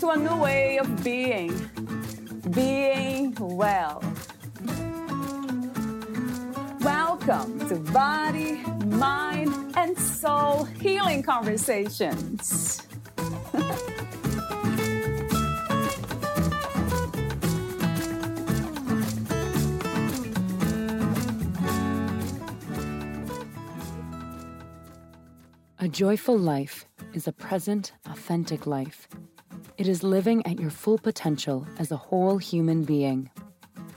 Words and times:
to 0.00 0.08
a 0.08 0.16
new 0.16 0.36
way 0.36 0.78
of 0.78 1.04
being, 1.04 1.52
being 2.52 3.34
well. 3.38 4.02
Welcome 6.80 7.68
to 7.68 7.74
Body, 7.92 8.62
Mind, 8.86 9.52
and 9.76 9.98
Soul 9.98 10.64
Healing 10.64 11.22
Conversations. 11.22 12.80
A 25.78 25.88
joyful 25.88 26.38
life 26.38 26.86
is 27.12 27.28
a 27.28 27.32
present, 27.32 27.92
authentic 28.06 28.66
life. 28.66 29.06
It 29.80 29.88
is 29.88 30.02
living 30.02 30.44
at 30.44 30.60
your 30.60 30.68
full 30.68 30.98
potential 30.98 31.66
as 31.78 31.90
a 31.90 31.96
whole 31.96 32.36
human 32.36 32.84
being. 32.84 33.30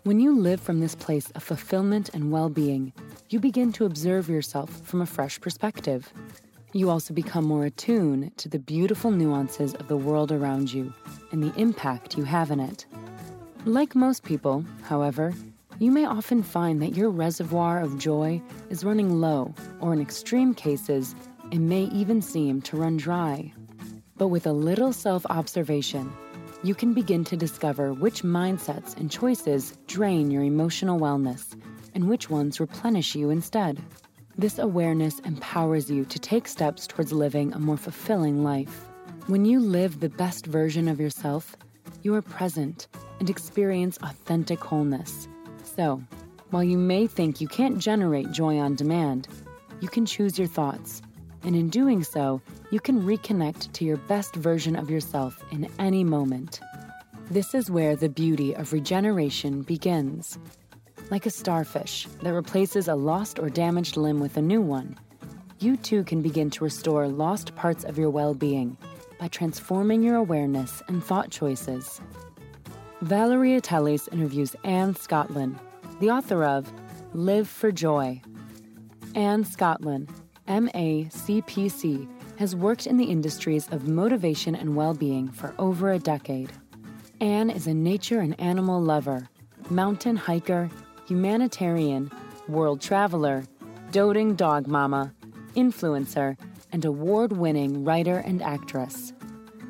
When 0.04 0.22
you 0.22 0.34
live 0.34 0.62
from 0.62 0.80
this 0.80 0.96
place 0.96 1.30
of 1.32 1.44
fulfillment 1.44 2.10
and 2.14 2.32
well 2.32 2.48
being, 2.48 2.94
you 3.30 3.42
begin 3.42 3.74
to 3.74 3.84
observe 3.84 4.30
yourself 4.30 4.70
from 4.86 5.02
a 5.02 5.06
fresh 5.06 5.42
perspective. 5.42 6.14
You 6.72 6.90
also 6.90 7.14
become 7.14 7.44
more 7.44 7.66
attuned 7.66 8.38
to 8.38 8.48
the 8.48 8.60
beautiful 8.60 9.12
nuances 9.12 9.74
of 9.74 9.90
the 9.90 9.98
world 9.98 10.32
around 10.32 10.72
you 10.72 10.94
and 11.34 11.44
the 11.44 11.54
impact 11.60 12.18
you 12.18 12.24
have 12.24 12.50
in 12.50 12.62
it. 12.62 12.86
Like 13.66 13.94
most 13.94 14.24
people, 14.24 14.64
however, 14.84 15.34
you 15.80 15.92
may 15.92 16.06
often 16.06 16.44
find 16.44 16.82
that 16.82 16.96
your 16.96 17.10
reservoir 17.10 17.82
of 17.82 18.00
joy 18.00 18.42
is 18.70 18.86
running 18.86 19.20
low, 19.20 19.54
or 19.82 19.92
in 19.92 20.00
extreme 20.00 20.54
cases, 20.54 21.14
it 21.52 21.60
may 21.60 21.84
even 21.92 22.22
seem 22.22 22.62
to 22.62 22.78
run 22.78 22.96
dry. 22.96 23.52
But 24.18 24.28
with 24.28 24.46
a 24.46 24.54
little 24.54 24.94
self 24.94 25.26
observation, 25.30 26.12
you 26.64 26.76
can 26.76 26.94
begin 26.94 27.24
to 27.26 27.36
discover 27.36 27.94
which 27.94 28.24
mindsets 28.24 28.96
and 28.96 29.10
choices 29.10 29.78
drain 29.88 30.32
your 30.32 30.44
emotional 30.44 31.00
wellness 31.00 31.60
and 31.96 32.08
which 32.08 32.30
ones 32.30 32.60
replenish 32.60 33.16
you 33.16 33.30
instead. 33.30 33.82
This 34.38 34.60
awareness 34.60 35.20
empowers 35.20 35.92
you 35.92 36.06
to 36.06 36.20
take 36.20 36.48
steps 36.48 36.88
towards 36.88 37.12
living 37.12 37.54
a 37.54 37.60
more 37.60 37.78
fulfilling 37.78 38.44
life. 38.44 38.88
When 39.28 39.46
you 39.46 39.60
live 39.60 40.00
the 40.00 40.10
best 40.10 40.46
version 40.46 40.88
of 40.88 41.00
yourself, 41.00 41.56
you 42.02 42.14
are 42.16 42.22
present 42.22 42.88
and 43.20 43.30
experience 43.30 43.98
authentic 44.02 44.60
wholeness. 44.60 45.28
So, 45.64 46.02
while 46.50 46.64
you 46.64 46.78
may 46.78 47.08
think 47.08 47.42
you 47.42 47.48
can't 47.48 47.78
generate 47.78 48.32
joy 48.32 48.60
on 48.60 48.76
demand, 48.76 49.28
you 49.82 49.88
can 49.88 50.06
choose 50.06 50.38
your 50.38 50.48
thoughts 50.48 51.02
and 51.44 51.56
in 51.56 51.70
doing 51.70 52.04
so, 52.04 52.42
you 52.72 52.80
can 52.80 53.02
reconnect 53.02 53.72
to 53.74 53.86
your 53.86 53.98
best 53.98 54.36
version 54.36 54.76
of 54.76 54.90
yourself 54.90 55.44
in 55.52 55.70
any 55.80 56.04
moment. 56.04 56.62
This 57.30 57.54
is 57.54 57.72
where 57.72 57.96
the 57.96 58.10
beauty 58.10 58.54
of 58.54 58.74
regeneration 58.74 59.62
begins. 59.62 60.38
Like 61.10 61.26
a 61.26 61.30
starfish 61.30 62.08
that 62.22 62.34
replaces 62.34 62.88
a 62.88 62.96
lost 62.96 63.40
or 63.40 63.50
damaged 63.50 63.98
limb 63.98 64.20
with 64.20 64.38
a 64.38 64.42
new 64.42 64.62
one, 64.62 64.98
you 65.60 65.78
too 65.78 66.04
can 66.04 66.22
begin 66.22 66.50
to 66.52 66.64
restore 66.64 67.08
lost 67.08 67.56
parts 67.56 67.84
of 67.84 67.98
your 67.98 68.10
well 68.10 68.34
being 68.34 68.78
by 69.20 69.28
transforming 69.28 70.04
your 70.04 70.16
awareness 70.16 70.82
and 70.88 71.04
thought 71.04 71.30
choices. 71.30 72.02
Valeria 73.02 73.62
Teles 73.62 74.12
interviews 74.12 74.56
Anne 74.64 74.96
Scotland, 74.96 75.60
the 76.00 76.10
author 76.10 76.44
of 76.44 76.72
Live 77.14 77.48
for 77.48 77.72
Joy. 77.72 78.22
Anne 79.16 79.44
Scotland 79.44 80.10
MACPC, 80.48 82.08
has 82.38 82.56
worked 82.56 82.88
in 82.88 82.98
the 82.98 83.06
industries 83.06 83.68
of 83.70 83.88
motivation 83.88 84.56
and 84.56 84.76
well 84.76 84.94
being 84.94 85.30
for 85.30 85.54
over 85.58 85.92
a 85.92 86.00
decade. 86.00 86.52
Anne 87.22 87.50
is 87.50 87.68
a 87.68 87.74
nature 87.74 88.20
and 88.20 88.40
animal 88.40 88.82
lover, 88.82 89.30
mountain 89.70 90.16
hiker, 90.16 90.70
humanitarian, 91.08 92.12
world 92.48 92.82
traveler, 92.82 93.44
doting 93.92 94.36
dog 94.36 94.68
mama, 94.68 95.14
influencer, 95.56 96.38
and 96.72 96.84
award 96.84 97.32
winning 97.32 97.84
writer 97.84 98.18
and 98.18 98.42
actress. 98.42 99.14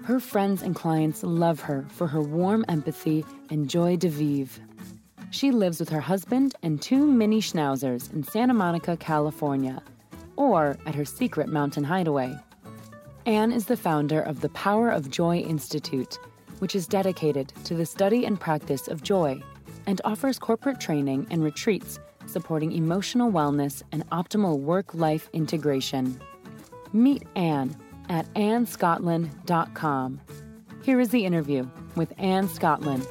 Her 0.05 0.19
friends 0.19 0.61
and 0.61 0.75
clients 0.75 1.23
love 1.23 1.59
her 1.61 1.85
for 1.89 2.07
her 2.07 2.21
warm 2.21 2.65
empathy 2.67 3.25
and 3.49 3.69
joy 3.69 3.97
de 3.97 4.09
vivre. 4.09 4.61
She 5.29 5.51
lives 5.51 5.79
with 5.79 5.89
her 5.89 6.01
husband 6.01 6.55
and 6.63 6.81
two 6.81 7.05
mini 7.05 7.41
schnauzers 7.41 8.11
in 8.13 8.23
Santa 8.23 8.53
Monica, 8.53 8.97
California 8.97 9.81
or 10.35 10.77
at 10.85 10.95
her 10.95 11.05
secret 11.05 11.49
mountain 11.49 11.83
hideaway. 11.83 12.35
Anne 13.25 13.51
is 13.51 13.65
the 13.65 13.77
founder 13.77 14.21
of 14.21 14.41
the 14.41 14.49
Power 14.49 14.89
of 14.89 15.09
Joy 15.09 15.37
Institute, 15.37 16.19
which 16.59 16.75
is 16.75 16.87
dedicated 16.87 17.53
to 17.63 17.75
the 17.75 17.85
study 17.85 18.25
and 18.25 18.39
practice 18.39 18.87
of 18.87 19.03
joy 19.03 19.41
and 19.85 20.01
offers 20.03 20.39
corporate 20.39 20.79
training 20.79 21.27
and 21.29 21.43
retreats 21.43 21.99
supporting 22.25 22.71
emotional 22.71 23.31
wellness 23.31 23.83
and 23.91 24.09
optimal 24.09 24.59
work 24.59 24.93
life 24.93 25.29
integration. 25.33 26.19
Meet 26.91 27.23
Anne 27.35 27.75
at 28.09 28.31
annescotland.com. 28.33 30.21
Here 30.83 30.99
is 30.99 31.09
the 31.09 31.25
interview 31.25 31.67
with 31.95 32.13
Anne 32.17 32.49
Scotland. 32.49 33.07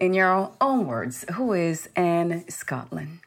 In 0.00 0.14
your 0.14 0.50
own 0.60 0.86
words, 0.86 1.24
who 1.34 1.52
is 1.52 1.88
Anne 1.94 2.48
Scotland? 2.48 3.20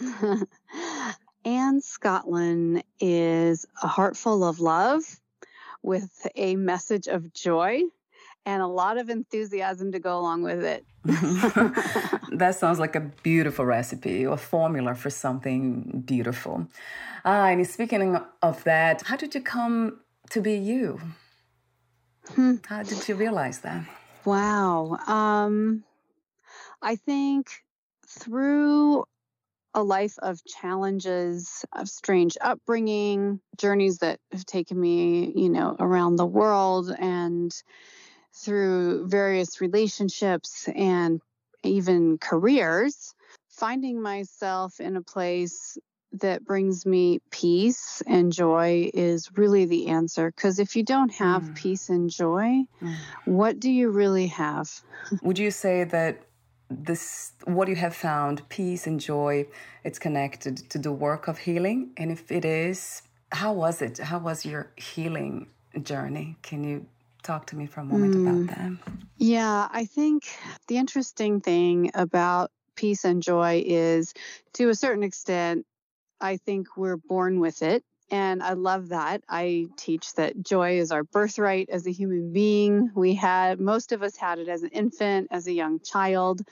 Anne 1.44 1.80
Scotland 1.80 2.82
is 2.98 3.64
a 3.82 3.86
heart 3.86 4.16
full 4.16 4.44
of 4.44 4.60
love 4.60 5.02
with 5.82 6.26
a 6.36 6.56
message 6.56 7.06
of 7.06 7.32
joy 7.32 7.82
and 8.44 8.60
a 8.60 8.66
lot 8.66 8.98
of 8.98 9.08
enthusiasm 9.08 9.92
to 9.92 9.98
go 9.98 10.18
along 10.18 10.42
with 10.42 10.64
it. 10.64 10.84
that 12.32 12.56
sounds 12.58 12.78
like 12.78 12.96
a 12.96 13.00
beautiful 13.00 13.64
recipe 13.64 14.26
or 14.26 14.36
formula 14.36 14.94
for 14.94 15.10
something 15.10 16.02
beautiful. 16.04 16.66
Ah, 17.24 17.46
and 17.46 17.66
speaking 17.66 18.18
of 18.42 18.64
that, 18.64 19.02
how 19.02 19.16
did 19.16 19.34
you 19.34 19.40
come 19.40 20.00
to 20.30 20.40
be 20.40 20.54
you? 20.54 21.00
Hmm. 22.34 22.56
How 22.66 22.82
did 22.82 23.08
you 23.08 23.14
realize 23.14 23.60
that? 23.60 23.84
Wow. 24.24 24.98
Um, 25.06 25.84
I 26.82 26.96
think 26.96 27.48
through 28.06 29.04
a 29.74 29.82
life 29.82 30.14
of 30.18 30.44
challenges, 30.44 31.64
of 31.72 31.88
strange 31.88 32.36
upbringing, 32.40 33.40
journeys 33.56 33.98
that 33.98 34.18
have 34.32 34.44
taken 34.44 34.80
me, 34.80 35.32
you 35.34 35.48
know, 35.48 35.76
around 35.78 36.16
the 36.16 36.26
world 36.26 36.90
and 36.98 37.52
through 38.34 39.06
various 39.06 39.60
relationships 39.60 40.68
and 40.74 41.20
even 41.62 42.18
careers, 42.18 43.14
finding 43.48 44.00
myself 44.00 44.80
in 44.80 44.96
a 44.96 45.02
place 45.02 45.78
that 46.12 46.44
brings 46.44 46.84
me 46.84 47.20
peace 47.30 48.02
and 48.06 48.32
joy 48.32 48.90
is 48.92 49.30
really 49.36 49.66
the 49.66 49.88
answer. 49.88 50.32
Because 50.34 50.58
if 50.58 50.74
you 50.74 50.82
don't 50.82 51.12
have 51.14 51.42
mm. 51.42 51.54
peace 51.54 51.88
and 51.88 52.10
joy, 52.10 52.62
mm. 52.82 52.96
what 53.26 53.60
do 53.60 53.70
you 53.70 53.90
really 53.90 54.26
have? 54.28 54.68
Would 55.22 55.38
you 55.38 55.52
say 55.52 55.84
that 55.84 56.22
this 56.70 57.32
what 57.44 57.68
you 57.68 57.76
have 57.76 57.94
found 57.94 58.48
peace 58.48 58.86
and 58.86 59.00
joy 59.00 59.46
it's 59.82 59.98
connected 59.98 60.56
to 60.70 60.78
the 60.78 60.92
work 60.92 61.26
of 61.26 61.38
healing. 61.38 61.90
And 61.96 62.10
if 62.12 62.30
it 62.30 62.44
is 62.44 63.02
how 63.32 63.52
was 63.52 63.80
it? 63.80 63.98
How 63.98 64.18
was 64.18 64.44
your 64.44 64.72
healing 64.76 65.48
journey? 65.82 66.36
Can 66.42 66.64
you 66.64 66.86
talk 67.22 67.46
to 67.46 67.56
me 67.56 67.66
for 67.66 67.80
a 67.80 67.84
moment 67.84 68.14
mm. 68.14 68.44
about 68.44 68.56
that? 68.56 68.92
Yeah 69.16 69.68
i 69.72 69.84
think 69.84 70.24
the 70.68 70.78
interesting 70.78 71.40
thing 71.40 71.90
about 71.94 72.50
peace 72.76 73.04
and 73.04 73.22
joy 73.22 73.62
is 73.66 74.14
to 74.54 74.70
a 74.70 74.74
certain 74.74 75.02
extent 75.02 75.66
i 76.20 76.36
think 76.38 76.76
we're 76.76 76.96
born 76.96 77.40
with 77.40 77.62
it 77.62 77.84
and 78.10 78.42
I 78.42 78.54
love 78.54 78.88
that. 78.88 79.22
I 79.28 79.68
teach 79.76 80.14
that 80.14 80.42
joy 80.42 80.78
is 80.78 80.90
our 80.90 81.04
birthright 81.04 81.70
as 81.70 81.86
a 81.86 81.92
human 81.92 82.32
being. 82.32 82.90
We 82.94 83.14
had, 83.14 83.60
most 83.60 83.92
of 83.92 84.02
us 84.02 84.16
had 84.16 84.40
it 84.40 84.48
as 84.48 84.64
an 84.64 84.70
infant, 84.70 85.28
as 85.30 85.46
a 85.46 85.52
young 85.52 85.78
child, 85.78 86.42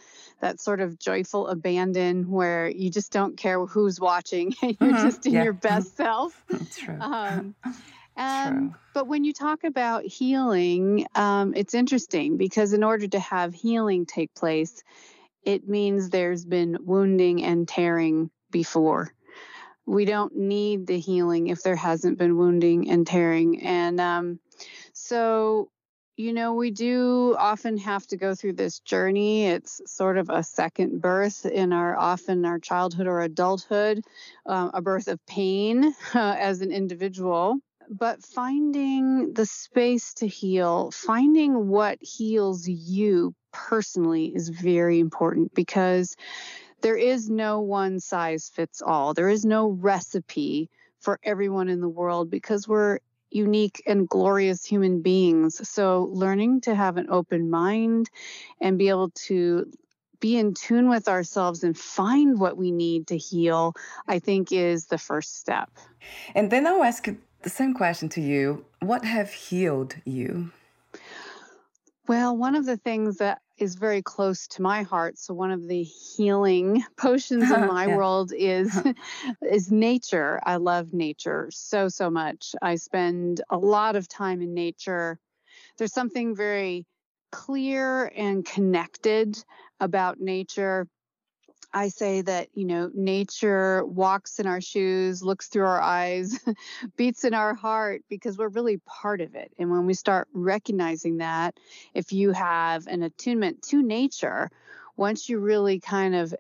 that 0.41 0.61
sort 0.61 0.81
of 0.81 0.99
joyful 0.99 1.49
abandon 1.49 2.31
where 2.31 2.69
you 2.69 2.91
just 2.91 3.11
don't 3.11 3.37
care 3.37 3.65
who's 3.67 3.99
watching. 3.99 4.55
You're 4.63 4.75
mm-hmm. 4.75 5.05
just 5.05 5.27
in 5.27 5.33
yeah. 5.33 5.45
your 5.45 5.53
best 5.53 5.97
self. 5.97 6.45
That's 6.49 6.79
true. 6.79 6.97
Um, 7.01 7.57
um, 8.17 8.77
but 8.95 9.09
when 9.09 9.25
you 9.25 9.33
talk 9.33 9.65
about 9.65 10.05
healing, 10.05 11.07
um, 11.17 11.55
it's 11.57 11.75
interesting 11.75 12.37
because 12.37 12.73
in 12.73 12.85
order 12.85 13.09
to 13.09 13.19
have 13.19 13.53
healing 13.53 14.07
take 14.07 14.33
place, 14.35 14.83
it 15.43 15.69
means 15.69 16.11
there's 16.11 16.45
been 16.45 16.79
wounding 16.83 17.43
and 17.43 17.67
tearing 17.67 18.31
before 18.51 19.13
we 19.89 20.05
don't 20.05 20.37
need 20.37 20.87
the 20.87 20.99
healing 20.99 21.47
if 21.47 21.63
there 21.63 21.77
hasn't 21.77 22.19
been 22.19 22.37
wounding 22.37 22.91
and 22.91 23.07
tearing. 23.07 23.63
And 23.63 23.99
um, 24.01 24.39
so, 24.93 25.71
you 26.17 26.35
know, 26.35 26.55
we 26.55 26.71
do 26.71 27.35
often 27.39 27.79
have 27.79 28.07
to 28.09 28.19
go 28.19 28.35
through 28.35 28.55
this 28.55 28.81
journey. 28.81 29.47
It's 29.47 29.81
sort 29.87 30.19
of 30.19 30.29
a 30.29 30.43
second 30.43 31.01
birth 31.01 31.47
in 31.47 31.73
our 31.73 31.97
often 31.97 32.45
our 32.45 32.59
childhood 32.59 33.07
or 33.07 33.23
adulthood, 33.23 34.03
uh, 34.45 34.71
a 34.75 34.83
birth 34.83 35.09
of 35.09 35.25
pain 35.27 35.95
uh, 36.15 36.37
as 36.39 36.61
an 36.61 36.71
individual. 36.71 37.57
But 37.91 38.23
finding 38.23 39.33
the 39.33 39.47
space 39.47 40.13
to 40.15 40.27
heal, 40.27 40.91
finding 40.91 41.69
what 41.69 41.97
heals 42.03 42.69
you 42.69 43.35
personally 43.51 44.27
is 44.27 44.51
very 44.51 45.01
important 45.01 45.55
because 45.55 46.15
there 46.81 46.97
is 46.97 47.29
no 47.29 47.61
one 47.61 48.01
size 48.01 48.51
fits 48.53 48.83
all. 48.83 49.15
There 49.15 49.29
is 49.29 49.45
no 49.45 49.69
recipe 49.69 50.71
for 51.01 51.19
everyone 51.23 51.69
in 51.69 51.81
the 51.81 51.89
world 51.89 52.31
because 52.31 52.67
we're 52.67 52.99
unique 53.31 53.83
and 53.87 54.09
glorious 54.09 54.65
human 54.65 55.03
beings. 55.03 55.69
So, 55.69 56.09
learning 56.13 56.63
to 56.63 56.75
have 56.75 56.97
an 56.97 57.09
open 57.11 57.51
mind 57.51 58.11
and 58.61 58.79
be 58.79 58.89
able 58.89 59.11
to 59.27 59.71
be 60.21 60.37
in 60.37 60.55
tune 60.55 60.89
with 60.89 61.09
ourselves 61.09 61.63
and 61.63 61.79
find 61.79 62.41
what 62.41 62.57
we 62.57 62.73
need 62.73 63.07
to 63.09 63.17
heal, 63.17 63.75
I 64.07 64.19
think 64.19 64.51
is 64.51 64.87
the 64.87 64.99
first 64.99 65.39
step. 65.39 65.71
And 66.35 66.51
then 66.51 66.67
I'll 66.67 66.83
ask 66.83 67.09
the 67.43 67.51
same 67.51 67.75
question 67.75 68.09
to 68.11 68.21
you 68.21 68.65
What 68.81 69.05
have 69.05 69.33
healed 69.33 69.97
you? 70.05 70.51
Well, 72.09 72.37
one 72.37 72.55
of 72.55 72.65
the 72.65 72.79
things 72.79 73.19
that 73.19 73.43
is 73.59 73.75
very 73.75 74.03
close 74.03 74.47
to 74.49 74.63
my 74.63 74.83
heart. 74.83 75.19
So 75.19 75.35
one 75.35 75.51
of 75.51 75.69
the 75.69 75.83
healing 75.83 76.83
potions 76.97 77.51
in 77.51 77.61
my 77.67 77.87
yeah. 77.87 77.97
world 77.97 78.33
is 78.35 78.75
uh-huh. 78.75 78.93
is 79.43 79.71
nature. 79.71 80.41
I 80.45 80.57
love 80.57 80.95
nature 80.95 81.49
so 81.53 81.89
so 81.89 82.09
much. 82.11 82.55
I 82.63 82.77
spend 82.77 83.43
a 83.51 83.59
lot 83.59 83.95
of 83.95 84.09
time 84.09 84.41
in 84.41 84.55
nature. 84.55 85.19
There's 85.77 85.93
something 85.93 86.35
very 86.35 86.87
clear 87.31 88.11
and 88.17 88.45
connected 88.45 89.37
about 89.81 90.19
nature 90.19 90.89
I 91.73 91.89
say 91.89 92.23
that, 92.23 92.49
you 92.55 92.65
know, 92.65 92.91
nature 92.95 93.85
walks 93.85 94.39
in 94.39 94.47
our 94.47 94.61
shoes, 94.61 95.23
looks 95.23 95.49
through 95.49 95.67
our 95.67 95.81
eyes, 95.81 96.39
beats 96.97 97.25
in 97.25 97.35
our 97.35 97.55
heart 97.55 98.03
because 98.09 98.39
we're 98.39 98.49
really 98.49 98.79
part 98.79 99.21
of 99.21 99.35
it. 99.35 99.53
And 99.59 99.71
when 99.71 99.85
we 99.85 99.95
start 99.95 100.29
recognizing 100.33 101.19
that, 101.19 101.59
if 101.95 102.13
you 102.13 102.33
have 102.33 102.87
an 102.87 103.03
attunement 103.03 103.63
to 103.65 103.83
nature, 103.83 104.51
once 104.97 105.29
you 105.29 105.39
really 105.39 105.79
kind 105.79 106.15
of 106.15 106.35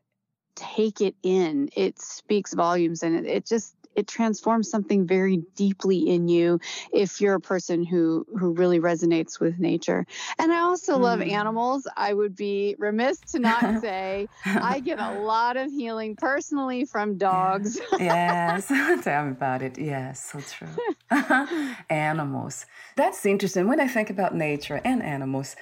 take 0.54 1.00
it 1.00 1.14
in, 1.22 1.68
it 1.76 2.00
speaks 2.00 2.54
volumes 2.54 3.02
and 3.02 3.14
it, 3.14 3.26
it 3.26 3.46
just 3.46 3.74
it 3.94 4.06
transforms 4.06 4.70
something 4.70 5.06
very 5.06 5.38
deeply 5.56 6.08
in 6.08 6.28
you 6.28 6.60
if 6.92 7.20
you're 7.20 7.34
a 7.34 7.40
person 7.40 7.84
who 7.84 8.26
who 8.38 8.52
really 8.52 8.80
resonates 8.80 9.40
with 9.40 9.58
nature. 9.58 10.06
And 10.38 10.52
I 10.52 10.60
also 10.60 10.96
mm. 10.96 11.00
love 11.00 11.20
animals. 11.20 11.86
I 11.96 12.14
would 12.14 12.36
be 12.36 12.76
remiss 12.78 13.18
to 13.32 13.38
not 13.38 13.64
say 13.80 14.28
I 14.44 14.80
get 14.80 14.98
a 14.98 15.12
lot 15.12 15.56
of 15.56 15.70
healing 15.70 16.16
personally 16.16 16.84
from 16.84 17.18
dogs. 17.28 17.80
yes, 17.98 18.66
tell 19.02 19.24
me 19.24 19.30
about 19.32 19.62
it. 19.62 19.78
Yes, 19.78 20.32
so 20.32 20.40
true. 20.40 20.68
animals. 21.90 22.66
That's 22.96 23.24
interesting. 23.26 23.68
When 23.68 23.80
I 23.80 23.88
think 23.88 24.10
about 24.10 24.34
nature 24.34 24.80
and 24.84 25.02
animals, 25.02 25.56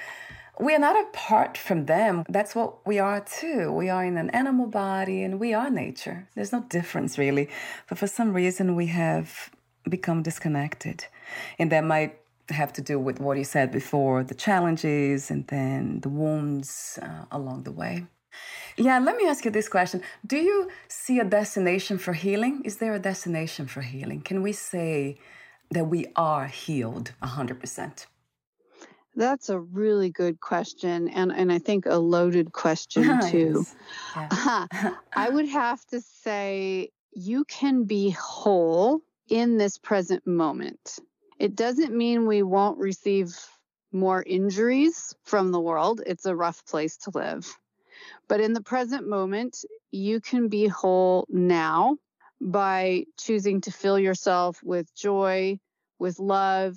we 0.59 0.75
are 0.75 0.79
not 0.79 1.01
apart 1.09 1.59
from 1.59 1.87
them. 1.87 2.25
That's 2.29 2.55
what 2.55 2.87
we 2.87 2.99
are 2.99 3.21
too. 3.21 3.73
We 3.73 3.89
are 3.89 4.05
in 4.05 4.17
an 4.17 4.31
animal 4.31 4.67
body 4.67 5.23
and 5.23 5.39
we 5.39 5.53
are 5.55 5.71
nature. 5.71 6.29
There's 6.35 6.53
no 6.53 6.61
difference 6.69 7.19
really. 7.19 7.49
But 7.89 7.99
for 7.99 8.07
some 8.07 8.33
reason, 8.33 8.75
we 8.75 8.87
have 8.87 9.51
become 9.89 10.23
disconnected. 10.23 11.07
And 11.59 11.71
that 11.73 11.85
might 11.85 12.19
have 12.51 12.73
to 12.75 12.83
do 12.83 12.99
with 12.99 13.21
what 13.21 13.37
you 13.37 13.45
said 13.45 13.73
before 13.73 14.23
the 14.23 14.35
challenges 14.35 15.31
and 15.31 15.47
then 15.49 16.01
the 16.01 16.09
wounds 16.09 16.99
uh, 17.03 17.25
along 17.31 17.65
the 17.65 17.73
way. 17.73 18.07
Yeah, 18.77 18.99
let 18.99 19.17
me 19.17 19.27
ask 19.27 19.45
you 19.45 19.51
this 19.51 19.69
question. 19.69 20.03
Do 20.27 20.37
you 20.37 20.69
see 20.89 21.19
a 21.19 21.25
destination 21.25 21.99
for 21.99 22.13
healing? 22.13 22.63
Is 22.65 22.77
there 22.77 22.95
a 22.95 22.99
destination 22.99 23.67
for 23.67 23.81
healing? 23.81 24.21
Can 24.21 24.43
we 24.43 24.53
say 24.53 25.19
that 25.71 25.87
we 25.87 26.07
are 26.15 26.47
healed 26.47 27.13
100%? 27.23 28.07
That's 29.17 29.49
a 29.49 29.59
really 29.59 30.11
good 30.11 30.41
question, 30.41 31.09
and, 31.09 31.33
and 31.33 31.51
I 31.51 31.59
think 31.59 31.87
a 31.87 31.97
loaded 31.97 32.53
question 32.53 33.19
too. 33.31 33.67
Yeah. 34.15 34.29
Uh-huh. 34.31 34.67
I 35.17 35.29
would 35.31 35.49
have 35.49 35.85
to 35.87 36.01
say 36.01 36.91
you 37.13 37.45
can 37.47 37.85
be 37.85 38.11
whole 38.11 39.01
in 39.29 39.57
this 39.57 39.79
present 39.79 40.27
moment. 40.27 40.99
It 41.39 41.57
doesn't 41.57 41.97
mean 41.97 42.27
we 42.27 42.43
won't 42.43 42.79
receive 42.79 43.35
more 43.93 44.23
injuries 44.23 45.15
from 45.25 45.51
the 45.51 45.61
world. 45.61 46.03
It's 46.07 46.27
a 46.27 46.37
rough 46.37 46.65
place 46.67 46.99
to 46.99 47.11
live. 47.15 47.47
But 48.29 48.41
in 48.41 48.53
the 48.53 48.63
present 48.63 49.09
moment, 49.09 49.65
you 49.91 50.21
can 50.21 50.49
be 50.49 50.67
whole 50.67 51.27
now 51.31 51.97
by 52.41 53.05
choosing 53.19 53.63
to 53.63 53.71
fill 53.71 53.99
yourself 53.99 54.63
with 54.63 54.95
joy, 54.95 55.59
with 55.99 56.19
love, 56.19 56.77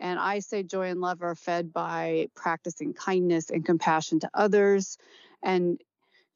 and 0.00 0.18
I 0.18 0.40
say 0.40 0.62
joy 0.62 0.88
and 0.88 1.00
love 1.00 1.22
are 1.22 1.34
fed 1.34 1.72
by 1.72 2.28
practicing 2.34 2.94
kindness 2.94 3.50
and 3.50 3.64
compassion 3.64 4.20
to 4.20 4.30
others 4.34 4.96
and 5.42 5.80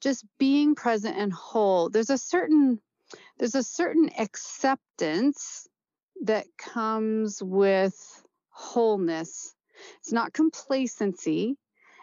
just 0.01 0.25
being 0.39 0.75
present 0.75 1.17
and 1.17 1.33
whole. 1.33 1.89
There's 1.89 2.11
a 2.11 2.19
certain 2.19 2.81
there's 3.39 3.55
a 3.55 3.63
certain 3.63 4.11
acceptance 4.19 5.67
that 6.23 6.47
comes 6.59 7.43
with 7.43 7.97
wholeness. 8.51 9.55
It's 9.99 10.13
not 10.13 10.33
complacency 10.33 11.57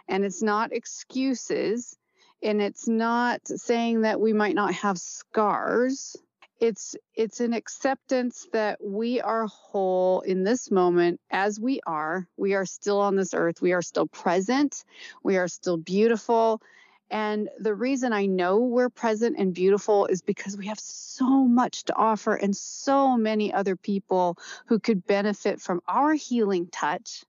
and 0.08 0.26
it's 0.26 0.42
not 0.42 0.74
excuses 0.74 1.98
and 2.44 2.62
it's 2.62 2.88
not 2.88 3.48
saying 3.48 4.02
that 4.02 4.20
we 4.20 4.34
might 4.34 4.56
not 4.56 4.74
have 4.74 4.98
scars 4.98 6.16
it's 6.62 6.96
it's 7.16 7.40
an 7.40 7.54
acceptance 7.54 8.48
that 8.54 8.78
we 8.82 9.20
are 9.20 9.48
whole 9.48 10.22
in 10.22 10.44
this 10.44 10.70
moment 10.70 11.20
as 11.32 11.60
we 11.60 11.82
are. 11.88 12.28
We 12.38 12.54
are 12.54 12.68
still 12.68 13.02
on 13.02 13.16
this 13.16 13.34
earth. 13.34 13.62
We 13.64 13.74
are 13.74 13.82
still 13.82 14.08
present. 14.08 14.86
We 15.24 15.38
are 15.38 15.48
still 15.48 15.78
beautiful. 15.78 16.62
And 17.10 17.50
the 17.60 17.74
reason 17.74 18.14
i 18.14 18.28
know 18.28 18.60
we're 18.60 18.92
present 18.92 19.38
and 19.40 19.54
beautiful 19.54 20.06
is 20.06 20.22
because 20.22 20.56
we 20.56 20.68
have 20.68 20.80
so 20.80 21.26
much 21.46 21.84
to 21.86 21.96
offer 21.96 22.36
and 22.36 22.56
so 22.56 23.18
many 23.18 23.52
other 23.52 23.76
people 23.76 24.38
who 24.68 24.80
could 24.80 25.06
benefit 25.06 25.60
from 25.60 25.82
our 25.88 26.14
healing 26.14 26.70
touch. 26.72 27.26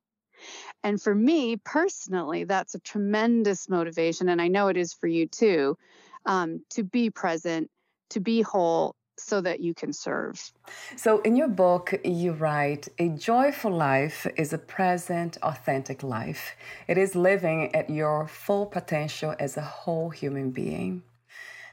And 0.85 1.01
for 1.01 1.15
me 1.15 1.57
personally 1.57 2.45
that's 2.45 2.75
a 2.75 2.81
tremendous 2.81 3.69
motivation 3.69 4.29
and 4.29 4.43
i 4.43 4.49
know 4.49 4.69
it 4.69 4.77
is 4.77 4.93
for 4.93 5.07
you 5.07 5.27
too 5.27 5.79
um, 6.27 6.61
to 6.71 6.85
be 6.85 7.09
present 7.09 7.71
to 8.11 8.21
be 8.21 8.43
whole 8.43 8.95
so 9.19 9.40
that 9.40 9.61
you 9.61 9.75
can 9.75 9.92
serve. 9.92 10.52
So, 10.97 11.21
in 11.21 11.37
your 11.37 11.49
book, 11.49 11.95
you 12.04 12.33
write 12.33 12.88
A 12.99 13.09
joyful 13.09 13.71
life 13.71 14.26
is 14.37 14.52
a 14.52 14.59
present, 14.59 15.38
authentic 15.42 16.02
life. 16.02 16.57
It 16.88 16.99
is 16.99 17.14
living 17.14 17.75
at 17.75 17.90
your 17.90 18.26
full 18.28 18.66
potential 18.66 19.35
as 19.38 19.57
a 19.57 19.62
whole 19.62 20.11
human 20.11 20.50
being. 20.50 21.02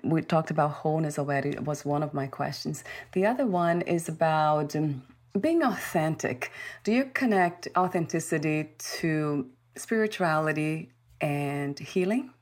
We 0.03 0.21
talked 0.21 0.51
about 0.51 0.71
wholeness 0.71 1.19
already, 1.19 1.49
it 1.49 1.65
was 1.65 1.85
one 1.85 2.03
of 2.03 2.13
my 2.13 2.27
questions. 2.27 2.83
The 3.11 3.25
other 3.25 3.45
one 3.45 3.81
is 3.81 4.07
about 4.07 4.75
um, 4.75 5.03
being 5.39 5.61
authentic. 5.63 6.51
Do 6.83 6.93
you 6.93 7.05
connect 7.13 7.67
authenticity 7.77 8.69
to 8.99 9.49
spirituality 9.75 10.91
and 11.19 11.77
healing? 11.77 12.33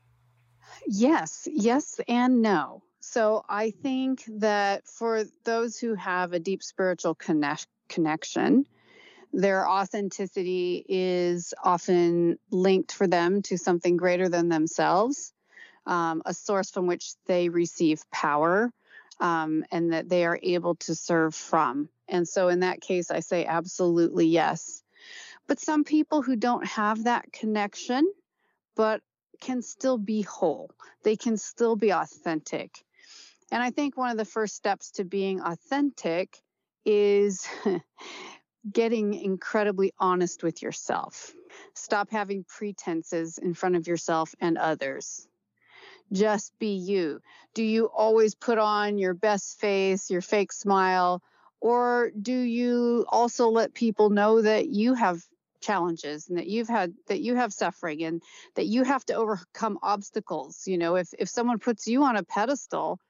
Yes, 0.86 1.48
yes, 1.50 2.00
and 2.08 2.42
no. 2.42 2.82
So 3.10 3.42
I 3.48 3.70
think 3.70 4.22
that 4.40 4.86
for 4.86 5.24
those 5.44 5.78
who 5.78 5.94
have 5.94 6.34
a 6.34 6.38
deep 6.38 6.62
spiritual 6.62 7.14
connect, 7.14 7.66
connection, 7.88 8.66
their 9.32 9.68
authenticity 9.68 10.84
is 10.88 11.54
often 11.64 12.38
linked 12.50 12.92
for 12.92 13.06
them 13.06 13.42
to 13.42 13.56
something 13.56 13.96
greater 13.96 14.28
than 14.28 14.50
themselves, 14.50 15.32
um, 15.86 16.22
a 16.26 16.34
source 16.34 16.70
from 16.70 16.86
which 16.86 17.14
they 17.26 17.48
receive 17.48 18.02
power. 18.10 18.70
um, 19.20 19.64
and 19.72 19.92
that 19.92 20.08
they 20.08 20.24
are 20.24 20.38
able 20.42 20.76
to 20.76 20.94
serve 20.94 21.34
from. 21.34 21.88
And 22.08 22.28
so 22.28 22.48
in 22.48 22.60
that 22.60 22.80
case, 22.80 23.10
I 23.10 23.20
say 23.20 23.44
absolutely 23.46 24.26
yes. 24.26 24.82
But 25.48 25.60
some 25.60 25.84
people 25.84 26.22
who 26.22 26.36
don't 26.36 26.66
have 26.66 27.04
that 27.04 27.32
connection, 27.32 28.10
but 28.76 29.02
can 29.40 29.62
still 29.62 29.98
be 29.98 30.22
whole, 30.22 30.70
they 31.02 31.16
can 31.16 31.36
still 31.36 31.76
be 31.76 31.92
authentic. 31.92 32.84
And 33.50 33.62
I 33.62 33.70
think 33.70 33.96
one 33.96 34.10
of 34.10 34.16
the 34.18 34.24
first 34.24 34.54
steps 34.54 34.92
to 34.92 35.04
being 35.04 35.40
authentic 35.40 36.38
is 36.84 37.46
getting 38.72 39.14
incredibly 39.14 39.92
honest 39.98 40.42
with 40.42 40.62
yourself. 40.62 41.32
Stop 41.74 42.10
having 42.10 42.44
pretenses 42.44 43.38
in 43.38 43.54
front 43.54 43.76
of 43.76 43.86
yourself 43.86 44.34
and 44.40 44.58
others. 44.58 45.26
Just 46.12 46.52
be 46.58 46.74
you. 46.74 47.20
Do 47.54 47.62
you 47.62 47.86
always 47.86 48.34
put 48.34 48.58
on 48.58 48.98
your 48.98 49.14
best 49.14 49.60
face, 49.60 50.10
your 50.10 50.22
fake 50.22 50.52
smile, 50.52 51.22
or 51.60 52.10
do 52.20 52.32
you 52.32 53.04
also 53.08 53.48
let 53.48 53.74
people 53.74 54.10
know 54.10 54.42
that 54.42 54.68
you 54.68 54.94
have 54.94 55.22
challenges 55.60 56.28
and 56.28 56.38
that 56.38 56.46
you've 56.46 56.68
had 56.68 56.94
that 57.08 57.20
you 57.20 57.34
have 57.34 57.52
suffering 57.52 58.04
and 58.04 58.22
that 58.54 58.66
you 58.66 58.84
have 58.84 59.04
to 59.04 59.12
overcome 59.12 59.76
obstacles 59.82 60.68
you 60.68 60.78
know 60.78 60.94
if 60.94 61.08
if 61.18 61.28
someone 61.28 61.58
puts 61.58 61.88
you 61.88 62.04
on 62.04 62.16
a 62.16 62.22
pedestal 62.22 63.00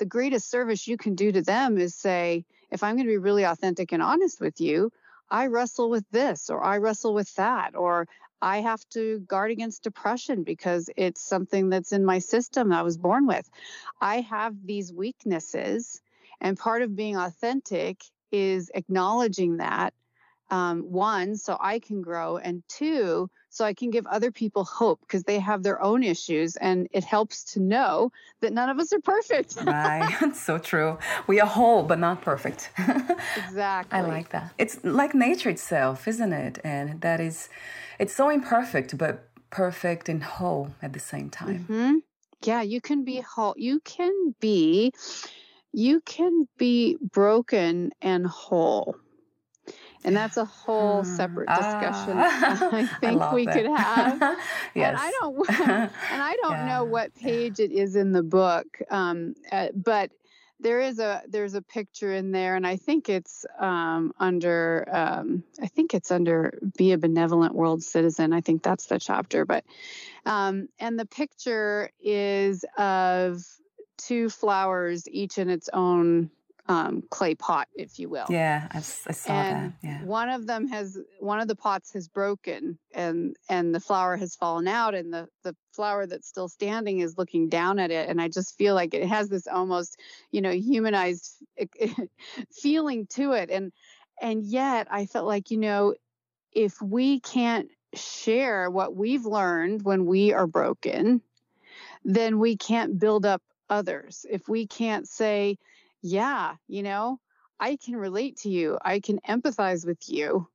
the 0.00 0.06
greatest 0.06 0.50
service 0.50 0.88
you 0.88 0.96
can 0.96 1.14
do 1.14 1.30
to 1.30 1.42
them 1.42 1.78
is 1.78 1.94
say 1.94 2.44
if 2.72 2.82
i'm 2.82 2.96
going 2.96 3.06
to 3.06 3.12
be 3.12 3.18
really 3.18 3.44
authentic 3.44 3.92
and 3.92 4.02
honest 4.02 4.40
with 4.40 4.60
you 4.60 4.90
i 5.30 5.46
wrestle 5.46 5.88
with 5.88 6.04
this 6.10 6.50
or 6.50 6.64
i 6.64 6.78
wrestle 6.78 7.14
with 7.14 7.32
that 7.36 7.76
or 7.76 8.08
I 8.42 8.62
have 8.62 8.80
to 8.90 9.18
guard 9.20 9.50
against 9.50 9.82
depression 9.82 10.44
because 10.44 10.88
it's 10.96 11.20
something 11.20 11.68
that's 11.68 11.92
in 11.92 12.04
my 12.04 12.20
system 12.20 12.72
I 12.72 12.82
was 12.82 12.96
born 12.96 13.26
with. 13.26 13.48
I 14.00 14.22
have 14.22 14.54
these 14.64 14.92
weaknesses, 14.92 16.00
and 16.40 16.58
part 16.58 16.82
of 16.82 16.96
being 16.96 17.16
authentic 17.16 18.02
is 18.32 18.70
acknowledging 18.74 19.58
that 19.58 19.92
um, 20.50 20.82
one, 20.82 21.36
so 21.36 21.56
I 21.60 21.78
can 21.78 22.02
grow, 22.02 22.36
and 22.38 22.62
two, 22.68 23.30
so 23.48 23.64
I 23.64 23.74
can 23.74 23.90
give 23.90 24.06
other 24.06 24.30
people 24.30 24.64
hope 24.64 25.00
because 25.00 25.24
they 25.24 25.38
have 25.38 25.62
their 25.62 25.82
own 25.82 26.02
issues, 26.02 26.56
and 26.56 26.88
it 26.92 27.04
helps 27.04 27.44
to 27.52 27.60
know 27.60 28.12
that 28.40 28.52
none 28.52 28.68
of 28.68 28.78
us 28.78 28.92
are 28.92 29.00
perfect. 29.00 29.56
right, 29.56 30.16
That's 30.20 30.40
so 30.40 30.58
true. 30.58 30.98
We 31.26 31.40
are 31.40 31.46
whole, 31.46 31.82
but 31.82 31.98
not 31.98 32.22
perfect. 32.22 32.70
exactly. 33.36 33.98
I 33.98 34.02
like 34.02 34.30
that. 34.30 34.52
It's 34.58 34.82
like 34.84 35.14
nature 35.14 35.50
itself, 35.50 36.08
isn't 36.08 36.32
it? 36.32 36.58
And 36.64 37.00
that 37.00 37.20
is, 37.20 37.48
it's 37.98 38.14
so 38.14 38.28
imperfect, 38.28 38.96
but 38.98 39.28
perfect 39.50 40.08
and 40.08 40.22
whole 40.22 40.74
at 40.82 40.92
the 40.92 41.00
same 41.00 41.30
time. 41.30 41.66
Mm-hmm. 41.68 41.96
Yeah, 42.42 42.62
you 42.62 42.80
can 42.80 43.04
be 43.04 43.20
whole. 43.20 43.54
You 43.56 43.80
can 43.80 44.34
be, 44.40 44.92
you 45.72 46.00
can 46.00 46.48
be 46.56 46.96
broken 47.12 47.90
and 48.00 48.26
whole 48.26 48.96
and 50.04 50.16
that's 50.16 50.36
a 50.36 50.44
whole 50.44 51.04
separate 51.04 51.48
discussion 51.48 52.14
ah, 52.18 52.70
I 52.72 52.86
think 52.86 53.20
I 53.22 53.34
we 53.34 53.44
that. 53.44 53.54
could 53.54 53.66
have. 53.66 54.38
yes. 54.74 54.74
And 54.74 54.96
I 54.96 55.10
don't 55.20 55.50
and 55.50 56.22
I 56.22 56.36
don't 56.42 56.52
yeah. 56.52 56.66
know 56.66 56.84
what 56.84 57.14
page 57.14 57.60
it 57.60 57.72
is 57.72 57.96
in 57.96 58.12
the 58.12 58.22
book, 58.22 58.66
um, 58.90 59.34
uh, 59.52 59.68
but 59.74 60.10
there 60.58 60.80
is 60.80 60.98
a 60.98 61.22
there's 61.28 61.54
a 61.54 61.62
picture 61.62 62.12
in 62.12 62.32
there, 62.32 62.54
and 62.56 62.66
I 62.66 62.76
think 62.76 63.08
it's 63.08 63.46
um, 63.58 64.12
under 64.18 64.86
um, 64.92 65.42
I 65.60 65.66
think 65.66 65.94
it's 65.94 66.10
under 66.10 66.58
be 66.76 66.92
a 66.92 66.98
benevolent 66.98 67.54
world 67.54 67.82
citizen. 67.82 68.32
I 68.32 68.40
think 68.40 68.62
that's 68.62 68.86
the 68.86 68.98
chapter, 68.98 69.44
but 69.44 69.64
um, 70.26 70.68
and 70.78 70.98
the 70.98 71.06
picture 71.06 71.90
is 72.00 72.64
of 72.76 73.42
two 73.96 74.28
flowers, 74.28 75.08
each 75.08 75.38
in 75.38 75.48
its 75.48 75.68
own 75.72 76.30
um, 76.70 77.02
clay 77.10 77.34
pot, 77.34 77.66
if 77.74 77.98
you 77.98 78.08
will. 78.08 78.26
Yeah, 78.30 78.68
I, 78.70 78.78
I 78.78 78.80
saw 78.80 79.32
and 79.32 79.72
that. 79.72 79.72
Yeah. 79.82 80.04
One 80.04 80.28
of 80.28 80.46
them 80.46 80.68
has 80.68 80.96
one 81.18 81.40
of 81.40 81.48
the 81.48 81.56
pots 81.56 81.92
has 81.94 82.06
broken, 82.06 82.78
and 82.94 83.36
and 83.48 83.74
the 83.74 83.80
flower 83.80 84.16
has 84.16 84.36
fallen 84.36 84.68
out, 84.68 84.94
and 84.94 85.12
the 85.12 85.26
the 85.42 85.56
flower 85.72 86.06
that's 86.06 86.28
still 86.28 86.48
standing 86.48 87.00
is 87.00 87.18
looking 87.18 87.48
down 87.48 87.80
at 87.80 87.90
it, 87.90 88.08
and 88.08 88.22
I 88.22 88.28
just 88.28 88.56
feel 88.56 88.76
like 88.76 88.94
it 88.94 89.04
has 89.04 89.28
this 89.28 89.48
almost 89.48 89.98
you 90.30 90.40
know 90.40 90.52
humanized 90.52 91.42
feeling 92.52 93.08
to 93.14 93.32
it, 93.32 93.50
and 93.50 93.72
and 94.22 94.44
yet 94.44 94.86
I 94.92 95.06
felt 95.06 95.26
like 95.26 95.50
you 95.50 95.58
know 95.58 95.94
if 96.52 96.80
we 96.80 97.18
can't 97.18 97.68
share 97.94 98.70
what 98.70 98.94
we've 98.94 99.26
learned 99.26 99.82
when 99.82 100.06
we 100.06 100.32
are 100.32 100.46
broken, 100.46 101.20
then 102.04 102.38
we 102.38 102.56
can't 102.56 103.00
build 103.00 103.26
up 103.26 103.42
others. 103.68 104.24
If 104.30 104.48
we 104.48 104.68
can't 104.68 105.08
say 105.08 105.58
yeah, 106.02 106.56
you 106.68 106.82
know, 106.82 107.20
I 107.58 107.76
can 107.76 107.96
relate 107.96 108.38
to 108.38 108.50
you. 108.50 108.78
I 108.82 109.00
can 109.00 109.20
empathize 109.28 109.86
with 109.86 110.08
you 110.08 110.48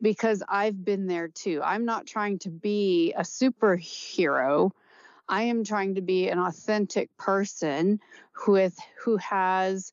because 0.00 0.42
I've 0.48 0.84
been 0.84 1.06
there 1.06 1.28
too. 1.28 1.60
I'm 1.64 1.84
not 1.84 2.06
trying 2.06 2.38
to 2.40 2.50
be 2.50 3.12
a 3.16 3.22
superhero. 3.22 4.70
I 5.28 5.44
am 5.44 5.64
trying 5.64 5.96
to 5.96 6.02
be 6.02 6.28
an 6.28 6.38
authentic 6.38 7.16
person 7.16 8.00
with 8.46 8.76
who 9.04 9.16
has 9.18 9.92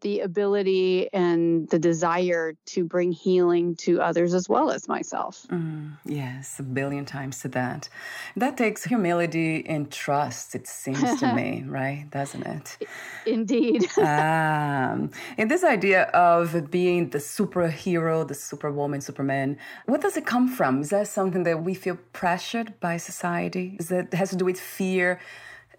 the 0.00 0.20
ability 0.20 1.12
and 1.12 1.68
the 1.68 1.78
desire 1.78 2.54
to 2.66 2.84
bring 2.84 3.12
healing 3.12 3.76
to 3.76 4.00
others 4.00 4.34
as 4.34 4.48
well 4.48 4.70
as 4.70 4.88
myself. 4.88 5.46
Mm, 5.48 5.98
yes, 6.04 6.58
a 6.58 6.62
billion 6.62 7.04
times 7.04 7.40
to 7.40 7.48
that. 7.48 7.88
That 8.36 8.56
takes 8.56 8.84
humility 8.84 9.64
and 9.66 9.90
trust, 9.90 10.54
it 10.54 10.66
seems 10.66 11.20
to 11.20 11.32
me, 11.34 11.64
right? 11.66 12.06
Doesn't 12.10 12.46
it? 12.46 12.78
Indeed. 13.26 13.86
um, 13.98 15.10
and 15.38 15.50
this 15.50 15.64
idea 15.64 16.04
of 16.04 16.70
being 16.70 17.10
the 17.10 17.18
superhero, 17.18 18.26
the 18.26 18.34
superwoman, 18.34 19.00
superman, 19.00 19.58
what 19.86 20.00
does 20.00 20.16
it 20.16 20.26
come 20.26 20.48
from? 20.48 20.80
Is 20.80 20.90
that 20.90 21.08
something 21.08 21.42
that 21.44 21.62
we 21.62 21.74
feel 21.74 21.98
pressured 22.12 22.78
by 22.80 22.96
society? 22.96 23.76
Is 23.78 23.88
that 23.88 24.12
has 24.14 24.30
to 24.30 24.36
do 24.36 24.44
with 24.44 24.60
fear? 24.60 25.20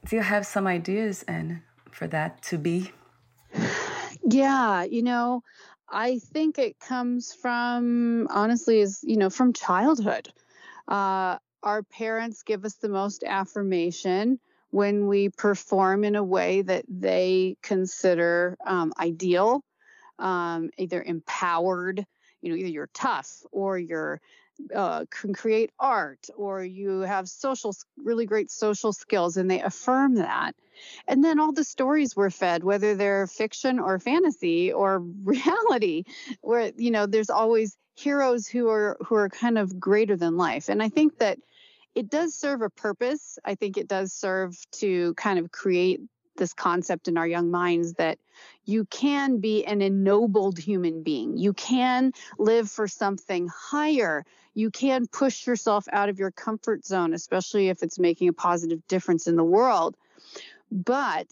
Do 0.05 0.15
you 0.15 0.21
have 0.21 0.45
some 0.45 0.67
ideas 0.67 1.23
and 1.27 1.61
for 1.91 2.07
that 2.07 2.41
to 2.43 2.57
be? 2.57 2.91
Yeah, 4.23 4.83
you 4.83 5.03
know, 5.03 5.43
I 5.89 6.19
think 6.19 6.57
it 6.57 6.79
comes 6.79 7.33
from 7.33 8.27
honestly 8.29 8.79
is 8.79 8.99
you 9.03 9.17
know 9.17 9.29
from 9.29 9.53
childhood. 9.53 10.29
Uh, 10.87 11.37
our 11.63 11.83
parents 11.83 12.43
give 12.43 12.65
us 12.65 12.75
the 12.75 12.89
most 12.89 13.23
affirmation 13.23 14.39
when 14.71 15.07
we 15.07 15.29
perform 15.29 16.03
in 16.03 16.15
a 16.15 16.23
way 16.23 16.61
that 16.61 16.85
they 16.89 17.57
consider 17.61 18.57
um, 18.65 18.93
ideal, 18.99 19.63
um, 20.19 20.69
either 20.77 21.01
empowered. 21.01 22.05
You 22.41 22.51
know, 22.51 22.57
either 22.57 22.69
you're 22.69 22.89
tough 22.93 23.43
or 23.51 23.77
you're 23.79 24.21
uh, 24.73 25.05
can 25.09 25.33
create 25.33 25.71
art 25.79 26.27
or 26.35 26.63
you 26.63 27.01
have 27.01 27.27
social 27.27 27.73
really 27.97 28.25
great 28.25 28.51
social 28.51 28.93
skills 28.93 29.37
and 29.37 29.49
they 29.49 29.61
affirm 29.61 30.15
that. 30.15 30.55
And 31.07 31.23
then 31.23 31.39
all 31.39 31.51
the 31.51 31.63
stories 31.63 32.15
were 32.15 32.29
fed 32.29 32.63
whether 32.63 32.95
they're 32.95 33.27
fiction 33.27 33.79
or 33.79 33.99
fantasy 33.99 34.71
or 34.71 34.99
reality 35.23 36.03
where 36.41 36.71
you 36.75 36.91
know 36.91 37.05
there's 37.05 37.29
always 37.29 37.77
heroes 37.95 38.47
who 38.47 38.69
are 38.69 38.97
who 39.05 39.15
are 39.15 39.29
kind 39.29 39.57
of 39.57 39.79
greater 39.79 40.15
than 40.15 40.37
life. 40.37 40.69
And 40.69 40.81
i 40.81 40.89
think 40.89 41.19
that 41.19 41.39
it 41.95 42.09
does 42.09 42.33
serve 42.33 42.61
a 42.61 42.69
purpose. 42.69 43.37
I 43.45 43.55
think 43.55 43.77
it 43.77 43.87
does 43.87 44.13
serve 44.13 44.55
to 44.79 45.13
kind 45.13 45.37
of 45.37 45.51
create 45.51 46.01
this 46.37 46.53
concept 46.53 47.07
in 47.07 47.17
our 47.17 47.27
young 47.27 47.51
minds 47.51 47.93
that 47.93 48.19
you 48.65 48.85
can 48.85 49.39
be 49.39 49.65
an 49.65 49.81
ennobled 49.81 50.57
human 50.57 51.03
being. 51.03 51.37
You 51.37 51.53
can 51.53 52.13
live 52.37 52.69
for 52.69 52.87
something 52.87 53.47
higher. 53.47 54.25
You 54.53 54.71
can 54.71 55.07
push 55.07 55.45
yourself 55.45 55.87
out 55.91 56.09
of 56.09 56.19
your 56.19 56.31
comfort 56.31 56.85
zone, 56.85 57.13
especially 57.13 57.69
if 57.69 57.83
it's 57.83 57.99
making 57.99 58.29
a 58.29 58.33
positive 58.33 58.85
difference 58.87 59.27
in 59.27 59.35
the 59.35 59.43
world. 59.43 59.97
But 60.71 61.27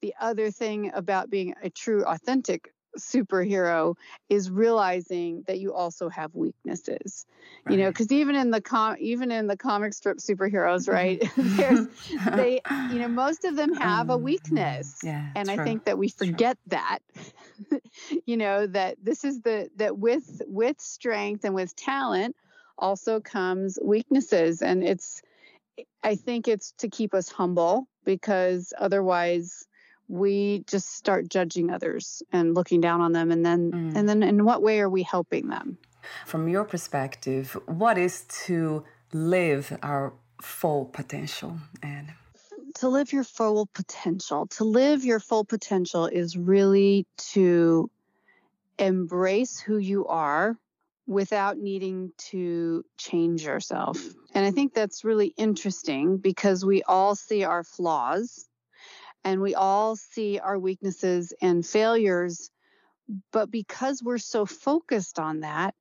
the 0.00 0.14
other 0.20 0.50
thing 0.50 0.92
about 0.94 1.30
being 1.30 1.54
a 1.62 1.70
true, 1.70 2.04
authentic 2.04 2.72
superhero 2.96 3.94
is 4.28 4.50
realizing 4.50 5.44
that 5.46 5.58
you 5.58 5.74
also 5.74 6.08
have 6.08 6.34
weaknesses 6.34 7.26
right. 7.64 7.72
you 7.72 7.82
know 7.82 7.90
because 7.90 8.10
even 8.10 8.34
in 8.34 8.50
the 8.50 8.60
com 8.60 8.96
even 8.98 9.30
in 9.30 9.46
the 9.46 9.56
comic 9.56 9.92
strip 9.92 10.18
superheroes 10.18 10.88
right 10.88 11.22
there's 11.36 11.86
they 12.34 12.60
you 12.90 12.98
know 12.98 13.08
most 13.24 13.44
of 13.44 13.56
them 13.56 13.74
have 13.74 14.10
a 14.10 14.14
um, 14.14 14.22
weakness 14.22 14.98
yeah 15.02 15.26
and 15.36 15.48
true. 15.48 15.60
i 15.60 15.64
think 15.64 15.84
that 15.84 15.98
we 15.98 16.08
forget 16.08 16.56
true. 16.68 16.78
that 16.78 16.98
you 18.26 18.36
know 18.36 18.66
that 18.66 18.96
this 19.02 19.24
is 19.24 19.42
the 19.42 19.68
that 19.76 19.98
with 19.98 20.42
with 20.46 20.80
strength 20.80 21.44
and 21.44 21.54
with 21.54 21.74
talent 21.76 22.34
also 22.78 23.20
comes 23.20 23.78
weaknesses 23.82 24.62
and 24.62 24.82
it's 24.82 25.20
i 26.02 26.14
think 26.14 26.48
it's 26.48 26.72
to 26.78 26.88
keep 26.88 27.12
us 27.12 27.28
humble 27.28 27.86
because 28.04 28.72
otherwise 28.78 29.66
we 30.08 30.64
just 30.66 30.94
start 30.96 31.28
judging 31.28 31.70
others 31.70 32.22
and 32.32 32.54
looking 32.54 32.80
down 32.80 33.00
on 33.00 33.12
them 33.12 33.30
and 33.30 33.44
then 33.44 33.70
mm. 33.70 33.96
and 33.96 34.08
then 34.08 34.22
in 34.22 34.44
what 34.44 34.62
way 34.62 34.80
are 34.80 34.88
we 34.88 35.02
helping 35.02 35.48
them 35.48 35.78
from 36.24 36.48
your 36.48 36.64
perspective 36.64 37.56
what 37.66 37.98
is 37.98 38.24
to 38.46 38.84
live 39.12 39.76
our 39.82 40.12
full 40.40 40.86
potential 40.86 41.58
and 41.82 42.08
to 42.78 42.88
live 42.88 43.12
your 43.12 43.24
full 43.24 43.66
potential. 43.66 44.46
To 44.46 44.64
live 44.64 45.04
your 45.04 45.18
full 45.20 45.44
potential 45.44 46.06
is 46.06 46.36
really 46.36 47.06
to 47.32 47.90
embrace 48.78 49.58
who 49.58 49.78
you 49.78 50.06
are 50.06 50.56
without 51.06 51.58
needing 51.58 52.12
to 52.18 52.84
change 52.96 53.44
yourself. 53.44 54.00
And 54.34 54.46
I 54.46 54.50
think 54.50 54.74
that's 54.74 55.04
really 55.04 55.32
interesting 55.36 56.18
because 56.18 56.64
we 56.64 56.82
all 56.82 57.14
see 57.16 57.44
our 57.44 57.64
flaws 57.64 58.46
and 59.24 59.40
we 59.40 59.54
all 59.54 59.96
see 59.96 60.38
our 60.38 60.58
weaknesses 60.58 61.32
and 61.40 61.66
failures. 61.66 62.50
But 63.32 63.50
because 63.50 64.02
we're 64.02 64.18
so 64.18 64.46
focused 64.46 65.18
on 65.18 65.40
that, 65.40 65.74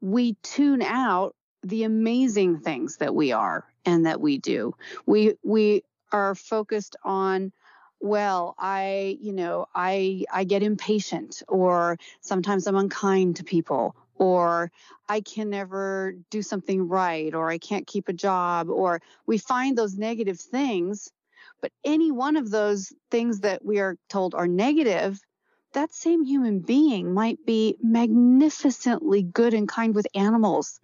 we 0.00 0.34
tune 0.42 0.82
out 0.82 1.34
the 1.62 1.84
amazing 1.84 2.60
things 2.60 2.98
that 2.98 3.14
we 3.14 3.32
are 3.32 3.64
and 3.86 4.06
that 4.06 4.20
we 4.20 4.38
do. 4.38 4.74
We 5.06 5.34
we 5.42 5.82
are 6.12 6.34
focused 6.34 6.96
on 7.02 7.52
well 8.00 8.54
i 8.58 9.16
you 9.20 9.32
know 9.32 9.66
i 9.74 10.24
i 10.32 10.44
get 10.44 10.62
impatient 10.62 11.42
or 11.48 11.96
sometimes 12.20 12.66
i'm 12.66 12.76
unkind 12.76 13.34
to 13.34 13.42
people 13.42 13.96
or 14.16 14.70
i 15.08 15.22
can 15.22 15.48
never 15.48 16.14
do 16.30 16.42
something 16.42 16.86
right 16.86 17.34
or 17.34 17.48
i 17.48 17.56
can't 17.56 17.86
keep 17.86 18.08
a 18.08 18.12
job 18.12 18.68
or 18.68 19.00
we 19.26 19.38
find 19.38 19.76
those 19.78 19.96
negative 19.96 20.38
things 20.38 21.10
but 21.64 21.72
any 21.82 22.12
one 22.12 22.36
of 22.36 22.50
those 22.50 22.92
things 23.10 23.40
that 23.40 23.64
we 23.64 23.78
are 23.78 23.96
told 24.10 24.34
are 24.34 24.46
negative 24.46 25.18
that 25.72 25.94
same 25.94 26.22
human 26.22 26.60
being 26.60 27.14
might 27.14 27.38
be 27.46 27.74
magnificently 27.82 29.22
good 29.22 29.54
and 29.54 29.66
kind 29.66 29.94
with 29.94 30.06
animals 30.14 30.78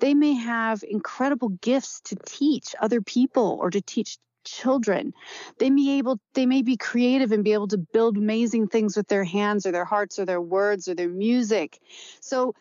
they 0.00 0.14
may 0.14 0.32
have 0.32 0.82
incredible 0.82 1.50
gifts 1.50 2.00
to 2.06 2.16
teach 2.26 2.74
other 2.80 3.00
people 3.00 3.56
or 3.60 3.70
to 3.70 3.80
teach 3.80 4.18
children. 4.44 5.12
They 5.58 5.70
may 5.70 5.98
able 5.98 6.20
they 6.34 6.46
may 6.46 6.62
be 6.62 6.76
creative 6.76 7.32
and 7.32 7.44
be 7.44 7.52
able 7.52 7.68
to 7.68 7.78
build 7.78 8.16
amazing 8.16 8.68
things 8.68 8.96
with 8.96 9.08
their 9.08 9.24
hands 9.24 9.66
or 9.66 9.72
their 9.72 9.84
hearts 9.84 10.18
or 10.18 10.24
their 10.24 10.40
words 10.40 10.88
or 10.88 10.94
their 10.94 11.08
music. 11.08 11.80
So 12.20 12.54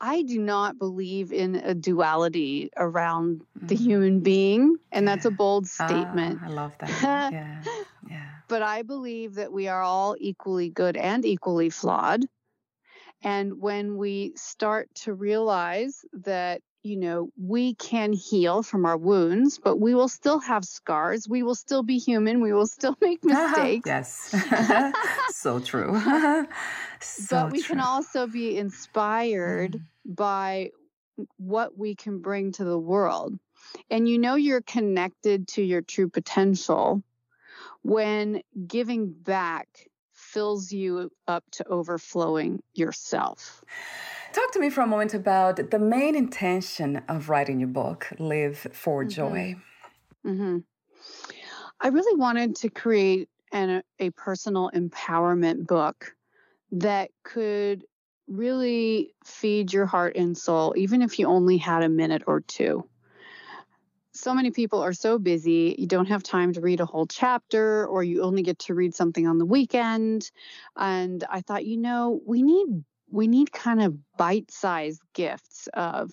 I 0.00 0.22
do 0.22 0.38
not 0.38 0.78
believe 0.78 1.32
in 1.32 1.56
a 1.56 1.74
duality 1.74 2.70
around 2.76 3.40
mm-hmm. 3.40 3.66
the 3.66 3.76
human 3.76 4.20
being, 4.20 4.76
and 4.92 5.04
yeah. 5.04 5.14
that's 5.14 5.24
a 5.24 5.30
bold 5.30 5.66
statement. 5.66 6.40
Ah, 6.42 6.46
I 6.46 6.48
love 6.50 6.76
that. 6.80 7.32
yeah. 7.32 7.62
Yeah. 8.08 8.26
But 8.48 8.62
I 8.62 8.82
believe 8.82 9.34
that 9.34 9.52
we 9.52 9.68
are 9.68 9.82
all 9.82 10.16
equally 10.18 10.70
good 10.70 10.96
and 10.96 11.24
equally 11.24 11.70
flawed. 11.70 12.24
And 13.22 13.60
when 13.60 13.96
we 13.96 14.32
start 14.36 14.88
to 14.96 15.14
realize 15.14 16.04
that 16.12 16.60
you 16.86 16.96
know, 16.96 17.30
we 17.36 17.74
can 17.74 18.12
heal 18.12 18.62
from 18.62 18.86
our 18.86 18.96
wounds, 18.96 19.58
but 19.62 19.78
we 19.78 19.94
will 19.94 20.08
still 20.08 20.38
have 20.38 20.64
scars. 20.64 21.28
We 21.28 21.42
will 21.42 21.56
still 21.56 21.82
be 21.82 21.98
human. 21.98 22.40
We 22.40 22.52
will 22.52 22.66
still 22.66 22.96
make 23.00 23.24
mistakes. 23.24 23.86
yes. 23.86 24.34
so 25.30 25.58
true. 25.58 26.00
so 27.00 27.26
but 27.30 27.52
we 27.52 27.60
true. 27.60 27.74
can 27.74 27.80
also 27.80 28.26
be 28.26 28.56
inspired 28.56 29.72
mm. 29.72 30.16
by 30.16 30.70
what 31.38 31.76
we 31.76 31.94
can 31.94 32.20
bring 32.20 32.52
to 32.52 32.64
the 32.64 32.78
world. 32.78 33.36
And 33.90 34.08
you 34.08 34.18
know, 34.18 34.36
you're 34.36 34.62
connected 34.62 35.48
to 35.48 35.62
your 35.62 35.82
true 35.82 36.08
potential 36.08 37.02
when 37.82 38.42
giving 38.66 39.12
back 39.12 39.68
fills 40.12 40.72
you 40.72 41.10
up 41.26 41.44
to 41.52 41.66
overflowing 41.68 42.62
yourself. 42.74 43.64
Talk 44.36 44.52
to 44.52 44.60
me 44.60 44.68
for 44.68 44.82
a 44.82 44.86
moment 44.86 45.14
about 45.14 45.70
the 45.70 45.78
main 45.78 46.14
intention 46.14 47.00
of 47.08 47.30
writing 47.30 47.58
your 47.58 47.70
book, 47.70 48.12
Live 48.18 48.66
for 48.74 49.02
mm-hmm. 49.02 49.08
Joy. 49.08 49.56
Mm-hmm. 50.26 50.58
I 51.80 51.88
really 51.88 52.20
wanted 52.20 52.54
to 52.56 52.68
create 52.68 53.30
an, 53.50 53.82
a 53.98 54.10
personal 54.10 54.70
empowerment 54.74 55.66
book 55.66 56.14
that 56.72 57.12
could 57.22 57.86
really 58.28 59.14
feed 59.24 59.72
your 59.72 59.86
heart 59.86 60.16
and 60.16 60.36
soul, 60.36 60.74
even 60.76 61.00
if 61.00 61.18
you 61.18 61.28
only 61.28 61.56
had 61.56 61.82
a 61.82 61.88
minute 61.88 62.24
or 62.26 62.42
two. 62.42 62.86
So 64.12 64.34
many 64.34 64.50
people 64.50 64.82
are 64.82 64.92
so 64.92 65.18
busy, 65.18 65.76
you 65.78 65.86
don't 65.86 66.08
have 66.08 66.22
time 66.22 66.52
to 66.52 66.60
read 66.60 66.80
a 66.80 66.86
whole 66.86 67.06
chapter, 67.06 67.86
or 67.86 68.04
you 68.04 68.22
only 68.22 68.42
get 68.42 68.58
to 68.58 68.74
read 68.74 68.94
something 68.94 69.26
on 69.26 69.38
the 69.38 69.46
weekend. 69.46 70.30
And 70.76 71.24
I 71.30 71.40
thought, 71.40 71.64
you 71.64 71.78
know, 71.78 72.20
we 72.26 72.42
need 72.42 72.84
we 73.16 73.26
need 73.26 73.50
kind 73.50 73.82
of 73.82 73.96
bite-sized 74.18 75.00
gifts 75.14 75.68
of 75.72 76.12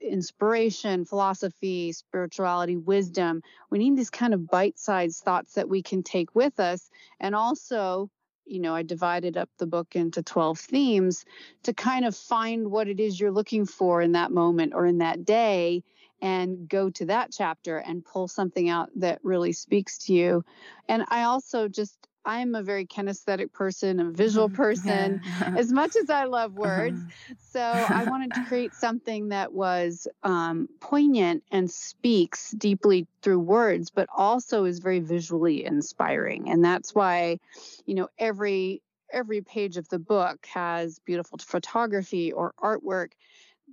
inspiration, 0.00 1.04
philosophy, 1.04 1.92
spirituality, 1.92 2.76
wisdom. 2.76 3.42
We 3.70 3.78
need 3.78 3.96
these 3.96 4.10
kind 4.10 4.32
of 4.32 4.48
bite-sized 4.48 5.22
thoughts 5.22 5.54
that 5.54 5.68
we 5.68 5.82
can 5.82 6.02
take 6.02 6.34
with 6.34 6.58
us 6.58 6.90
and 7.20 7.34
also 7.34 8.10
you 8.46 8.58
know, 8.58 8.74
I 8.74 8.82
divided 8.82 9.36
up 9.36 9.48
the 9.58 9.66
book 9.66 9.94
into 9.94 10.24
12 10.24 10.58
themes 10.58 11.24
to 11.62 11.72
kind 11.72 12.04
of 12.04 12.16
find 12.16 12.72
what 12.72 12.88
it 12.88 12.98
is 12.98 13.20
you're 13.20 13.30
looking 13.30 13.64
for 13.64 14.02
in 14.02 14.10
that 14.12 14.32
moment 14.32 14.72
or 14.74 14.86
in 14.86 14.98
that 14.98 15.24
day 15.24 15.84
and 16.20 16.68
go 16.68 16.90
to 16.90 17.04
that 17.06 17.30
chapter 17.32 17.76
and 17.76 18.04
pull 18.04 18.26
something 18.26 18.68
out 18.68 18.90
that 18.96 19.20
really 19.22 19.52
speaks 19.52 19.98
to 19.98 20.12
you. 20.12 20.44
And 20.88 21.04
I 21.10 21.22
also 21.22 21.68
just 21.68 22.08
I'm 22.24 22.54
a 22.54 22.62
very 22.62 22.86
kinesthetic 22.86 23.52
person, 23.52 24.00
a 24.00 24.10
visual 24.10 24.48
mm-hmm. 24.48 24.56
person, 24.56 25.22
yeah. 25.24 25.54
as 25.56 25.72
much 25.72 25.96
as 25.96 26.10
I 26.10 26.24
love 26.24 26.54
words. 26.54 27.00
Uh-huh. 27.00 27.34
So 27.38 27.60
I 27.60 28.04
wanted 28.08 28.32
to 28.34 28.44
create 28.44 28.74
something 28.74 29.28
that 29.28 29.52
was 29.52 30.06
um, 30.22 30.68
poignant 30.80 31.42
and 31.50 31.70
speaks 31.70 32.50
deeply 32.52 33.06
through 33.22 33.40
words, 33.40 33.90
but 33.90 34.08
also 34.14 34.64
is 34.64 34.78
very 34.80 35.00
visually 35.00 35.64
inspiring. 35.64 36.50
And 36.50 36.64
that's 36.64 36.94
why, 36.94 37.38
you 37.86 37.94
know, 37.94 38.08
every 38.18 38.82
every 39.12 39.40
page 39.40 39.76
of 39.76 39.88
the 39.88 39.98
book 39.98 40.46
has 40.46 41.00
beautiful 41.00 41.36
photography 41.38 42.32
or 42.32 42.54
artwork 42.62 43.08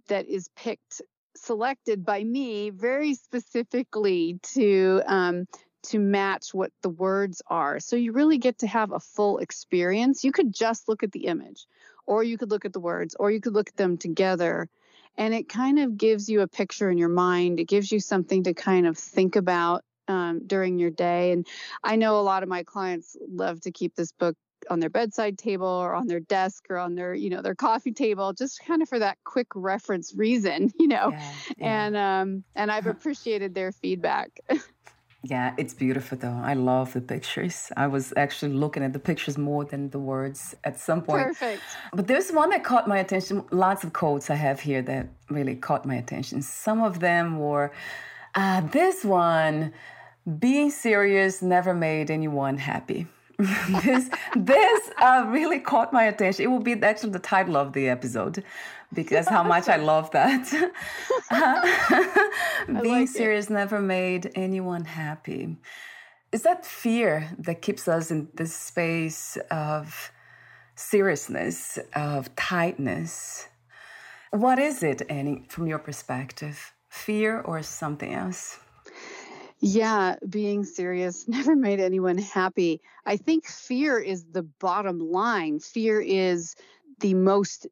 that 0.07 0.27
is 0.27 0.49
picked 0.55 1.01
selected 1.35 2.03
by 2.03 2.23
me 2.23 2.71
very 2.71 3.13
specifically 3.13 4.39
to 4.41 5.01
um, 5.05 5.45
to 5.83 5.99
match 5.99 6.53
what 6.53 6.71
the 6.81 6.89
words 6.89 7.41
are. 7.47 7.79
So 7.79 7.95
you 7.95 8.11
really 8.11 8.37
get 8.37 8.59
to 8.59 8.67
have 8.67 8.91
a 8.91 8.99
full 8.99 9.37
experience. 9.39 10.23
You 10.23 10.31
could 10.31 10.53
just 10.53 10.87
look 10.87 11.03
at 11.03 11.11
the 11.11 11.25
image, 11.25 11.65
or 12.05 12.23
you 12.23 12.37
could 12.37 12.51
look 12.51 12.65
at 12.65 12.73
the 12.73 12.79
words, 12.79 13.15
or 13.19 13.31
you 13.31 13.41
could 13.41 13.53
look 13.53 13.69
at 13.69 13.77
them 13.77 13.97
together. 13.97 14.69
And 15.17 15.33
it 15.33 15.49
kind 15.49 15.79
of 15.79 15.97
gives 15.97 16.29
you 16.29 16.41
a 16.41 16.47
picture 16.47 16.89
in 16.89 16.97
your 16.97 17.09
mind. 17.09 17.59
It 17.59 17.67
gives 17.67 17.91
you 17.91 17.99
something 17.99 18.43
to 18.43 18.53
kind 18.53 18.85
of 18.85 18.97
think 18.97 19.35
about 19.35 19.83
um, 20.07 20.41
during 20.45 20.77
your 20.77 20.91
day. 20.91 21.31
And 21.31 21.47
I 21.83 21.95
know 21.95 22.19
a 22.19 22.21
lot 22.21 22.43
of 22.43 22.49
my 22.49 22.63
clients 22.63 23.17
love 23.27 23.61
to 23.61 23.71
keep 23.71 23.95
this 23.95 24.11
book 24.11 24.35
on 24.69 24.79
their 24.79 24.89
bedside 24.89 25.37
table 25.37 25.67
or 25.67 25.93
on 25.93 26.07
their 26.07 26.19
desk 26.19 26.65
or 26.69 26.77
on 26.77 26.95
their 26.95 27.13
you 27.13 27.29
know 27.29 27.41
their 27.41 27.55
coffee 27.55 27.91
table 27.91 28.33
just 28.33 28.59
kind 28.65 28.81
of 28.81 28.89
for 28.89 28.99
that 28.99 29.17
quick 29.23 29.47
reference 29.55 30.13
reason 30.15 30.71
you 30.79 30.87
know 30.87 31.11
yeah, 31.11 31.33
yeah. 31.57 31.85
and 31.85 31.97
um 31.97 32.43
and 32.55 32.71
i've 32.71 32.87
appreciated 32.95 33.53
their 33.53 33.71
feedback 33.71 34.39
Yeah, 35.23 35.53
it's 35.57 35.73
beautiful 35.73 36.17
though. 36.17 36.39
I 36.43 36.53
love 36.53 36.93
the 36.93 37.01
pictures. 37.01 37.71
I 37.75 37.87
was 37.87 38.13
actually 38.15 38.53
looking 38.53 38.83
at 38.83 38.93
the 38.93 38.99
pictures 38.99 39.37
more 39.37 39.65
than 39.65 39.89
the 39.89 39.99
words 39.99 40.55
at 40.63 40.79
some 40.79 41.01
point. 41.01 41.27
Perfect. 41.27 41.61
But 41.93 42.07
there's 42.07 42.31
one 42.31 42.49
that 42.51 42.63
caught 42.63 42.87
my 42.87 42.99
attention. 42.99 43.43
Lots 43.51 43.83
of 43.83 43.93
quotes 43.93 44.29
I 44.29 44.35
have 44.35 44.59
here 44.59 44.81
that 44.83 45.07
really 45.29 45.55
caught 45.55 45.85
my 45.85 45.95
attention. 45.95 46.41
Some 46.41 46.81
of 46.81 46.99
them 46.99 47.39
were 47.39 47.71
uh, 48.35 48.61
this 48.61 49.03
one 49.03 49.73
being 50.39 50.69
serious 50.69 51.41
never 51.41 51.73
made 51.73 52.11
anyone 52.11 52.57
happy. 52.57 53.07
this 53.83 54.09
this 54.35 54.89
uh, 54.97 55.25
really 55.27 55.59
caught 55.59 55.93
my 55.93 56.05
attention. 56.05 56.43
It 56.43 56.47
will 56.47 56.59
be 56.59 56.73
actually 56.81 57.11
the 57.11 57.19
title 57.19 57.55
of 57.55 57.73
the 57.73 57.87
episode 57.87 58.43
because 58.93 59.27
how 59.27 59.43
much 59.43 59.69
I 59.69 59.75
love 59.75 60.09
that. 60.11 60.49
Being 62.67 63.01
like 63.01 63.07
serious 63.09 63.47
it. 63.47 63.53
never 63.53 63.79
made 63.79 64.31
anyone 64.33 64.85
happy. 64.85 65.57
Is 66.31 66.43
that 66.43 66.65
fear 66.65 67.29
that 67.37 67.61
keeps 67.61 67.87
us 67.87 68.09
in 68.09 68.27
this 68.33 68.53
space 68.53 69.37
of 69.51 70.11
seriousness, 70.75 71.77
of 71.95 72.35
tightness? 72.35 73.47
What 74.31 74.59
is 74.59 74.83
it, 74.83 75.03
Annie, 75.09 75.45
from 75.47 75.67
your 75.67 75.79
perspective? 75.79 76.73
Fear 76.89 77.41
or 77.41 77.61
something 77.61 78.13
else? 78.13 78.59
Yeah, 79.59 80.15
being 80.27 80.63
serious 80.63 81.27
never 81.29 81.55
made 81.55 81.79
anyone 81.79 82.17
happy. 82.17 82.81
I 83.05 83.17
think 83.17 83.45
fear 83.45 83.97
is 83.99 84.25
the 84.25 84.43
bottom 84.43 84.99
line. 84.99 85.59
Fear 85.59 86.01
is 86.01 86.55
the 86.99 87.13
most 87.13 87.67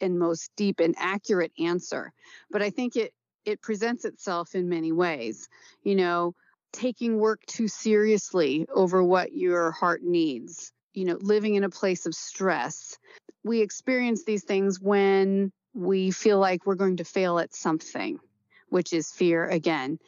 and 0.00 0.18
most 0.18 0.50
deep 0.56 0.80
and 0.80 0.94
accurate 0.98 1.52
answer. 1.58 2.12
But 2.50 2.62
I 2.62 2.70
think 2.70 2.96
it 2.96 3.12
it 3.44 3.60
presents 3.60 4.04
itself 4.04 4.54
in 4.54 4.68
many 4.68 4.92
ways. 4.92 5.48
You 5.82 5.96
know, 5.96 6.34
taking 6.72 7.18
work 7.18 7.40
too 7.46 7.68
seriously 7.68 8.66
over 8.74 9.02
what 9.02 9.32
your 9.32 9.70
heart 9.70 10.02
needs, 10.02 10.72
you 10.92 11.04
know, 11.04 11.18
living 11.20 11.54
in 11.54 11.64
a 11.64 11.70
place 11.70 12.06
of 12.06 12.14
stress. 12.14 12.96
We 13.44 13.60
experience 13.60 14.24
these 14.24 14.44
things 14.44 14.80
when 14.80 15.52
we 15.74 16.10
feel 16.10 16.38
like 16.38 16.64
we're 16.64 16.74
going 16.76 16.98
to 16.98 17.04
fail 17.04 17.38
at 17.38 17.54
something, 17.54 18.18
which 18.70 18.92
is 18.92 19.10
fear 19.10 19.44
again 19.46 19.98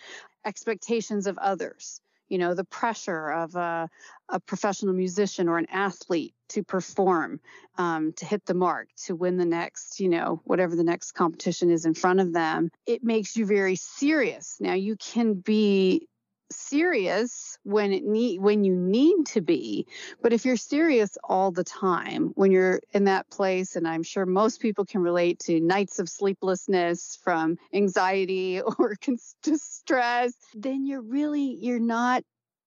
expectations 0.46 1.26
of 1.26 1.36
others. 1.38 2.00
you 2.28 2.38
know, 2.38 2.54
the 2.54 2.64
pressure 2.64 3.30
of 3.30 3.54
a, 3.54 3.88
a 4.28 4.40
professional 4.40 4.94
musician 4.94 5.48
or 5.48 5.58
an 5.58 5.66
athlete 5.70 6.34
to 6.48 6.62
perform, 6.62 7.40
um, 7.78 8.12
to 8.14 8.24
hit 8.24 8.44
the 8.46 8.54
mark, 8.54 8.88
to 9.04 9.14
win 9.14 9.36
the 9.36 9.44
next, 9.44 10.00
you 10.00 10.08
know, 10.08 10.40
whatever 10.44 10.74
the 10.76 10.84
next 10.84 11.12
competition 11.12 11.70
is 11.70 11.84
in 11.84 11.94
front 11.94 12.20
of 12.20 12.32
them. 12.32 12.70
It 12.86 13.04
makes 13.04 13.36
you 13.36 13.46
very 13.46 13.76
serious. 13.76 14.56
Now, 14.60 14.74
you 14.74 14.96
can 14.96 15.34
be 15.34 16.08
serious 16.50 17.58
when 17.64 17.92
it 17.92 18.04
need 18.04 18.40
when 18.40 18.62
you 18.62 18.74
need 18.74 19.26
to 19.26 19.40
be 19.40 19.86
but 20.22 20.32
if 20.32 20.44
you're 20.44 20.56
serious 20.56 21.18
all 21.24 21.50
the 21.50 21.64
time 21.64 22.30
when 22.36 22.52
you're 22.52 22.80
in 22.92 23.04
that 23.04 23.28
place 23.30 23.74
and 23.74 23.86
i'm 23.86 24.02
sure 24.02 24.24
most 24.24 24.60
people 24.60 24.84
can 24.84 25.00
relate 25.00 25.38
to 25.40 25.60
nights 25.60 25.98
of 25.98 26.08
sleeplessness 26.08 27.18
from 27.24 27.56
anxiety 27.74 28.60
or 28.78 28.94
distress 29.42 30.34
then 30.54 30.86
you're 30.86 31.02
really 31.02 31.56
you're 31.60 31.80
not 31.80 32.22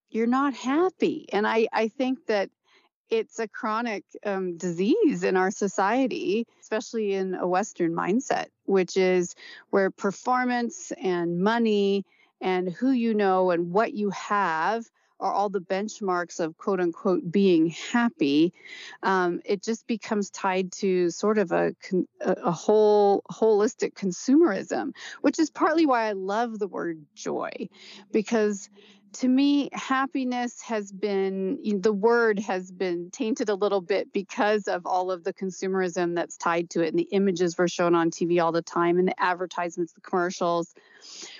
you're 0.09 0.27
not 0.27 0.53
happy. 0.53 1.27
And 1.31 1.47
i 1.47 1.67
i 1.71 1.87
think 1.87 2.25
that 2.27 2.49
it's 3.09 3.39
a 3.39 3.47
chronic 3.47 4.03
um, 4.23 4.55
disease 4.57 5.23
in 5.23 5.35
our 5.35 5.49
society, 5.49 6.45
especially 6.61 7.13
in 7.13 7.33
a 7.33 7.47
Western 7.47 7.91
mindset, 7.91 8.47
which 8.65 8.97
is 8.97 9.33
where 9.71 9.89
performance 9.89 10.91
and 11.01 11.39
money 11.39 12.05
and 12.41 12.69
who 12.69 12.91
you 12.91 13.13
know 13.13 13.51
and 13.51 13.71
what 13.71 13.93
you 13.93 14.09
have 14.11 14.85
are 15.19 15.33
all 15.33 15.49
the 15.49 15.59
benchmarks 15.59 16.39
of 16.39 16.57
quote 16.57 16.79
unquote 16.79 17.29
being 17.29 17.69
happy, 17.69 18.53
um, 19.03 19.41
it 19.43 19.61
just 19.61 19.85
becomes 19.85 20.29
tied 20.29 20.71
to 20.71 21.09
sort 21.09 21.37
of 21.37 21.51
a, 21.51 21.75
a 22.21 22.51
whole 22.51 23.21
holistic 23.29 23.93
consumerism, 23.93 24.93
which 25.21 25.39
is 25.39 25.49
partly 25.49 25.85
why 25.85 26.05
I 26.05 26.13
love 26.13 26.57
the 26.57 26.67
word 26.67 27.05
joy, 27.15 27.51
because 28.11 28.69
to 29.11 29.27
me, 29.27 29.69
happiness 29.73 30.61
has 30.61 30.91
been, 30.91 31.59
the 31.81 31.91
word 31.91 32.39
has 32.39 32.71
been 32.71 33.09
tainted 33.11 33.49
a 33.49 33.55
little 33.55 33.81
bit 33.81 34.13
because 34.13 34.67
of 34.67 34.85
all 34.85 35.11
of 35.11 35.23
the 35.23 35.33
consumerism 35.33 36.15
that's 36.15 36.37
tied 36.37 36.69
to 36.71 36.81
it 36.81 36.89
and 36.89 36.99
the 36.99 37.07
images 37.11 37.57
we're 37.57 37.67
shown 37.67 37.95
on 37.95 38.11
TV 38.11 38.41
all 38.41 38.51
the 38.51 38.61
time 38.61 38.99
and 38.99 39.07
the 39.07 39.19
advertisements, 39.19 39.93
the 39.93 40.01
commercials, 40.01 40.75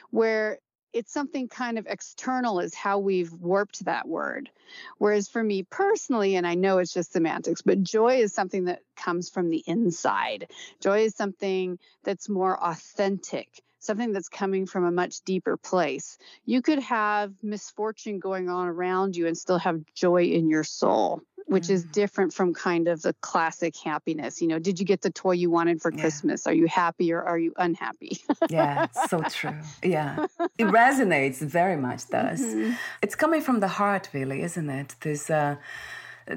where 0.09 0.57
it's 0.93 1.13
something 1.13 1.47
kind 1.47 1.77
of 1.77 1.87
external 1.87 2.59
is 2.59 2.73
how 2.73 2.99
we've 2.99 3.31
warped 3.31 3.85
that 3.85 4.07
word. 4.07 4.49
Whereas 4.97 5.27
for 5.27 5.43
me 5.43 5.63
personally 5.63 6.35
and 6.35 6.45
i 6.45 6.53
know 6.53 6.77
it's 6.77 6.93
just 6.93 7.11
semantics 7.11 7.63
but 7.63 7.81
joy 7.81 8.17
is 8.17 8.33
something 8.33 8.65
that 8.65 8.81
comes 8.95 9.29
from 9.29 9.49
the 9.49 9.63
inside. 9.65 10.51
Joy 10.79 11.05
is 11.05 11.15
something 11.15 11.79
that's 12.03 12.29
more 12.29 12.61
authentic 12.61 13.61
something 13.79 14.11
that's 14.11 14.29
coming 14.29 14.65
from 14.65 14.85
a 14.85 14.91
much 14.91 15.21
deeper 15.21 15.57
place 15.57 16.17
you 16.45 16.61
could 16.61 16.79
have 16.79 17.33
misfortune 17.41 18.19
going 18.19 18.49
on 18.49 18.67
around 18.67 19.15
you 19.15 19.27
and 19.27 19.37
still 19.37 19.59
have 19.59 19.81
joy 19.95 20.23
in 20.23 20.49
your 20.49 20.63
soul 20.63 21.21
which 21.49 21.69
is 21.69 21.83
different 21.83 22.31
from 22.31 22.53
kind 22.53 22.87
of 22.87 23.01
the 23.01 23.13
classic 23.21 23.75
happiness. 23.75 24.39
You 24.39 24.47
know, 24.47 24.59
did 24.59 24.79
you 24.79 24.85
get 24.85 25.01
the 25.01 25.09
toy 25.09 25.31
you 25.31 25.49
wanted 25.49 25.81
for 25.81 25.91
yeah. 25.91 25.99
Christmas? 25.99 26.45
Are 26.45 26.53
you 26.53 26.67
happy 26.67 27.11
or 27.11 27.23
are 27.23 27.39
you 27.39 27.53
unhappy? 27.57 28.19
yeah, 28.49 28.85
so 29.07 29.21
true. 29.23 29.59
Yeah, 29.83 30.27
it 30.59 30.67
resonates 30.67 31.39
very 31.39 31.75
much. 31.75 32.07
Does 32.11 32.41
mm-hmm. 32.41 32.73
it's 33.01 33.15
coming 33.15 33.41
from 33.41 33.59
the 33.59 33.67
heart, 33.67 34.09
really, 34.13 34.41
isn't 34.43 34.69
it? 34.69 34.95
This. 35.01 35.29
Uh, 35.29 35.55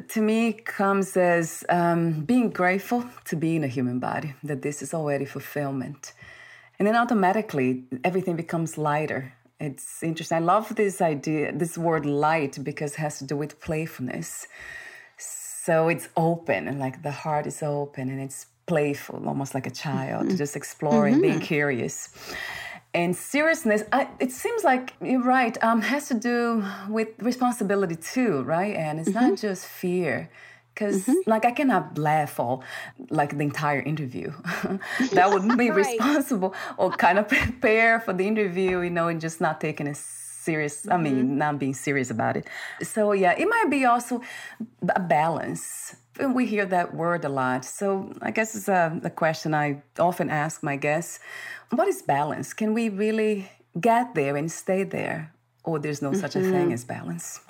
to 0.08 0.22
me 0.22 0.54
comes 0.54 1.18
as 1.18 1.64
um, 1.68 2.24
being 2.24 2.48
grateful 2.48 3.04
to 3.26 3.36
be 3.36 3.56
in 3.56 3.62
a 3.62 3.68
human 3.68 3.98
body 3.98 4.32
that 4.42 4.62
this 4.62 4.80
is 4.80 4.94
already 4.94 5.26
fulfillment 5.26 6.14
and 6.82 6.88
then 6.88 6.96
automatically 6.96 7.84
everything 8.02 8.34
becomes 8.34 8.76
lighter 8.76 9.32
it's 9.60 10.02
interesting 10.02 10.36
i 10.36 10.40
love 10.40 10.74
this 10.74 11.00
idea 11.00 11.52
this 11.52 11.78
word 11.78 12.04
light 12.04 12.58
because 12.64 12.94
it 12.94 12.98
has 12.98 13.18
to 13.20 13.24
do 13.24 13.36
with 13.36 13.60
playfulness 13.60 14.48
so 15.16 15.86
it's 15.86 16.08
open 16.16 16.66
and 16.66 16.80
like 16.80 17.04
the 17.04 17.12
heart 17.12 17.46
is 17.46 17.62
open 17.62 18.10
and 18.10 18.20
it's 18.20 18.46
playful, 18.66 19.28
almost 19.28 19.54
like 19.54 19.66
a 19.66 19.70
child, 19.70 20.26
mm-hmm. 20.26 20.36
just 20.36 20.56
exploring, 20.56 21.14
mm-hmm. 21.14 21.22
being 21.22 21.40
curious. 21.40 22.08
And 22.94 23.14
seriousness, 23.16 23.82
I, 23.92 24.08
it 24.18 24.32
seems 24.32 24.64
like 24.64 24.94
you're 25.00 25.22
right, 25.22 25.56
um, 25.62 25.80
has 25.82 26.08
to 26.08 26.14
do 26.14 26.64
with 26.88 27.08
responsibility 27.20 27.96
too, 27.96 28.42
right? 28.42 28.74
And 28.74 28.98
it's 28.98 29.10
mm-hmm. 29.10 29.30
not 29.30 29.38
just 29.38 29.66
fear 29.66 30.30
because 30.74 31.06
mm-hmm. 31.06 31.30
like 31.30 31.44
i 31.44 31.50
cannot 31.50 31.96
laugh 31.98 32.38
all 32.40 32.62
like 33.10 33.36
the 33.36 33.42
entire 33.42 33.80
interview 33.80 34.32
that 35.12 35.30
wouldn't 35.30 35.58
be 35.58 35.70
right. 35.70 35.86
responsible 35.86 36.54
or 36.76 36.90
kind 36.90 37.18
of 37.18 37.28
prepare 37.28 38.00
for 38.00 38.12
the 38.12 38.26
interview 38.26 38.80
you 38.80 38.90
know 38.90 39.08
and 39.08 39.20
just 39.20 39.40
not 39.40 39.60
taking 39.60 39.86
it 39.86 39.96
serious 39.96 40.88
i 40.88 40.96
mean 40.96 41.16
mm-hmm. 41.16 41.38
not 41.38 41.58
being 41.58 41.74
serious 41.74 42.10
about 42.10 42.36
it 42.36 42.46
so 42.82 43.12
yeah 43.12 43.34
it 43.38 43.46
might 43.46 43.70
be 43.70 43.84
also 43.84 44.20
a 44.94 45.00
balance 45.00 45.96
and 46.18 46.34
we 46.34 46.46
hear 46.46 46.66
that 46.66 46.94
word 46.94 47.24
a 47.24 47.28
lot 47.28 47.64
so 47.64 48.12
i 48.22 48.30
guess 48.30 48.54
it's 48.54 48.68
a, 48.68 49.00
a 49.04 49.10
question 49.10 49.54
i 49.54 49.80
often 49.98 50.28
ask 50.28 50.62
my 50.62 50.76
guests 50.76 51.20
what 51.70 51.86
is 51.86 52.02
balance 52.02 52.52
can 52.52 52.74
we 52.74 52.88
really 52.88 53.48
get 53.80 54.14
there 54.14 54.36
and 54.36 54.50
stay 54.50 54.82
there 54.82 55.32
or 55.64 55.78
there's 55.78 56.02
no 56.02 56.10
mm-hmm. 56.10 56.20
such 56.20 56.34
a 56.34 56.40
thing 56.40 56.52
mm-hmm. 56.52 56.72
as 56.72 56.84
balance 56.84 57.40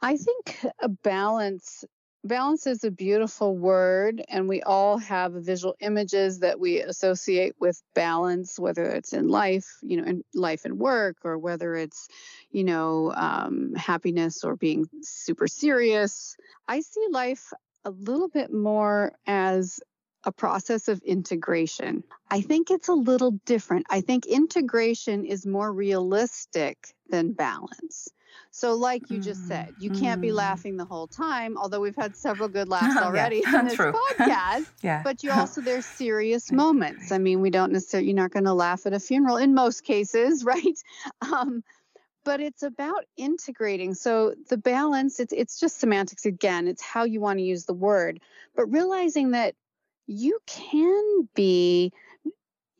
I 0.00 0.16
think 0.16 0.64
a 0.80 0.88
balance 0.88 1.84
balance 2.24 2.66
is 2.66 2.84
a 2.84 2.90
beautiful 2.90 3.56
word 3.56 4.22
and 4.28 4.48
we 4.48 4.62
all 4.62 4.98
have 4.98 5.32
visual 5.32 5.74
images 5.80 6.40
that 6.40 6.58
we 6.58 6.80
associate 6.80 7.54
with 7.60 7.80
balance 7.94 8.58
whether 8.58 8.84
it's 8.84 9.12
in 9.12 9.28
life 9.28 9.66
you 9.82 9.96
know 9.96 10.04
in 10.04 10.24
life 10.34 10.64
and 10.64 10.78
work 10.78 11.16
or 11.24 11.38
whether 11.38 11.74
it's 11.74 12.08
you 12.50 12.64
know 12.64 13.12
um, 13.14 13.74
happiness 13.74 14.44
or 14.44 14.56
being 14.56 14.86
super 15.02 15.46
serious 15.46 16.36
i 16.66 16.80
see 16.80 17.06
life 17.10 17.52
a 17.84 17.90
little 17.90 18.28
bit 18.28 18.52
more 18.52 19.12
as 19.26 19.80
a 20.24 20.32
process 20.32 20.88
of 20.88 21.00
integration. 21.02 22.02
I 22.30 22.40
think 22.40 22.70
it's 22.70 22.88
a 22.88 22.92
little 22.94 23.32
different. 23.46 23.86
I 23.88 24.00
think 24.00 24.26
integration 24.26 25.24
is 25.24 25.46
more 25.46 25.72
realistic 25.72 26.76
than 27.08 27.32
balance. 27.32 28.08
So, 28.50 28.74
like 28.74 29.10
you 29.10 29.18
just 29.18 29.46
said, 29.46 29.74
you 29.78 29.90
can't 29.90 30.20
be 30.20 30.28
mm-hmm. 30.28 30.36
laughing 30.36 30.76
the 30.76 30.84
whole 30.84 31.06
time, 31.06 31.56
although 31.56 31.80
we've 31.80 31.96
had 31.96 32.16
several 32.16 32.48
good 32.48 32.68
laughs 32.68 32.96
already 32.96 33.42
yeah, 33.44 33.58
in 33.60 33.66
this 33.66 33.74
true. 33.74 33.92
podcast. 33.92 34.66
yeah. 34.82 35.02
But 35.02 35.22
you 35.22 35.30
also, 35.32 35.60
there's 35.60 35.86
serious 35.86 36.50
moments. 36.50 37.12
I 37.12 37.18
mean, 37.18 37.40
we 37.40 37.50
don't 37.50 37.72
necessarily, 37.72 38.08
you're 38.08 38.16
not 38.16 38.30
going 38.30 38.44
to 38.44 38.54
laugh 38.54 38.86
at 38.86 38.92
a 38.92 39.00
funeral 39.00 39.36
in 39.36 39.54
most 39.54 39.84
cases, 39.84 40.44
right? 40.44 40.78
Um, 41.20 41.62
but 42.24 42.40
it's 42.40 42.62
about 42.62 43.04
integrating. 43.16 43.94
So 43.94 44.34
the 44.50 44.58
balance, 44.58 45.18
it's 45.20 45.32
it's 45.32 45.58
just 45.58 45.80
semantics 45.80 46.26
again. 46.26 46.68
It's 46.68 46.82
how 46.82 47.04
you 47.04 47.20
want 47.20 47.38
to 47.38 47.44
use 47.44 47.64
the 47.64 47.74
word, 47.74 48.20
but 48.54 48.66
realizing 48.66 49.30
that 49.30 49.54
you 50.06 50.38
can 50.46 51.28
be 51.34 51.92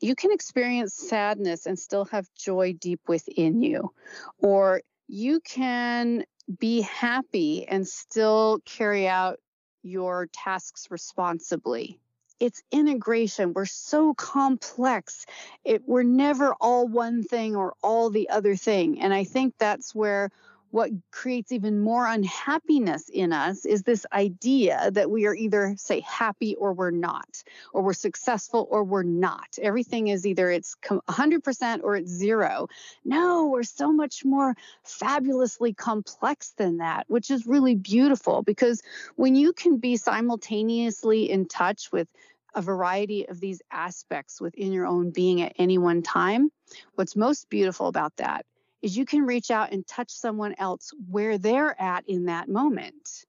you 0.01 0.15
can 0.15 0.31
experience 0.31 0.93
sadness 0.93 1.65
and 1.65 1.77
still 1.77 2.05
have 2.05 2.27
joy 2.37 2.73
deep 2.73 3.01
within 3.07 3.61
you 3.61 3.91
or 4.37 4.81
you 5.09 5.39
can 5.41 6.23
be 6.59 6.81
happy 6.81 7.67
and 7.67 7.87
still 7.87 8.59
carry 8.63 9.07
out 9.07 9.39
your 9.81 10.27
tasks 10.31 10.87
responsibly. 10.91 11.99
It's 12.39 12.61
integration. 12.71 13.53
We're 13.53 13.65
so 13.65 14.13
complex. 14.13 15.25
It, 15.65 15.81
we're 15.87 16.03
never 16.03 16.53
all 16.61 16.87
one 16.87 17.23
thing 17.23 17.55
or 17.55 17.73
all 17.83 18.11
the 18.11 18.29
other 18.29 18.55
thing. 18.55 19.01
And 19.01 19.13
I 19.13 19.23
think 19.23 19.55
that's 19.57 19.93
where 19.93 20.29
what 20.71 20.91
creates 21.11 21.51
even 21.51 21.79
more 21.79 22.05
unhappiness 22.05 23.09
in 23.09 23.33
us 23.33 23.65
is 23.65 23.83
this 23.83 24.05
idea 24.13 24.91
that 24.91 25.09
we 25.09 25.25
are 25.25 25.33
either 25.33 25.73
say 25.77 26.01
happy 26.01 26.55
or 26.55 26.73
we're 26.73 26.91
not 26.91 27.43
or 27.73 27.81
we're 27.81 27.93
successful 27.93 28.67
or 28.69 28.83
we're 28.83 29.03
not. 29.03 29.47
Everything 29.61 30.07
is 30.07 30.25
either 30.25 30.51
it's 30.51 30.75
100% 30.83 31.83
or 31.83 31.95
it's 31.95 32.11
zero. 32.11 32.67
No 33.03 33.47
we're 33.47 33.63
so 33.63 33.91
much 33.91 34.23
more 34.23 34.55
fabulously 34.83 35.73
complex 35.73 36.51
than 36.57 36.77
that 36.77 37.05
which 37.07 37.31
is 37.31 37.47
really 37.47 37.75
beautiful 37.75 38.43
because 38.43 38.81
when 39.15 39.35
you 39.35 39.53
can 39.53 39.77
be 39.77 39.97
simultaneously 39.97 41.29
in 41.29 41.47
touch 41.47 41.91
with 41.91 42.07
a 42.55 42.61
variety 42.61 43.27
of 43.27 43.39
these 43.39 43.61
aspects 43.71 44.41
within 44.41 44.71
your 44.71 44.85
own 44.85 45.11
being 45.11 45.41
at 45.41 45.53
any 45.57 45.77
one 45.77 46.01
time 46.01 46.51
what's 46.95 47.15
most 47.15 47.49
beautiful 47.49 47.87
about 47.87 48.15
that 48.17 48.45
is 48.81 48.97
you 48.97 49.05
can 49.05 49.25
reach 49.25 49.51
out 49.51 49.71
and 49.71 49.85
touch 49.85 50.11
someone 50.11 50.55
else 50.57 50.91
where 51.09 51.37
they're 51.37 51.79
at 51.81 52.07
in 52.07 52.25
that 52.25 52.49
moment. 52.49 53.25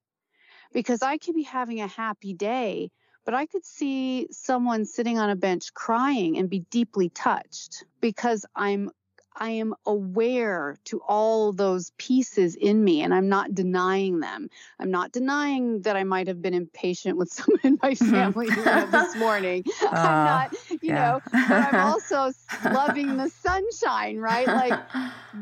Because 0.73 1.01
I 1.01 1.17
could 1.17 1.35
be 1.35 1.43
having 1.43 1.81
a 1.81 1.87
happy 1.87 2.33
day, 2.33 2.91
but 3.25 3.33
I 3.33 3.45
could 3.45 3.65
see 3.65 4.27
someone 4.31 4.85
sitting 4.85 5.19
on 5.19 5.29
a 5.29 5.35
bench 5.35 5.73
crying 5.73 6.37
and 6.37 6.49
be 6.49 6.59
deeply 6.71 7.09
touched 7.09 7.83
because 7.99 8.45
I'm 8.55 8.91
I 9.35 9.51
am 9.51 9.73
aware 9.85 10.77
to 10.85 11.01
all 11.07 11.53
those 11.53 11.91
pieces 11.97 12.55
in 12.55 12.83
me 12.83 13.01
and 13.01 13.13
I'm 13.13 13.29
not 13.29 13.53
denying 13.55 14.19
them. 14.19 14.49
I'm 14.79 14.91
not 14.91 15.11
denying 15.11 15.81
that 15.83 15.95
I 15.95 16.03
might 16.03 16.27
have 16.27 16.41
been 16.41 16.53
impatient 16.53 17.17
with 17.17 17.29
someone 17.33 17.59
in 17.63 17.79
my 17.81 17.91
mm-hmm. 17.91 18.11
family 18.11 18.49
this 18.91 19.15
morning. 19.15 19.63
Uh. 19.81 19.87
I'm 19.87 20.25
not 20.25 20.55
you 20.69 20.79
yeah. 20.81 20.93
know, 20.93 21.21
but 21.31 21.73
I'm 21.73 21.75
also 21.91 22.31
loving 22.65 23.17
the 23.17 23.29
sunshine, 23.29 24.17
right? 24.17 24.47
Like 24.47 24.79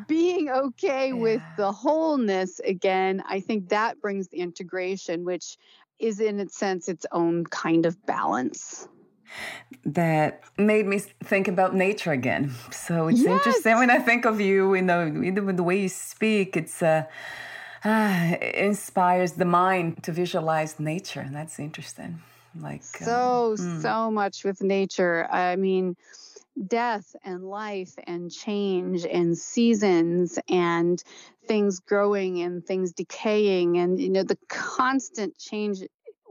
being 0.07 0.49
okay 0.49 1.07
yeah. 1.07 1.13
with 1.13 1.41
the 1.57 1.71
wholeness 1.71 2.59
again. 2.59 3.23
I 3.25 3.39
think 3.39 3.69
that 3.69 4.01
brings 4.01 4.27
the 4.27 4.37
integration, 4.37 5.25
which 5.25 5.57
is 5.97 6.19
in 6.19 6.39
its 6.39 6.55
sense 6.55 6.87
its 6.87 7.05
own 7.11 7.43
kind 7.45 7.85
of 7.85 8.05
balance 8.05 8.87
that 9.85 10.43
made 10.57 10.85
me 10.85 10.99
think 11.23 11.47
about 11.47 11.75
nature 11.75 12.11
again. 12.11 12.53
So 12.71 13.07
it's 13.07 13.21
yes. 13.21 13.27
interesting 13.27 13.77
when 13.77 13.89
I 13.89 13.99
think 13.99 14.25
of 14.25 14.41
you, 14.41 14.75
you 14.75 14.81
know, 14.81 15.05
even 15.23 15.55
the 15.55 15.63
way 15.63 15.79
you 15.81 15.89
speak, 15.89 16.57
it's 16.57 16.81
uh, 16.81 17.03
uh, 17.83 18.35
inspires 18.53 19.33
the 19.33 19.45
mind 19.45 20.03
to 20.03 20.11
visualize 20.11 20.79
nature, 20.79 21.21
and 21.21 21.35
that's 21.35 21.59
interesting. 21.59 22.21
Like 22.59 22.83
so, 22.83 23.55
um, 23.59 23.81
so 23.81 24.11
much 24.11 24.43
with 24.43 24.61
nature. 24.61 25.27
I 25.31 25.55
mean, 25.55 25.95
death 26.67 27.15
and 27.23 27.43
life 27.43 27.93
and 28.05 28.31
change 28.31 29.05
and 29.05 29.37
seasons 29.37 30.39
and 30.49 31.01
things 31.47 31.79
growing 31.79 32.41
and 32.41 32.65
things 32.65 32.91
decaying 32.91 33.77
and 33.77 33.99
you 33.99 34.09
know 34.09 34.23
the 34.23 34.37
constant 34.49 35.37
change 35.37 35.81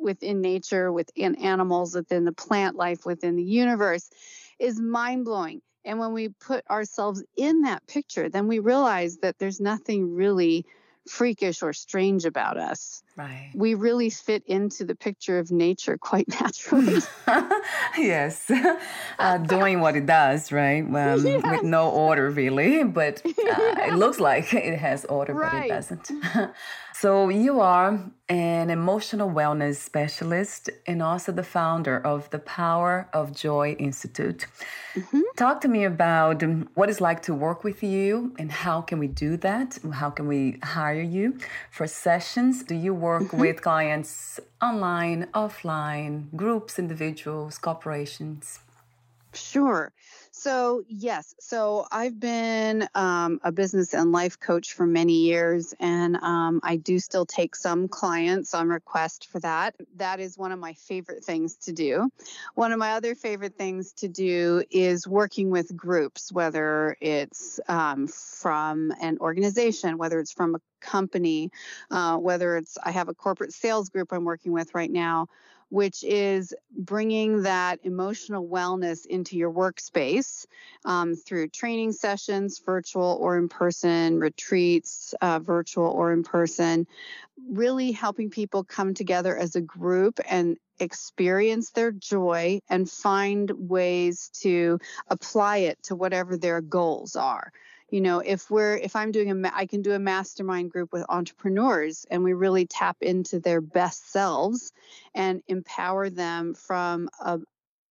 within 0.01 0.41
nature, 0.41 0.93
within 0.93 1.35
animals, 1.37 1.95
within 1.95 2.25
the 2.25 2.33
plant 2.33 2.77
life, 2.77 3.05
within 3.05 3.37
the 3.37 3.43
universe 3.43 4.11
is 4.59 4.81
mind 4.81 5.25
blowing. 5.25 5.61
And 5.85 5.99
when 5.99 6.13
we 6.13 6.29
put 6.29 6.65
ourselves 6.69 7.23
in 7.37 7.63
that 7.63 7.87
picture, 7.87 8.29
then 8.29 8.47
we 8.47 8.59
realize 8.59 9.19
that 9.19 9.39
there's 9.39 9.61
nothing 9.61 10.15
really 10.15 10.67
freakish 11.09 11.63
or 11.63 11.73
strange 11.73 12.25
about 12.25 12.59
us. 12.59 13.03
Right. 13.17 13.51
We 13.55 13.75
really 13.75 14.11
fit 14.11 14.45
into 14.47 14.85
the 14.85 14.95
picture 14.95 15.39
of 15.39 15.51
nature 15.51 15.99
quite 15.99 16.29
naturally. 16.41 17.01
yes. 17.99 18.51
Uh, 19.21 19.37
doing 19.37 19.81
what 19.81 19.97
it 19.97 20.07
does, 20.07 20.53
right? 20.53 20.83
Um, 20.83 20.95
yes. 20.95 21.43
With 21.43 21.65
no 21.65 21.91
order, 21.91 22.31
really. 22.31 22.85
But 22.85 23.21
uh, 23.27 23.33
yeah. 23.37 23.89
it 23.89 23.95
looks 23.95 24.21
like 24.21 24.55
it 24.55 24.79
has 24.79 25.05
order, 25.07 25.35
right. 25.35 25.51
but 25.51 25.65
it 25.65 25.69
doesn't. 25.69 26.11
So 27.01 27.29
you 27.29 27.61
are 27.61 28.01
an 28.29 28.71
emotional 28.71 29.31
wellness 29.31 29.77
specialist 29.77 30.69
and 30.87 31.01
also 31.01 31.31
the 31.31 31.45
founder 31.45 31.97
of 32.05 32.29
the 32.31 32.41
Power 32.41 33.09
of 33.13 33.35
Joy 33.35 33.77
Institute. 33.79 34.47
Mm-hmm. 34.95 35.21
Talk 35.37 35.61
to 35.61 35.69
me 35.69 35.85
about 35.85 36.43
what 36.75 36.91
it's 36.91 37.01
like 37.01 37.23
to 37.23 37.35
work 37.35 37.63
with 37.63 37.85
you 37.85 38.35
and 38.39 38.51
how 38.51 38.81
can 38.81 38.99
we 38.99 39.07
do 39.07 39.37
that? 39.39 39.79
How 39.93 40.11
can 40.11 40.27
we 40.27 40.59
hire 40.65 41.01
you 41.01 41.39
for 41.71 41.87
sessions? 41.87 42.65
Do 42.65 42.75
you 42.75 42.93
work 42.93 43.25
mm-hmm. 43.25 43.41
with 43.41 43.63
clients 43.63 44.41
online, 44.61 45.29
offline, 45.35 46.35
groups, 46.35 46.79
individuals, 46.81 47.59
corporations? 47.59 48.59
Sure. 49.33 49.93
So, 50.39 50.85
yes. 50.87 51.35
So, 51.41 51.89
I've 51.91 52.21
been 52.21 52.89
um, 52.95 53.41
a 53.43 53.51
business 53.51 53.93
and 53.93 54.13
life 54.13 54.39
coach 54.39 54.73
for 54.73 54.87
many 54.87 55.15
years, 55.15 55.75
and 55.81 56.15
um, 56.15 56.61
I 56.63 56.77
do 56.77 57.01
still 57.01 57.27
take 57.27 57.57
some 57.57 57.89
clients 57.89 58.55
on 58.55 58.69
request 58.69 59.27
for 59.33 59.41
that. 59.41 59.75
That 59.97 60.21
is 60.21 60.39
one 60.39 60.53
of 60.53 60.61
my 60.61 60.75
favorite 60.75 61.25
things 61.25 61.57
to 61.65 61.73
do. 61.73 62.09
One 62.55 62.71
of 62.71 62.79
my 62.79 62.93
other 62.93 63.17
favorite 63.17 63.57
things 63.59 63.93
to 63.95 64.07
do 64.07 64.63
is 64.71 65.09
working 65.09 65.51
with 65.51 65.77
groups, 65.77 66.31
whether 66.31 66.97
it's 67.01 67.59
um, 67.67 68.07
from 68.07 68.93
an 69.01 69.19
organization, 69.19 69.99
whether 69.99 70.21
it's 70.21 70.33
from 70.33 70.55
a 70.55 70.61
company, 70.81 71.51
uh, 71.91 72.17
whether 72.17 72.57
it's 72.57 72.79
I 72.81 72.93
have 72.93 73.09
a 73.09 73.15
corporate 73.15 73.53
sales 73.53 73.89
group 73.89 74.13
I'm 74.13 74.25
working 74.25 74.53
with 74.53 74.73
right 74.73 74.91
now 74.91 75.27
which 75.71 76.03
is 76.03 76.55
bringing 76.77 77.43
that 77.43 77.81
emotional 77.83 78.47
wellness 78.47 79.05
into 79.07 79.37
your 79.37 79.53
workspace 79.53 80.47
um, 80.85 81.15
through 81.15 81.49
training 81.49 81.93
sessions, 81.93 82.61
virtual 82.65 83.19
or 83.21 83.37
in 83.37 83.49
person, 83.49 84.19
retreats, 84.19 85.15
uh, 85.21 85.39
virtual 85.39 85.87
or 85.87 86.13
in 86.13 86.23
person, 86.23 86.87
really 87.51 87.93
helping 87.93 88.31
people 88.31 88.65
come 88.65 88.95
together 88.95 89.37
as 89.37 89.57
a 89.57 89.61
group 89.61 90.21
and 90.29 90.57
experience 90.81 91.71
their 91.71 91.91
joy 91.93 92.61
and 92.69 92.89
find 92.89 93.51
ways 93.51 94.31
to 94.33 94.79
apply 95.09 95.59
it 95.59 95.83
to 95.83 95.97
whatever 95.97 96.37
their 96.37 96.61
goals 96.61 97.17
are 97.17 97.53
you 97.91 98.01
know 98.01 98.21
if 98.21 98.51
we're 98.51 98.77
if 98.77 98.95
i'm 98.97 99.13
doing 99.13 99.31
a 99.31 99.51
i 99.55 99.67
can 99.67 99.83
do 99.83 99.93
a 99.93 99.99
mastermind 99.99 100.71
group 100.71 100.93
with 100.93 101.05
entrepreneurs 101.09 102.07
and 102.11 102.23
we 102.23 102.33
really 102.33 102.67
tap 102.67 102.97
into 103.01 103.41
their 103.41 103.61
best 103.61 104.11
selves 104.11 104.73
and 105.15 105.43
empower 105.49 106.11
them 106.11 106.55
from 106.55 107.09
a, 107.21 107.39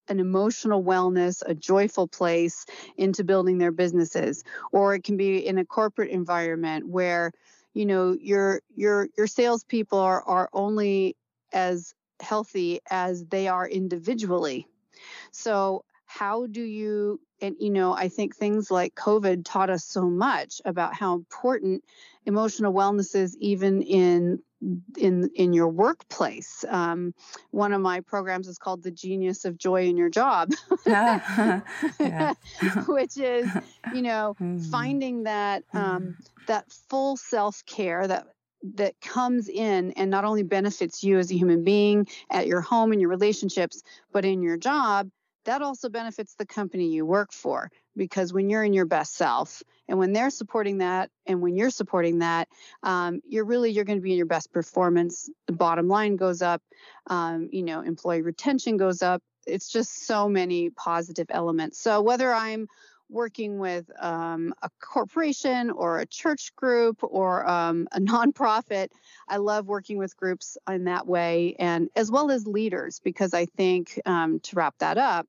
an 0.10 0.20
emotional 0.20 0.84
wellness, 0.84 1.44
a 1.46 1.54
joyful 1.54 2.08
place 2.08 2.66
into 2.98 3.24
building 3.24 3.58
their 3.58 3.72
businesses. 3.72 4.44
Or 4.72 4.96
it 4.96 5.04
can 5.04 5.18
be 5.18 5.46
in 5.46 5.58
a 5.58 5.66
corporate 5.66 6.12
environment 6.12 6.88
where, 6.88 7.32
you 7.74 7.86
know, 7.86 8.16
your 8.20 8.62
your 8.76 9.08
your 9.18 9.28
salespeople 9.28 10.00
are 10.00 10.22
are 10.24 10.50
only 10.54 11.16
as 11.54 11.94
healthy 12.20 12.80
as 12.90 13.26
they 13.26 13.48
are 13.48 13.68
individually. 13.68 14.68
So 15.32 15.84
how 16.06 16.48
do 16.48 16.62
you 16.62 17.20
and 17.42 17.56
you 17.60 17.70
know 17.70 17.94
i 17.94 18.08
think 18.08 18.36
things 18.36 18.72
like 18.72 18.96
covid 18.96 19.44
taught 19.46 19.70
us 19.70 19.86
so 19.86 20.10
much 20.10 20.62
about 20.66 20.94
how 20.94 21.16
important 21.16 21.84
emotional 22.26 22.74
wellness 22.74 23.16
is 23.16 23.38
even 23.38 23.82
in 23.82 24.40
in 24.98 25.30
in 25.36 25.54
your 25.54 25.68
workplace 25.68 26.66
um, 26.70 27.14
one 27.52 27.74
of 27.74 27.82
my 27.82 28.00
programs 28.00 28.48
is 28.48 28.58
called 28.58 28.82
the 28.82 28.90
genius 28.90 29.46
of 29.46 29.56
joy 29.58 29.86
in 29.86 29.98
your 29.98 30.10
job 30.10 30.50
which 32.88 33.18
is 33.18 33.48
you 33.94 34.02
know 34.02 34.36
mm-hmm. 34.42 34.58
finding 34.72 35.22
that 35.24 35.64
um, 35.74 36.02
mm-hmm. 36.02 36.12
that 36.48 36.72
full 36.90 37.18
self-care 37.18 38.08
that 38.08 38.26
that 38.76 39.00
comes 39.00 39.48
in 39.48 39.92
and 39.92 40.10
not 40.10 40.26
only 40.26 40.42
benefits 40.42 41.04
you 41.04 41.20
as 41.20 41.32
a 41.32 41.36
human 41.36 41.64
being 41.64 42.08
at 42.32 42.48
your 42.48 42.62
home 42.62 42.92
and 42.92 43.00
your 43.00 43.12
relationships 43.12 43.84
but 44.12 44.26
in 44.26 44.42
your 44.42 44.58
job 44.58 45.08
that 45.48 45.62
also 45.62 45.88
benefits 45.88 46.36
the 46.36 46.46
company 46.46 46.90
you 46.90 47.06
work 47.06 47.32
for 47.32 47.72
because 47.96 48.34
when 48.34 48.50
you're 48.50 48.66
in 48.66 48.74
your 48.74 48.86
best 48.86 49.16
self 49.16 49.64
and 49.88 49.98
when 49.98 50.12
they're 50.12 50.30
supporting 50.30 50.80
that 50.80 51.10
and 51.26 51.42
when 51.42 51.56
you're 51.56 51.70
supporting 51.70 52.20
that 52.20 52.50
um, 52.84 53.22
you're 53.26 53.46
really 53.46 53.72
you're 53.72 53.86
going 53.86 53.98
to 53.98 54.04
be 54.04 54.12
in 54.12 54.18
your 54.18 54.28
best 54.28 54.52
performance 54.52 55.30
the 55.48 55.54
bottom 55.54 55.88
line 55.88 56.18
goes 56.18 56.42
up 56.42 56.62
um, 57.08 57.50
you 57.52 57.64
know 57.64 57.82
employee 57.82 58.22
retention 58.22 58.78
goes 58.78 59.02
up 59.02 59.24
it's 59.48 59.70
just 59.70 60.06
so 60.06 60.28
many 60.28 60.70
positive 60.70 61.28
elements 61.30 61.80
so 61.80 62.02
whether 62.02 62.34
i'm 62.34 62.68
working 63.10 63.58
with 63.58 63.90
um, 64.00 64.54
a 64.62 64.70
corporation 64.82 65.70
or 65.70 66.00
a 66.00 66.06
church 66.06 66.54
group 66.56 67.00
or 67.02 67.48
um, 67.50 67.88
a 67.94 68.00
nonprofit. 68.02 68.90
I 69.28 69.38
love 69.38 69.68
working 69.68 69.98
with 69.98 70.18
groups 70.18 70.58
in 70.70 70.86
that 70.86 71.08
way, 71.08 71.56
and 71.60 71.90
as 71.96 72.12
well 72.12 72.32
as 72.32 72.46
leaders, 72.46 73.00
because 73.00 73.34
I 73.34 73.46
think 73.46 74.00
um, 74.06 74.40
to 74.42 74.56
wrap 74.56 74.76
that 74.80 74.98
up, 74.98 75.26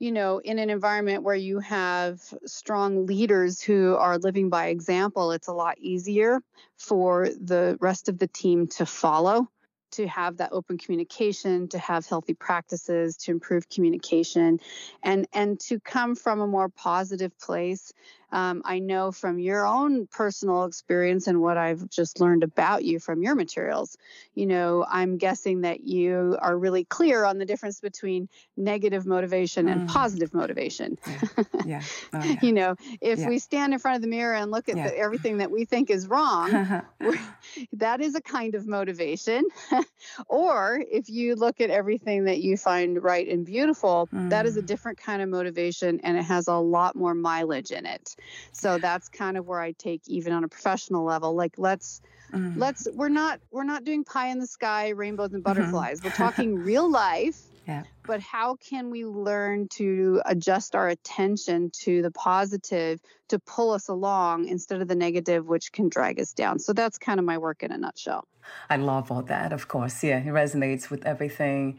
you 0.00 0.10
know, 0.10 0.38
in 0.38 0.58
an 0.58 0.70
environment 0.70 1.22
where 1.22 1.36
you 1.36 1.60
have 1.60 2.20
strong 2.46 3.04
leaders 3.06 3.60
who 3.60 3.94
are 3.96 4.18
living 4.18 4.48
by 4.48 4.68
example, 4.68 5.30
it's 5.30 5.48
a 5.48 5.52
lot 5.52 5.78
easier 5.78 6.40
for 6.78 7.28
the 7.28 7.76
rest 7.80 8.08
of 8.08 8.18
the 8.18 8.26
team 8.26 8.66
to 8.66 8.86
follow 8.86 9.46
to 9.92 10.06
have 10.06 10.36
that 10.38 10.52
open 10.52 10.78
communication 10.78 11.68
to 11.68 11.78
have 11.78 12.06
healthy 12.06 12.34
practices 12.34 13.16
to 13.16 13.30
improve 13.30 13.68
communication 13.68 14.58
and 15.02 15.26
and 15.32 15.58
to 15.60 15.80
come 15.80 16.14
from 16.14 16.40
a 16.40 16.46
more 16.46 16.68
positive 16.68 17.36
place 17.38 17.92
um, 18.32 18.62
I 18.64 18.78
know 18.78 19.12
from 19.12 19.38
your 19.38 19.66
own 19.66 20.06
personal 20.06 20.64
experience 20.64 21.26
and 21.26 21.40
what 21.40 21.56
I've 21.56 21.88
just 21.90 22.20
learned 22.20 22.42
about 22.42 22.84
you 22.84 22.98
from 22.98 23.22
your 23.22 23.34
materials, 23.34 23.96
you 24.34 24.46
know, 24.46 24.84
I'm 24.88 25.18
guessing 25.18 25.62
that 25.62 25.80
you 25.84 26.38
are 26.40 26.56
really 26.56 26.84
clear 26.84 27.24
on 27.24 27.38
the 27.38 27.44
difference 27.44 27.80
between 27.80 28.28
negative 28.56 29.06
motivation 29.06 29.68
and 29.68 29.88
mm. 29.88 29.92
positive 29.92 30.32
motivation. 30.32 30.98
Yeah. 31.06 31.44
yeah. 31.66 31.82
Oh, 32.12 32.22
yeah. 32.22 32.36
you 32.42 32.52
know, 32.52 32.76
if 33.00 33.18
yeah. 33.18 33.28
we 33.28 33.38
stand 33.38 33.72
in 33.72 33.78
front 33.78 33.96
of 33.96 34.02
the 34.02 34.08
mirror 34.08 34.34
and 34.34 34.50
look 34.50 34.68
at 34.68 34.76
the, 34.76 34.96
everything 34.96 35.38
that 35.38 35.50
we 35.50 35.64
think 35.64 35.90
is 35.90 36.06
wrong, 36.06 36.82
that 37.72 38.00
is 38.00 38.14
a 38.14 38.20
kind 38.20 38.54
of 38.54 38.66
motivation. 38.66 39.44
or 40.26 40.82
if 40.90 41.08
you 41.08 41.34
look 41.34 41.60
at 41.60 41.70
everything 41.70 42.24
that 42.24 42.40
you 42.40 42.56
find 42.56 43.02
right 43.02 43.28
and 43.28 43.44
beautiful, 43.44 44.08
mm. 44.12 44.30
that 44.30 44.46
is 44.46 44.56
a 44.56 44.62
mm. 44.62 44.66
different 44.66 44.98
kind 44.98 45.22
of 45.22 45.28
motivation 45.28 46.00
and 46.00 46.16
it 46.16 46.22
has 46.22 46.48
a 46.48 46.54
lot 46.54 46.96
more 46.96 47.14
mileage 47.14 47.70
in 47.70 47.86
it. 47.86 48.16
So 48.52 48.78
that's 48.78 49.08
kind 49.08 49.36
of 49.36 49.46
where 49.46 49.60
I 49.60 49.72
take 49.72 50.02
even 50.06 50.32
on 50.32 50.44
a 50.44 50.48
professional 50.48 51.04
level. 51.04 51.34
Like 51.34 51.54
let's 51.58 52.00
mm. 52.32 52.56
let's 52.56 52.88
we're 52.92 53.08
not 53.08 53.40
we're 53.50 53.64
not 53.64 53.84
doing 53.84 54.04
pie 54.04 54.28
in 54.28 54.38
the 54.38 54.46
sky, 54.46 54.90
rainbows 54.90 55.32
and 55.32 55.44
mm-hmm. 55.44 55.54
butterflies. 55.54 56.00
Mm-hmm. 56.00 56.08
We're 56.08 56.12
talking 56.30 56.54
real 56.56 56.90
life. 56.90 57.40
Yeah. 57.66 57.82
But 58.04 58.20
how 58.20 58.56
can 58.56 58.90
we 58.90 59.04
learn 59.04 59.68
to 59.74 60.20
adjust 60.26 60.74
our 60.74 60.88
attention 60.88 61.70
to 61.82 62.02
the 62.02 62.10
positive 62.10 63.00
to 63.28 63.38
pull 63.38 63.70
us 63.70 63.88
along 63.88 64.48
instead 64.48 64.82
of 64.82 64.88
the 64.88 64.96
negative, 64.96 65.46
which 65.46 65.70
can 65.70 65.88
drag 65.88 66.18
us 66.18 66.32
down? 66.32 66.58
So 66.58 66.72
that's 66.72 66.98
kind 66.98 67.20
of 67.20 67.26
my 67.26 67.38
work 67.38 67.62
in 67.62 67.70
a 67.70 67.78
nutshell. 67.78 68.26
I 68.68 68.76
love 68.76 69.12
all 69.12 69.22
that, 69.22 69.52
of 69.52 69.68
course. 69.68 70.02
Yeah, 70.02 70.18
it 70.18 70.26
resonates 70.26 70.90
with 70.90 71.06
everything 71.06 71.78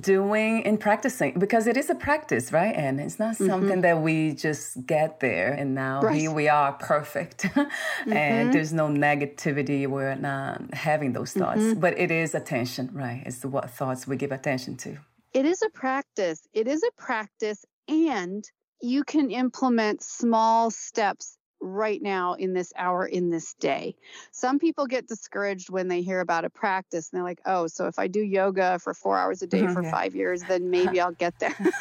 doing 0.00 0.66
and 0.66 0.80
practicing 0.80 1.38
because 1.38 1.66
it 1.66 1.76
is 1.76 1.90
a 1.90 1.94
practice, 1.94 2.52
right? 2.52 2.74
And 2.74 3.00
it's 3.00 3.18
not 3.18 3.34
mm-hmm. 3.34 3.46
something 3.46 3.70
mm-hmm. 3.70 3.80
that 3.82 4.02
we 4.02 4.32
just 4.32 4.84
get 4.86 5.20
there 5.20 5.52
and 5.52 5.74
now 5.74 6.00
right. 6.02 6.16
here 6.16 6.32
we 6.32 6.48
are 6.48 6.72
perfect 6.72 7.42
mm-hmm. 7.42 8.12
and 8.12 8.52
there's 8.52 8.72
no 8.72 8.88
negativity. 8.88 9.86
We're 9.86 10.16
not 10.16 10.74
having 10.74 11.12
those 11.12 11.32
thoughts, 11.32 11.60
mm-hmm. 11.60 11.80
but 11.80 11.98
it 11.98 12.10
is 12.10 12.34
attention, 12.34 12.90
right? 12.92 13.22
It's 13.24 13.44
what 13.44 13.70
thoughts 13.70 14.06
we 14.06 14.16
give 14.16 14.32
attention 14.32 14.76
to. 14.78 14.98
It 15.32 15.46
is 15.46 15.62
a 15.62 15.70
practice. 15.70 16.48
It 16.52 16.66
is 16.66 16.82
a 16.82 16.90
practice 17.00 17.64
and 17.88 18.44
you 18.82 19.04
can 19.04 19.30
implement 19.30 20.02
small 20.02 20.70
steps 20.70 21.38
right 21.60 22.00
now 22.00 22.34
in 22.34 22.52
this 22.52 22.72
hour 22.76 23.06
in 23.06 23.30
this 23.30 23.54
day. 23.54 23.94
Some 24.30 24.58
people 24.58 24.86
get 24.86 25.08
discouraged 25.08 25.70
when 25.70 25.88
they 25.88 26.02
hear 26.02 26.20
about 26.20 26.44
a 26.44 26.50
practice 26.50 27.10
and 27.10 27.18
they're 27.18 27.24
like, 27.24 27.40
oh, 27.46 27.66
so 27.66 27.86
if 27.86 27.98
I 27.98 28.06
do 28.08 28.20
yoga 28.20 28.78
for 28.78 28.94
four 28.94 29.18
hours 29.18 29.42
a 29.42 29.46
day 29.56 29.62
mm-hmm, 29.62 29.74
for 29.74 29.82
yeah. 29.82 29.90
five 29.90 30.14
years, 30.14 30.42
then 30.42 30.70
maybe 30.76 31.00
I'll 31.00 31.12
get 31.12 31.38
there. 31.38 31.54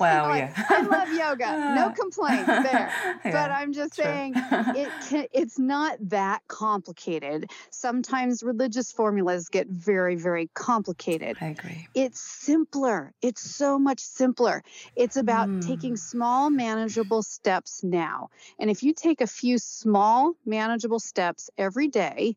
wow, 0.00 0.28
like, 0.28 0.52
yeah. 0.56 0.64
I 0.68 0.82
love 0.82 1.12
yoga. 1.12 1.74
No 1.74 1.90
complaints 1.90 2.46
there. 2.46 2.92
Yeah, 2.98 3.18
but 3.24 3.50
I'm 3.50 3.72
just 3.72 3.94
saying 3.94 4.34
it 4.36 4.90
can, 5.08 5.26
it's 5.32 5.58
not 5.58 5.96
that 6.08 6.42
complicated. 6.48 7.50
Sometimes 7.70 8.42
religious 8.42 8.92
formulas 8.92 9.48
get 9.48 9.68
very, 9.68 10.16
very 10.16 10.50
complicated. 10.54 11.36
I 11.40 11.48
agree. 11.48 11.88
It's 11.94 12.20
simpler. 12.20 13.12
It's 13.22 13.40
so 13.40 13.78
much 13.78 14.00
simpler. 14.00 14.62
It's 14.96 15.16
about 15.16 15.48
mm. 15.48 15.66
taking 15.66 15.96
small, 15.96 16.50
manageable 16.50 17.22
steps 17.22 17.82
now. 17.82 18.30
And 18.58 18.70
if 18.70 18.82
you 18.82 18.92
take 18.98 19.20
a 19.20 19.26
few 19.26 19.58
small, 19.58 20.34
manageable 20.44 21.00
steps 21.00 21.50
every 21.56 21.88
day, 21.88 22.36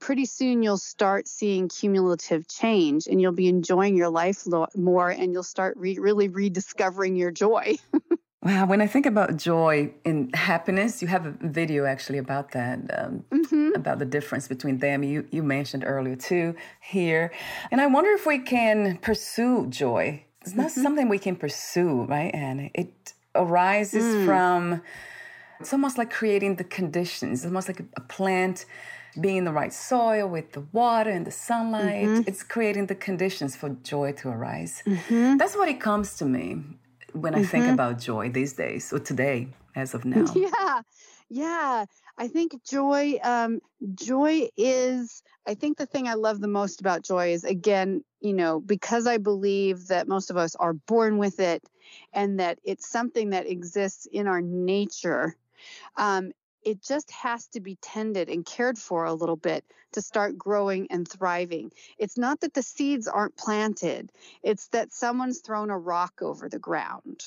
pretty 0.00 0.26
soon 0.26 0.62
you'll 0.62 0.76
start 0.76 1.26
seeing 1.26 1.68
cumulative 1.68 2.46
change 2.48 3.06
and 3.06 3.20
you'll 3.20 3.32
be 3.32 3.48
enjoying 3.48 3.96
your 3.96 4.10
life 4.10 4.46
lo- 4.46 4.66
more 4.76 5.08
and 5.08 5.32
you'll 5.32 5.42
start 5.42 5.76
re- 5.78 5.98
really 5.98 6.28
rediscovering 6.28 7.16
your 7.16 7.30
joy. 7.30 7.76
wow, 8.42 8.66
when 8.66 8.82
I 8.82 8.86
think 8.86 9.06
about 9.06 9.36
joy 9.36 9.94
and 10.04 10.34
happiness, 10.34 11.00
you 11.00 11.08
have 11.08 11.24
a 11.24 11.34
video 11.40 11.86
actually 11.86 12.18
about 12.18 12.50
that, 12.50 12.80
um, 12.98 13.24
mm-hmm. 13.30 13.70
about 13.74 13.98
the 13.98 14.04
difference 14.04 14.46
between 14.46 14.78
them. 14.78 15.02
You, 15.02 15.26
you 15.30 15.42
mentioned 15.42 15.84
earlier 15.86 16.16
too 16.16 16.54
here. 16.82 17.32
And 17.70 17.80
I 17.80 17.86
wonder 17.86 18.10
if 18.10 18.26
we 18.26 18.38
can 18.38 18.98
pursue 18.98 19.68
joy. 19.68 20.24
It's 20.42 20.54
not 20.54 20.66
mm-hmm. 20.66 20.82
something 20.82 21.08
we 21.08 21.18
can 21.18 21.36
pursue, 21.36 22.04
right? 22.04 22.30
And 22.34 22.70
it 22.74 23.14
arises 23.34 24.04
mm. 24.04 24.26
from 24.26 24.82
it's 25.64 25.72
almost 25.72 25.96
like 25.96 26.10
creating 26.10 26.56
the 26.56 26.64
conditions, 26.64 27.40
it's 27.40 27.46
almost 27.46 27.68
like 27.68 27.80
a, 27.96 28.00
plant 28.02 28.66
being 29.18 29.38
in 29.38 29.44
the 29.46 29.52
right 29.52 29.72
soil 29.72 30.28
with 30.28 30.52
the 30.52 30.60
water 30.72 31.08
and 31.08 31.26
the 31.26 31.30
sunlight. 31.30 32.06
Mm-hmm. 32.06 32.28
It's 32.28 32.42
creating 32.42 32.88
the 32.88 32.94
conditions 32.94 33.56
for 33.56 33.70
joy 33.82 34.12
to 34.20 34.28
arise. 34.28 34.82
Mm-hmm. 34.84 35.38
That's 35.38 35.56
what 35.56 35.68
it 35.70 35.80
comes 35.80 36.16
to 36.18 36.26
me 36.26 36.62
when 37.14 37.34
I 37.34 37.38
mm-hmm. 37.38 37.46
think 37.46 37.66
about 37.68 37.98
joy 37.98 38.28
these 38.28 38.52
days, 38.52 38.92
or 38.92 38.98
today, 38.98 39.48
as 39.74 39.94
of 39.94 40.04
now. 40.14 40.26
Yeah, 40.34 40.82
yeah. 41.30 41.86
I 42.18 42.28
think 42.28 42.62
joy, 42.62 43.18
um, 43.22 43.60
joy 43.94 44.48
is. 44.58 45.22
I 45.46 45.54
think 45.54 45.78
the 45.78 45.86
thing 45.86 46.08
I 46.08 46.14
love 46.14 46.42
the 46.42 46.54
most 46.60 46.82
about 46.82 47.04
joy 47.04 47.32
is 47.32 47.44
again, 47.44 48.04
you 48.20 48.34
know, 48.34 48.60
because 48.60 49.06
I 49.06 49.16
believe 49.16 49.86
that 49.86 50.08
most 50.08 50.28
of 50.30 50.36
us 50.36 50.54
are 50.56 50.74
born 50.74 51.16
with 51.16 51.40
it, 51.40 51.62
and 52.12 52.38
that 52.38 52.58
it's 52.64 52.86
something 52.86 53.30
that 53.30 53.46
exists 53.46 54.06
in 54.12 54.26
our 54.26 54.42
nature 54.42 55.38
um, 55.96 56.32
it 56.64 56.82
just 56.82 57.10
has 57.10 57.46
to 57.48 57.60
be 57.60 57.76
tended 57.82 58.28
and 58.28 58.46
cared 58.46 58.78
for 58.78 59.04
a 59.04 59.14
little 59.14 59.36
bit 59.36 59.64
to 59.92 60.00
start 60.00 60.38
growing 60.38 60.86
and 60.90 61.06
thriving. 61.06 61.70
It's 61.98 62.16
not 62.16 62.40
that 62.40 62.54
the 62.54 62.62
seeds 62.62 63.06
aren't 63.06 63.36
planted, 63.36 64.10
it's 64.42 64.68
that 64.68 64.92
someone's 64.92 65.40
thrown 65.40 65.70
a 65.70 65.78
rock 65.78 66.20
over 66.22 66.48
the 66.48 66.58
ground 66.58 67.22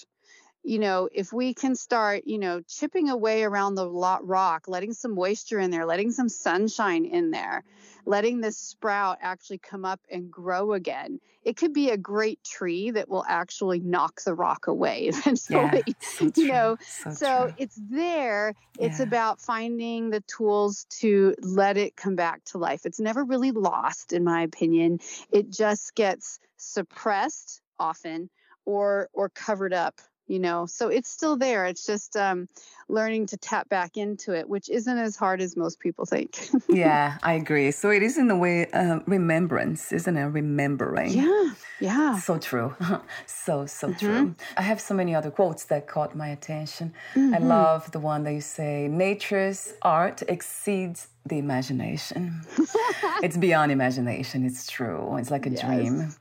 you 0.67 0.79
know, 0.79 1.07
if 1.13 1.31
we 1.31 1.53
can 1.53 1.75
start, 1.75 2.23
you 2.25 2.37
know, 2.37 2.59
chipping 2.67 3.07
away 3.07 3.43
around 3.43 3.75
the 3.75 3.89
rock, 3.89 4.67
letting 4.67 4.91
some 4.91 5.15
moisture 5.15 5.59
in 5.59 5.71
there, 5.71 5.85
letting 5.85 6.11
some 6.11 6.27
sunshine 6.27 7.05
in 7.05 7.31
there, 7.31 7.63
letting 8.05 8.41
this 8.41 8.57
sprout 8.57 9.17
actually 9.21 9.59
come 9.59 9.85
up 9.85 10.01
and 10.11 10.29
grow 10.29 10.73
again, 10.73 11.21
it 11.45 11.55
could 11.55 11.71
be 11.71 11.89
a 11.89 11.95
great 11.95 12.43
tree 12.43 12.91
that 12.91 13.07
will 13.07 13.23
actually 13.29 13.79
knock 13.79 14.19
the 14.25 14.33
rock 14.33 14.67
away 14.67 15.03
eventually. 15.07 15.83
Yeah, 15.85 15.93
so 16.01 16.31
you 16.35 16.47
know, 16.47 16.77
so, 16.81 17.11
so 17.11 17.53
it's 17.57 17.79
there. 17.89 18.53
It's 18.77 18.99
yeah. 18.99 19.05
about 19.05 19.39
finding 19.39 20.09
the 20.09 20.21
tools 20.27 20.85
to 20.99 21.33
let 21.41 21.77
it 21.77 21.95
come 21.95 22.17
back 22.17 22.43
to 22.45 22.57
life. 22.57 22.85
It's 22.85 22.99
never 22.99 23.23
really 23.23 23.51
lost, 23.51 24.11
in 24.11 24.25
my 24.25 24.41
opinion. 24.41 24.99
It 25.31 25.49
just 25.49 25.95
gets 25.95 26.39
suppressed 26.57 27.61
often 27.79 28.29
or 28.65 29.07
or 29.13 29.29
covered 29.29 29.73
up 29.73 30.01
you 30.27 30.39
know 30.39 30.65
so 30.65 30.89
it's 30.89 31.09
still 31.09 31.35
there 31.37 31.65
it's 31.65 31.85
just 31.85 32.15
um, 32.15 32.47
learning 32.89 33.25
to 33.25 33.37
tap 33.37 33.67
back 33.69 33.97
into 33.97 34.33
it 34.33 34.47
which 34.47 34.69
isn't 34.69 34.97
as 34.97 35.15
hard 35.15 35.41
as 35.41 35.57
most 35.57 35.79
people 35.79 36.05
think. 36.05 36.49
Yeah 36.69 37.17
i 37.23 37.33
agree 37.33 37.71
so 37.71 37.89
it 37.89 38.03
is 38.03 38.17
in 38.17 38.29
a 38.29 38.37
way 38.37 38.69
uh, 38.71 38.99
remembrance 39.05 39.91
isn't 39.91 40.17
it? 40.17 40.25
Remembering. 40.25 41.11
Yeah 41.11 41.51
yeah. 41.79 42.17
So 42.19 42.37
true 42.39 42.75
so 43.25 43.65
so 43.65 43.87
mm-hmm. 43.89 44.05
true 44.05 44.35
i 44.57 44.61
have 44.61 44.81
so 44.81 44.93
many 44.93 45.13
other 45.15 45.31
quotes 45.31 45.65
that 45.65 45.87
caught 45.87 46.15
my 46.15 46.29
attention. 46.29 46.93
Mm-hmm. 47.15 47.35
i 47.35 47.37
love 47.37 47.91
the 47.91 47.99
one 47.99 48.23
that 48.23 48.33
you 48.33 48.41
say 48.41 48.87
nature's 48.87 49.73
art 49.81 50.23
exceeds 50.27 51.07
the 51.25 51.37
imagination. 51.37 52.41
It's 53.23 53.37
beyond 53.37 53.71
imagination 53.71 54.45
it's 54.45 54.67
true 54.67 55.17
it's 55.17 55.31
like 55.31 55.45
a 55.45 55.49
yes. 55.49 55.61
dream 55.65 56.13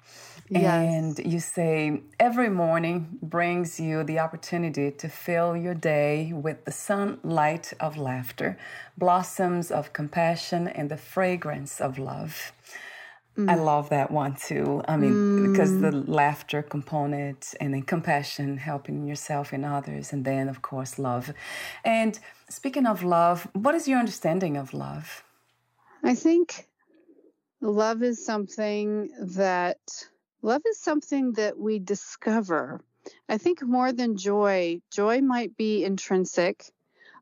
and 0.55 1.19
you 1.19 1.41
say 1.41 2.03
every 2.21 2.49
morning 2.49 3.19
brings 3.23 3.81
you 3.81 4.05
the 4.05 4.19
opportunity 4.19 4.91
to 4.93 5.09
fill 5.09 5.57
your 5.57 5.75
day 5.75 6.33
with 6.33 6.65
the 6.65 6.73
sunlight 6.73 7.73
of 7.81 7.97
laughter, 7.97 8.57
blossoms 8.97 9.71
of 9.71 9.93
compassion, 9.93 10.69
and 10.69 10.91
the 10.91 10.97
fragrance 10.97 11.81
of 11.81 11.99
love. 11.99 12.53
Mm. 13.37 13.51
I 13.51 13.55
love 13.57 13.91
that 13.91 14.11
one 14.11 14.35
too. 14.35 14.83
I 14.89 14.97
mean, 14.97 15.13
mm. 15.13 15.53
because 15.53 15.81
the 15.81 15.93
laughter 15.93 16.63
component 16.63 17.55
and 17.61 17.75
then 17.75 17.83
compassion, 17.83 18.57
helping 18.57 19.07
yourself 19.07 19.53
and 19.53 19.65
others, 19.65 20.13
and 20.13 20.25
then, 20.25 20.49
of 20.49 20.63
course, 20.63 20.99
love. 20.99 21.33
And 21.85 22.19
speaking 22.49 22.87
of 22.87 23.03
love, 23.03 23.47
what 23.53 23.75
is 23.75 23.87
your 23.87 23.99
understanding 23.99 24.57
of 24.57 24.73
love? 24.73 25.23
I 26.03 26.15
think 26.15 26.67
love 27.61 28.03
is 28.03 28.25
something 28.25 29.11
that 29.35 29.79
Love 30.43 30.63
is 30.67 30.79
something 30.79 31.33
that 31.33 31.59
we 31.59 31.79
discover. 31.79 32.81
I 33.29 33.39
think 33.39 33.63
more 33.63 33.93
than 33.93 34.17
joy, 34.17 34.81
joy 34.91 35.21
might 35.21 35.57
be 35.57 35.85
intrinsic. 35.85 36.65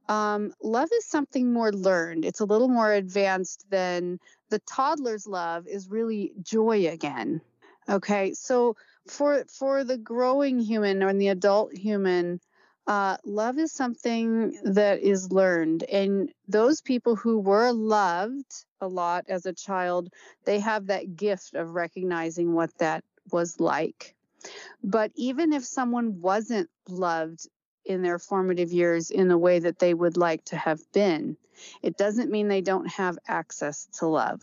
Um, 0.08 0.52
love 0.62 0.90
is 0.92 1.06
something 1.06 1.52
more 1.52 1.72
learned. 1.72 2.24
It's 2.24 2.40
a 2.40 2.44
little 2.44 2.68
more 2.68 2.92
advanced 2.92 3.64
than 3.70 4.18
the 4.50 4.58
toddler's 4.60 5.26
love 5.26 5.66
is 5.66 5.88
really 5.88 6.32
joy 6.42 6.88
again. 6.88 7.40
Okay, 7.88 8.34
so 8.34 8.76
for 9.06 9.44
for 9.44 9.84
the 9.84 9.98
growing 9.98 10.58
human 10.58 11.02
or 11.02 11.12
the 11.12 11.28
adult 11.28 11.72
human, 11.74 12.40
uh, 12.86 13.16
love 13.24 13.58
is 13.58 13.72
something 13.72 14.58
that 14.64 15.00
is 15.00 15.32
learned, 15.32 15.84
and 15.84 16.30
those 16.48 16.80
people 16.82 17.16
who 17.16 17.38
were 17.38 17.72
loved 17.72 18.64
a 18.80 18.88
lot 18.88 19.24
as 19.28 19.46
a 19.46 19.54
child, 19.54 20.12
they 20.44 20.60
have 20.60 20.86
that 20.86 21.16
gift 21.16 21.54
of 21.54 21.74
recognizing 21.74 22.52
what 22.52 22.76
that 22.78 23.02
was 23.32 23.58
like. 23.58 24.14
But 24.82 25.12
even 25.14 25.54
if 25.54 25.64
someone 25.64 26.20
wasn't 26.20 26.68
loved 26.88 27.48
in 27.86 28.02
their 28.02 28.18
formative 28.18 28.72
years 28.72 29.10
in 29.10 29.28
the 29.28 29.38
way 29.38 29.58
that 29.58 29.78
they 29.78 29.94
would 29.94 30.18
like 30.18 30.44
to 30.46 30.56
have 30.56 30.80
been, 30.92 31.38
it 31.82 31.96
doesn't 31.96 32.30
mean 32.30 32.48
they 32.48 32.60
don't 32.60 32.90
have 32.90 33.18
access 33.26 33.86
to 33.98 34.06
love. 34.06 34.42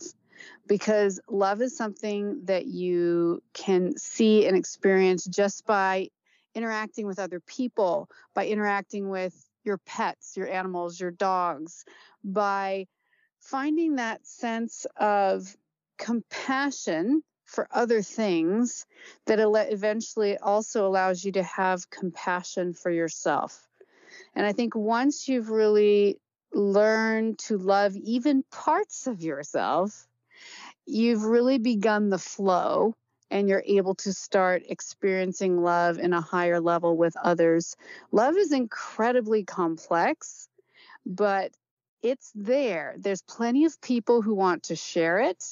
Because 0.66 1.20
love 1.28 1.62
is 1.62 1.76
something 1.76 2.44
that 2.46 2.66
you 2.66 3.40
can 3.52 3.96
see 3.96 4.46
and 4.46 4.56
experience 4.56 5.24
just 5.24 5.64
by 5.64 6.08
interacting 6.54 7.06
with 7.06 7.18
other 7.18 7.40
people, 7.40 8.08
by 8.34 8.46
interacting 8.46 9.08
with 9.08 9.34
your 9.64 9.78
pets, 9.78 10.36
your 10.36 10.48
animals, 10.48 11.00
your 11.00 11.10
dogs, 11.10 11.84
by 12.24 12.86
finding 13.38 13.96
that 13.96 14.26
sense 14.26 14.86
of 14.96 15.56
compassion 15.98 17.22
for 17.44 17.68
other 17.70 18.02
things 18.02 18.86
that 19.26 19.38
eventually 19.70 20.38
also 20.38 20.86
allows 20.86 21.24
you 21.24 21.32
to 21.32 21.42
have 21.42 21.90
compassion 21.90 22.72
for 22.72 22.90
yourself. 22.90 23.68
And 24.34 24.46
I 24.46 24.52
think 24.52 24.74
once 24.74 25.28
you've 25.28 25.50
really 25.50 26.18
learned 26.52 27.38
to 27.38 27.58
love 27.58 27.96
even 27.96 28.44
parts 28.50 29.06
of 29.06 29.20
yourself, 29.20 30.06
you've 30.86 31.24
really 31.24 31.58
begun 31.58 32.08
the 32.08 32.18
flow 32.18 32.94
and 33.32 33.48
you're 33.48 33.64
able 33.66 33.96
to 33.96 34.14
start 34.14 34.64
experiencing 34.68 35.62
love 35.62 35.98
in 35.98 36.14
a 36.14 36.22
higher 36.22 36.60
level 36.60 36.96
with 36.98 37.16
others. 37.18 37.76
Love 38.12 38.36
is 38.36 38.52
incredibly 38.52 39.44
complex, 39.44 40.48
but 41.06 41.52
it's 42.02 42.32
there. 42.36 42.96
There's 42.98 43.22
plenty 43.22 43.66
of 43.66 43.80
people 43.82 44.22
who 44.22 44.34
want 44.34 44.64
to 44.64 44.76
share 44.76 45.20
it 45.20 45.44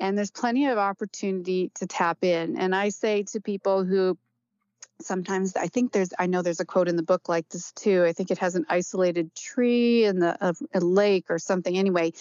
And 0.00 0.16
there's 0.16 0.30
plenty 0.30 0.66
of 0.66 0.78
opportunity 0.78 1.70
to 1.76 1.86
tap 1.86 2.24
in. 2.24 2.58
And 2.58 2.74
I 2.74 2.90
say 2.90 3.22
to 3.24 3.40
people 3.40 3.84
who 3.84 4.18
sometimes 5.02 5.56
I 5.56 5.68
think 5.68 5.92
there's 5.92 6.10
I 6.18 6.26
know 6.26 6.42
there's 6.42 6.60
a 6.60 6.66
quote 6.66 6.88
in 6.88 6.96
the 6.96 7.02
book 7.02 7.28
like 7.28 7.48
this 7.50 7.72
too. 7.72 8.04
I 8.04 8.12
think 8.12 8.30
it 8.30 8.38
has 8.38 8.56
an 8.56 8.66
isolated 8.68 9.34
tree 9.34 10.04
in 10.04 10.20
the 10.20 10.36
a, 10.40 10.54
a 10.74 10.80
lake 10.80 11.26
or 11.30 11.38
something 11.38 11.76
anyway. 11.78 12.12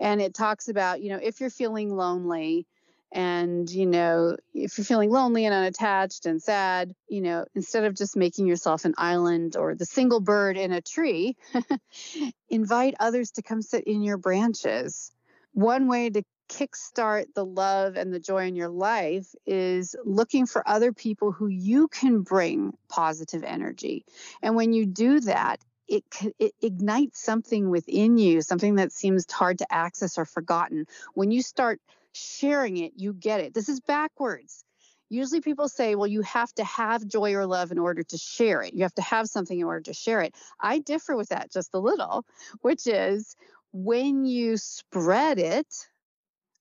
And 0.00 0.20
it 0.22 0.34
talks 0.34 0.68
about, 0.68 1.02
you 1.02 1.10
know, 1.10 1.20
if 1.22 1.40
you're 1.40 1.50
feeling 1.50 1.94
lonely, 1.96 2.66
and, 3.12 3.68
you 3.70 3.84
know, 3.84 4.36
if 4.54 4.78
you're 4.78 4.84
feeling 4.86 5.10
lonely 5.10 5.44
and 5.44 5.54
unattached 5.54 6.24
and 6.24 6.42
sad, 6.42 6.94
you 7.08 7.20
know, 7.20 7.44
instead 7.54 7.84
of 7.84 7.94
just 7.94 8.16
making 8.16 8.46
yourself 8.46 8.86
an 8.86 8.94
island 8.96 9.54
or 9.54 9.74
the 9.74 9.84
single 9.84 10.20
bird 10.20 10.56
in 10.56 10.72
a 10.72 10.80
tree, 10.80 11.36
invite 12.48 12.94
others 12.98 13.32
to 13.32 13.42
come 13.42 13.60
sit 13.60 13.84
in 13.84 14.02
your 14.02 14.16
branches. 14.16 15.12
One 15.52 15.88
way 15.88 16.08
to 16.08 16.22
kickstart 16.48 17.26
the 17.34 17.44
love 17.44 17.96
and 17.96 18.12
the 18.12 18.20
joy 18.20 18.46
in 18.46 18.56
your 18.56 18.70
life 18.70 19.26
is 19.44 19.94
looking 20.04 20.46
for 20.46 20.66
other 20.66 20.92
people 20.92 21.32
who 21.32 21.48
you 21.48 21.88
can 21.88 22.22
bring 22.22 22.72
positive 22.88 23.44
energy. 23.44 24.06
And 24.42 24.56
when 24.56 24.72
you 24.72 24.86
do 24.86 25.20
that, 25.20 25.60
it, 25.86 26.04
it 26.38 26.52
ignites 26.62 27.22
something 27.22 27.68
within 27.68 28.16
you, 28.16 28.40
something 28.40 28.76
that 28.76 28.92
seems 28.92 29.30
hard 29.30 29.58
to 29.58 29.70
access 29.70 30.16
or 30.16 30.24
forgotten. 30.24 30.86
When 31.12 31.30
you 31.30 31.42
start 31.42 31.80
sharing 32.12 32.76
it, 32.78 32.92
you 32.96 33.12
get 33.12 33.40
it. 33.40 33.54
This 33.54 33.68
is 33.68 33.80
backwards. 33.80 34.64
Usually 35.08 35.40
people 35.42 35.68
say, 35.68 35.94
well, 35.94 36.06
you 36.06 36.22
have 36.22 36.52
to 36.54 36.64
have 36.64 37.06
joy 37.06 37.34
or 37.34 37.46
love 37.46 37.70
in 37.70 37.78
order 37.78 38.02
to 38.02 38.16
share 38.16 38.62
it. 38.62 38.72
You 38.72 38.82
have 38.82 38.94
to 38.94 39.02
have 39.02 39.28
something 39.28 39.58
in 39.58 39.66
order 39.66 39.82
to 39.82 39.94
share 39.94 40.22
it. 40.22 40.34
I 40.58 40.78
differ 40.78 41.16
with 41.16 41.28
that 41.28 41.52
just 41.52 41.74
a 41.74 41.78
little, 41.78 42.24
which 42.62 42.86
is 42.86 43.36
when 43.72 44.24
you 44.24 44.56
spread 44.56 45.38
it, 45.38 45.66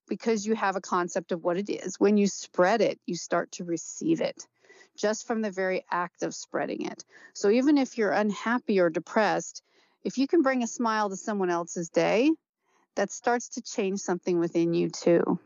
because 0.10 0.46
you 0.46 0.56
have 0.56 0.76
a 0.76 0.82
concept 0.82 1.32
of 1.32 1.44
what 1.46 1.56
it 1.58 1.70
is, 1.70 1.98
when 1.98 2.18
you 2.18 2.28
spread 2.28 2.82
it, 2.82 3.00
you 3.06 3.16
start 3.16 3.50
to 3.54 3.64
receive 3.64 4.20
it 4.20 4.46
just 4.98 5.26
from 5.26 5.42
the 5.42 5.52
very 5.52 5.86
act 5.90 6.22
of 6.22 6.36
spreading 6.36 6.86
it. 6.86 7.06
So 7.34 7.50
even 7.50 7.78
if 7.78 7.98
you're 7.98 8.12
unhappy 8.12 8.82
or 8.82 8.90
depressed, 8.90 9.64
if 10.04 10.18
you 10.18 10.28
can 10.28 10.42
bring 10.42 10.64
a 10.64 10.68
smile 10.68 11.10
to 11.10 11.16
someone 11.16 11.50
else's 11.50 11.90
day, 11.90 12.32
that 12.96 13.12
starts 13.12 13.50
to 13.50 13.62
change 13.62 14.00
something 14.00 14.40
within 14.40 14.74
you 14.74 14.90
too. 14.90 15.40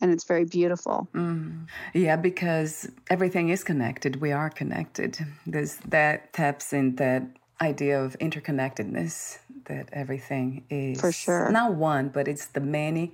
And 0.00 0.10
it's 0.10 0.24
very 0.24 0.46
beautiful. 0.46 1.08
Mm. 1.14 1.66
Yeah, 1.92 2.16
because 2.16 2.90
everything 3.10 3.50
is 3.50 3.62
connected. 3.62 4.20
We 4.20 4.32
are 4.32 4.48
connected. 4.48 5.18
There's 5.46 5.76
that 5.88 6.32
taps 6.32 6.72
in 6.72 6.96
that 6.96 7.22
idea 7.60 8.02
of 8.02 8.18
interconnectedness 8.18 9.38
that 9.66 9.90
everything 9.92 10.64
is 10.70 10.98
for 11.00 11.12
sure 11.12 11.50
not 11.50 11.74
one, 11.74 12.08
but 12.08 12.26
it's 12.26 12.46
the 12.46 12.60
many 12.60 13.12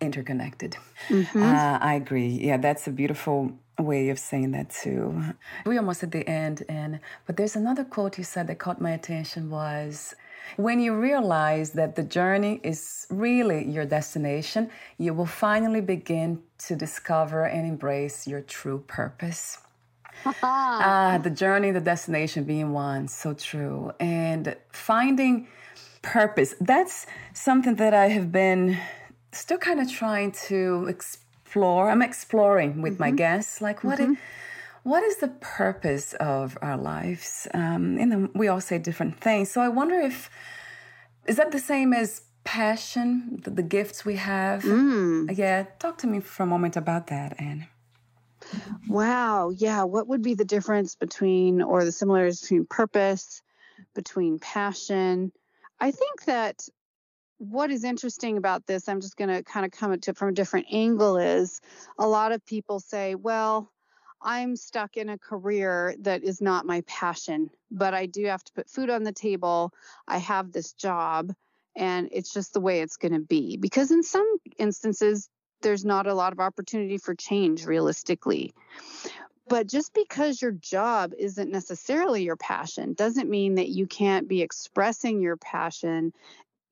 interconnected. 0.00 0.76
Mm-hmm. 1.08 1.42
Uh, 1.42 1.78
I 1.80 1.94
agree. 1.94 2.28
Yeah, 2.28 2.58
that's 2.58 2.86
a 2.86 2.90
beautiful 2.90 3.52
way 3.78 4.10
of 4.10 4.18
saying 4.18 4.52
that 4.52 4.70
too. 4.70 5.22
We're 5.64 5.78
almost 5.78 6.02
at 6.02 6.12
the 6.12 6.28
end, 6.28 6.64
and 6.68 7.00
but 7.26 7.36
there's 7.36 7.56
another 7.56 7.84
quote 7.84 8.18
you 8.18 8.24
said 8.24 8.46
that 8.48 8.58
caught 8.58 8.80
my 8.80 8.90
attention 8.90 9.50
was 9.50 10.14
when 10.56 10.80
you 10.80 10.94
realize 10.94 11.70
that 11.72 11.96
the 11.96 12.02
journey 12.02 12.60
is 12.62 13.06
really 13.10 13.64
your 13.64 13.84
destination, 13.84 14.70
you 14.98 15.12
will 15.14 15.26
finally 15.26 15.80
begin 15.80 16.42
to 16.58 16.76
discover 16.76 17.44
and 17.44 17.66
embrace 17.66 18.26
your 18.26 18.40
true 18.40 18.84
purpose. 18.86 19.58
uh, 20.42 21.18
the 21.26 21.30
journey, 21.30 21.70
the 21.70 21.80
destination 21.80 22.44
being 22.44 22.72
one, 22.72 23.08
so 23.08 23.34
true. 23.34 23.92
And 24.00 24.56
finding 24.72 25.48
purpose, 26.02 26.54
that's 26.60 27.06
something 27.34 27.74
that 27.76 27.94
I 27.94 28.08
have 28.08 28.32
been 28.32 28.78
still 29.32 29.58
kind 29.58 29.80
of 29.80 29.90
trying 29.90 30.32
to 30.48 30.86
explore. 30.88 31.90
I'm 31.90 32.02
exploring 32.02 32.82
with 32.82 32.94
mm-hmm. 32.94 33.02
my 33.02 33.10
guests, 33.10 33.60
like 33.60 33.84
what 33.84 33.98
mm-hmm. 33.98 34.12
it, 34.12 34.18
what 34.86 35.02
is 35.02 35.16
the 35.16 35.26
purpose 35.40 36.14
of 36.20 36.56
our 36.62 36.76
lives? 36.76 37.48
Um, 37.52 37.98
and 37.98 38.12
then 38.12 38.30
we 38.36 38.46
all 38.46 38.60
say 38.60 38.78
different 38.78 39.20
things. 39.20 39.50
So 39.50 39.60
I 39.60 39.68
wonder 39.68 39.98
if 39.98 40.30
is 41.26 41.34
that 41.38 41.50
the 41.50 41.58
same 41.58 41.92
as 41.92 42.22
passion, 42.44 43.40
the, 43.42 43.50
the 43.50 43.64
gifts 43.64 44.04
we 44.04 44.14
have? 44.14 44.62
Mm. 44.62 45.36
Yeah, 45.36 45.64
talk 45.80 45.98
to 45.98 46.06
me 46.06 46.20
for 46.20 46.44
a 46.44 46.46
moment 46.46 46.76
about 46.76 47.08
that, 47.08 47.34
Anne. 47.40 47.66
Wow. 48.88 49.50
Yeah. 49.50 49.82
What 49.82 50.06
would 50.06 50.22
be 50.22 50.34
the 50.34 50.44
difference 50.44 50.94
between, 50.94 51.62
or 51.62 51.84
the 51.84 51.90
similarities 51.90 52.42
between 52.42 52.66
purpose, 52.66 53.42
between 53.92 54.38
passion? 54.38 55.32
I 55.80 55.90
think 55.90 56.26
that 56.26 56.68
what 57.38 57.72
is 57.72 57.82
interesting 57.82 58.36
about 58.36 58.68
this, 58.68 58.88
I'm 58.88 59.00
just 59.00 59.16
going 59.16 59.30
to 59.30 59.42
kind 59.42 59.66
of 59.66 59.72
come 59.72 59.92
it 59.92 60.08
from 60.14 60.28
a 60.28 60.32
different 60.32 60.66
angle, 60.70 61.16
is 61.16 61.60
a 61.98 62.06
lot 62.06 62.30
of 62.30 62.46
people 62.46 62.78
say, 62.78 63.16
well, 63.16 63.72
I'm 64.22 64.56
stuck 64.56 64.96
in 64.96 65.08
a 65.08 65.18
career 65.18 65.94
that 66.00 66.24
is 66.24 66.40
not 66.40 66.66
my 66.66 66.82
passion, 66.86 67.50
but 67.70 67.94
I 67.94 68.06
do 68.06 68.24
have 68.26 68.42
to 68.44 68.52
put 68.52 68.68
food 68.68 68.90
on 68.90 69.02
the 69.02 69.12
table. 69.12 69.72
I 70.08 70.18
have 70.18 70.52
this 70.52 70.72
job, 70.72 71.32
and 71.76 72.08
it's 72.12 72.32
just 72.32 72.54
the 72.54 72.60
way 72.60 72.80
it's 72.80 72.96
going 72.96 73.12
to 73.12 73.20
be. 73.20 73.56
Because 73.56 73.90
in 73.90 74.02
some 74.02 74.26
instances, 74.58 75.28
there's 75.62 75.84
not 75.84 76.06
a 76.06 76.14
lot 76.14 76.32
of 76.32 76.40
opportunity 76.40 76.98
for 76.98 77.14
change 77.14 77.66
realistically. 77.66 78.54
But 79.48 79.68
just 79.68 79.94
because 79.94 80.42
your 80.42 80.50
job 80.50 81.12
isn't 81.16 81.52
necessarily 81.52 82.24
your 82.24 82.36
passion 82.36 82.94
doesn't 82.94 83.30
mean 83.30 83.54
that 83.56 83.68
you 83.68 83.86
can't 83.86 84.26
be 84.26 84.42
expressing 84.42 85.20
your 85.20 85.36
passion 85.36 86.12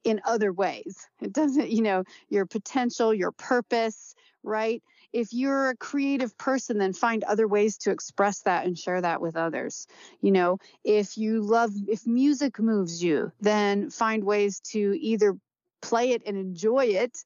in 0.03 0.21
other 0.25 0.53
ways. 0.53 1.09
It 1.21 1.33
doesn't, 1.33 1.71
you 1.71 1.83
know, 1.83 2.05
your 2.29 2.47
potential, 2.47 3.15
your 3.15 3.33
purpose, 3.33 4.15
right? 4.43 4.83
If 5.15 5.33
you're 5.33 5.71
a 5.71 5.77
creative 5.77 6.37
person 6.37 6.79
then 6.79 6.93
find 6.93 7.25
other 7.25 7.49
ways 7.49 7.79
to 7.79 7.91
express 7.91 8.41
that 8.43 8.67
and 8.67 8.79
share 8.79 9.01
that 9.01 9.21
with 9.21 9.37
others. 9.37 9.87
You 10.21 10.33
know 10.33 10.59
if 10.85 11.17
you 11.17 11.41
love 11.41 11.71
if 11.89 12.07
music 12.07 12.59
moves 12.59 13.03
you 13.03 13.33
then 13.41 13.91
find 13.91 14.25
ways 14.25 14.61
to 14.73 14.99
either 15.01 15.39
play 15.81 16.11
it 16.11 16.23
and 16.27 16.37
enjoy 16.37 16.87
it 16.87 17.17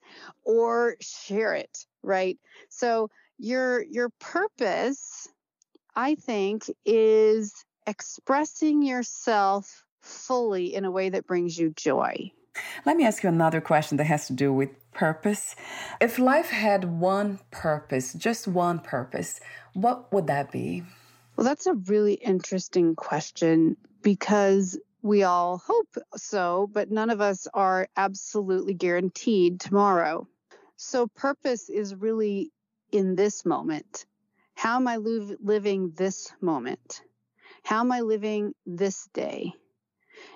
or 0.44 0.96
share 1.00 1.54
it 1.54 1.86
right? 2.02 2.38
So 2.68 3.10
your 3.38 3.82
your 3.84 4.08
purpose 4.18 5.28
i 5.94 6.14
think 6.16 6.64
is 6.84 7.64
expressing 7.86 8.82
yourself 8.82 9.84
fully 10.02 10.74
in 10.74 10.84
a 10.84 10.90
way 10.90 11.08
that 11.08 11.26
brings 11.26 11.56
you 11.56 11.70
joy 11.70 12.30
let 12.84 12.96
me 12.96 13.04
ask 13.04 13.22
you 13.22 13.28
another 13.28 13.60
question 13.60 13.96
that 13.98 14.04
has 14.04 14.26
to 14.28 14.32
do 14.32 14.52
with 14.52 14.70
purpose. 14.92 15.54
If 16.00 16.18
life 16.18 16.50
had 16.50 16.84
one 16.84 17.38
purpose, 17.50 18.14
just 18.14 18.48
one 18.48 18.80
purpose, 18.80 19.40
what 19.74 20.12
would 20.12 20.26
that 20.26 20.50
be? 20.50 20.82
Well, 21.36 21.44
that's 21.44 21.66
a 21.66 21.74
really 21.74 22.14
interesting 22.14 22.96
question 22.96 23.76
because 24.02 24.78
we 25.02 25.22
all 25.22 25.58
hope 25.58 25.96
so, 26.16 26.68
but 26.72 26.90
none 26.90 27.10
of 27.10 27.20
us 27.20 27.46
are 27.54 27.88
absolutely 27.96 28.74
guaranteed 28.74 29.60
tomorrow. 29.60 30.26
So, 30.76 31.06
purpose 31.06 31.68
is 31.68 31.94
really 31.94 32.50
in 32.90 33.14
this 33.14 33.44
moment. 33.44 34.06
How 34.54 34.76
am 34.76 34.88
I 34.88 34.96
li- 34.96 35.36
living 35.40 35.92
this 35.96 36.32
moment? 36.40 37.02
How 37.62 37.80
am 37.80 37.92
I 37.92 38.00
living 38.00 38.54
this 38.66 39.08
day? 39.14 39.52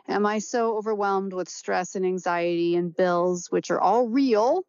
Am 0.09 0.27
I 0.27 0.39
so 0.39 0.77
overwhelmed 0.77 1.33
with 1.33 1.49
stress 1.49 1.95
and 1.95 2.05
anxiety 2.05 2.75
and 2.77 2.95
bills, 2.95 3.51
which 3.51 3.71
are 3.71 3.81
all 3.81 4.09
real, 4.09 4.65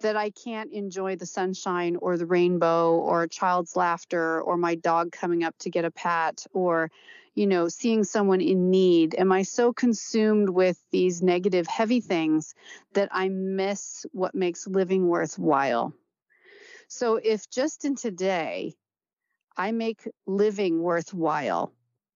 that 0.00 0.16
I 0.16 0.30
can't 0.30 0.72
enjoy 0.72 1.16
the 1.16 1.26
sunshine 1.26 1.96
or 1.96 2.16
the 2.16 2.26
rainbow 2.26 2.94
or 2.96 3.22
a 3.22 3.28
child's 3.28 3.76
laughter 3.76 4.40
or 4.40 4.56
my 4.56 4.74
dog 4.74 5.12
coming 5.12 5.44
up 5.44 5.56
to 5.58 5.70
get 5.70 5.84
a 5.84 5.90
pat 5.90 6.46
or, 6.52 6.90
you 7.34 7.46
know, 7.46 7.68
seeing 7.68 8.04
someone 8.04 8.40
in 8.40 8.70
need? 8.70 9.14
Am 9.14 9.30
I 9.30 9.42
so 9.42 9.72
consumed 9.72 10.48
with 10.48 10.82
these 10.90 11.22
negative, 11.22 11.66
heavy 11.66 12.00
things 12.00 12.54
that 12.94 13.10
I 13.12 13.28
miss 13.28 14.06
what 14.12 14.34
makes 14.34 14.66
living 14.66 15.06
worthwhile? 15.06 15.92
So, 16.88 17.16
if 17.16 17.48
just 17.50 17.84
in 17.84 17.94
today 17.94 18.74
I 19.56 19.72
make 19.72 20.08
living 20.26 20.82
worthwhile, 20.82 21.72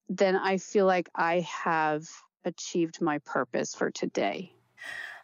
then 0.09 0.37
I 0.37 0.59
feel 0.59 0.87
like 0.87 1.09
I 1.15 1.41
have 1.41 2.09
achieved 2.45 3.01
my 3.01 3.19
purpose 3.19 3.75
for 3.75 3.91
today. 3.91 4.53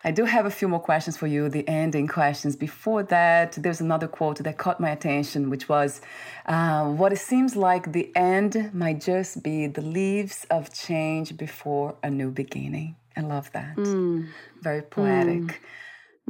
I 0.03 0.13
do 0.13 0.25
have 0.25 0.47
a 0.47 0.51
few 0.51 0.67
more 0.67 0.81
questions 0.81 1.19
for 1.19 1.27
you, 1.27 1.51
the 1.51 1.69
ending 1.69 2.09
questions. 2.09 2.57
Before 2.57 3.03
that, 3.03 3.53
there's 3.53 3.83
another 3.83 4.09
quote 4.09 4.39
that 4.39 4.57
caught 4.57 4.81
my 4.81 4.91
attention, 4.91 5.51
which 5.51 5.69
was 5.69 6.01
uh, 6.47 6.87
What 6.87 7.13
it 7.13 7.19
seems 7.19 7.55
like 7.55 7.93
the 7.93 8.11
end 8.17 8.71
might 8.73 9.03
just 9.03 9.43
be 9.43 9.67
the 9.67 9.83
leaves 9.83 10.47
of 10.51 10.73
change 10.73 11.37
before 11.37 11.97
a 12.03 12.09
new 12.09 12.31
beginning. 12.31 12.97
I 13.15 13.21
love 13.21 13.53
that. 13.53 13.77
Mm. 13.77 14.29
Very 14.63 14.81
poetic. 14.81 15.43
Mm. 15.43 15.55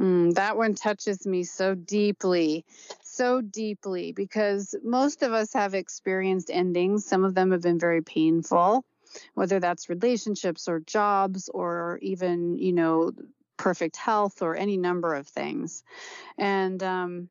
Mm, 0.01 0.33
that 0.33 0.57
one 0.57 0.73
touches 0.73 1.25
me 1.25 1.43
so 1.43 1.75
deeply 1.75 2.65
so 3.21 3.39
deeply 3.39 4.11
because 4.13 4.73
most 4.83 5.21
of 5.21 5.31
us 5.31 5.53
have 5.53 5.75
experienced 5.75 6.49
endings. 6.51 7.05
Some 7.05 7.23
of 7.23 7.35
them 7.35 7.51
have 7.51 7.61
been 7.61 7.77
very 7.77 8.01
painful, 8.01 8.83
whether 9.35 9.59
that's 9.59 9.89
relationships 9.89 10.67
or 10.67 10.79
jobs 10.79 11.47
or 11.47 11.99
even, 12.01 12.57
you 12.57 12.73
know, 12.73 13.11
perfect 13.57 13.95
health 13.95 14.41
or 14.41 14.55
any 14.55 14.75
number 14.75 15.13
of 15.13 15.27
things. 15.27 15.83
And, 16.39 16.81
um, 16.81 17.29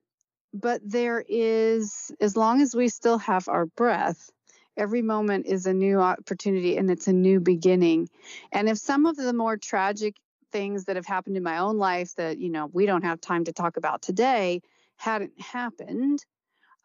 but 0.54 0.80
there 0.84 1.24
is, 1.28 2.12
as 2.20 2.36
long 2.36 2.60
as 2.60 2.72
we 2.72 2.88
still 2.88 3.18
have 3.18 3.48
our 3.48 3.66
breath, 3.66 4.30
every 4.76 5.02
moment 5.02 5.46
is 5.46 5.66
a 5.66 5.74
new 5.74 5.98
opportunity 5.98 6.76
and 6.76 6.88
it's 6.88 7.08
a 7.08 7.12
new 7.12 7.40
beginning. 7.40 8.08
And 8.52 8.68
if 8.68 8.78
some 8.78 9.06
of 9.06 9.16
the 9.16 9.32
more 9.32 9.56
tragic 9.56 10.14
things 10.52 10.84
that 10.84 10.94
have 10.94 11.06
happened 11.06 11.36
in 11.36 11.42
my 11.42 11.58
own 11.58 11.78
life 11.78 12.14
that, 12.14 12.38
you 12.38 12.48
know, 12.48 12.70
we 12.72 12.86
don't 12.86 13.02
have 13.02 13.20
time 13.20 13.42
to 13.46 13.52
talk 13.52 13.76
about 13.76 14.02
today 14.02 14.62
hadn't 15.00 15.40
happened, 15.40 16.24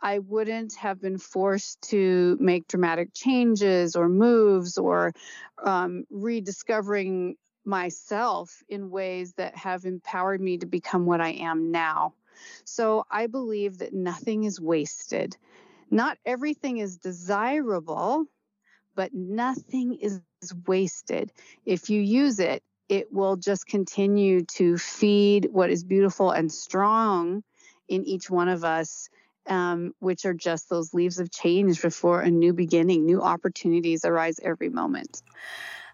I 0.01 0.20
wouldn't 0.20 0.76
have 0.76 1.01
been 1.01 1.18
forced 1.18 1.82
to 1.89 2.38
make 2.39 2.68
dramatic 2.68 3.09
changes 3.13 3.95
or 3.95 4.07
moves 4.07 4.78
or 4.78 5.13
um, 5.61 6.05
rediscovering 6.09 7.36
myself 7.66 8.63
in 8.70 8.89
ways 8.89 9.34
that 9.34 9.57
have 9.57 9.84
empowered 9.84 10.39
me 10.39 10.59
to 10.59 10.66
become 10.66 11.05
what 11.05 11.20
I 11.20 11.32
am 11.32 11.72
now. 11.72 12.13
So 12.63 13.05
I 13.11 13.28
believe 13.28 13.80
that 13.80 13.93
nothing 13.93 14.45
is 14.45 14.61
wasted. 14.61 15.36
Not 15.91 16.18
everything 16.26 16.78
is 16.78 16.97
desirable, 16.97 18.26
but 18.95 19.13
nothing 19.13 19.95
is 19.95 20.22
wasted. 20.66 21.34
If 21.66 21.89
you 21.89 21.99
use 21.99 22.39
it, 22.39 22.63
it 22.88 23.11
will 23.11 23.36
just 23.36 23.66
continue 23.66 24.45
to 24.45 24.78
feed 24.78 25.49
what 25.51 25.70
is 25.70 25.84
beautiful 25.84 26.32
and 26.32 26.51
strong 26.51 27.43
in 27.88 28.05
each 28.05 28.29
one 28.29 28.49
of 28.49 28.63
us, 28.63 29.09
um, 29.47 29.93
which 29.99 30.25
are 30.25 30.33
just 30.33 30.69
those 30.69 30.93
leaves 30.93 31.19
of 31.19 31.31
change 31.31 31.81
before 31.81 32.21
a 32.21 32.31
new 32.31 32.53
beginning. 32.53 33.05
New 33.05 33.21
opportunities 33.21 34.05
arise 34.05 34.39
every 34.43 34.69
moment. 34.69 35.21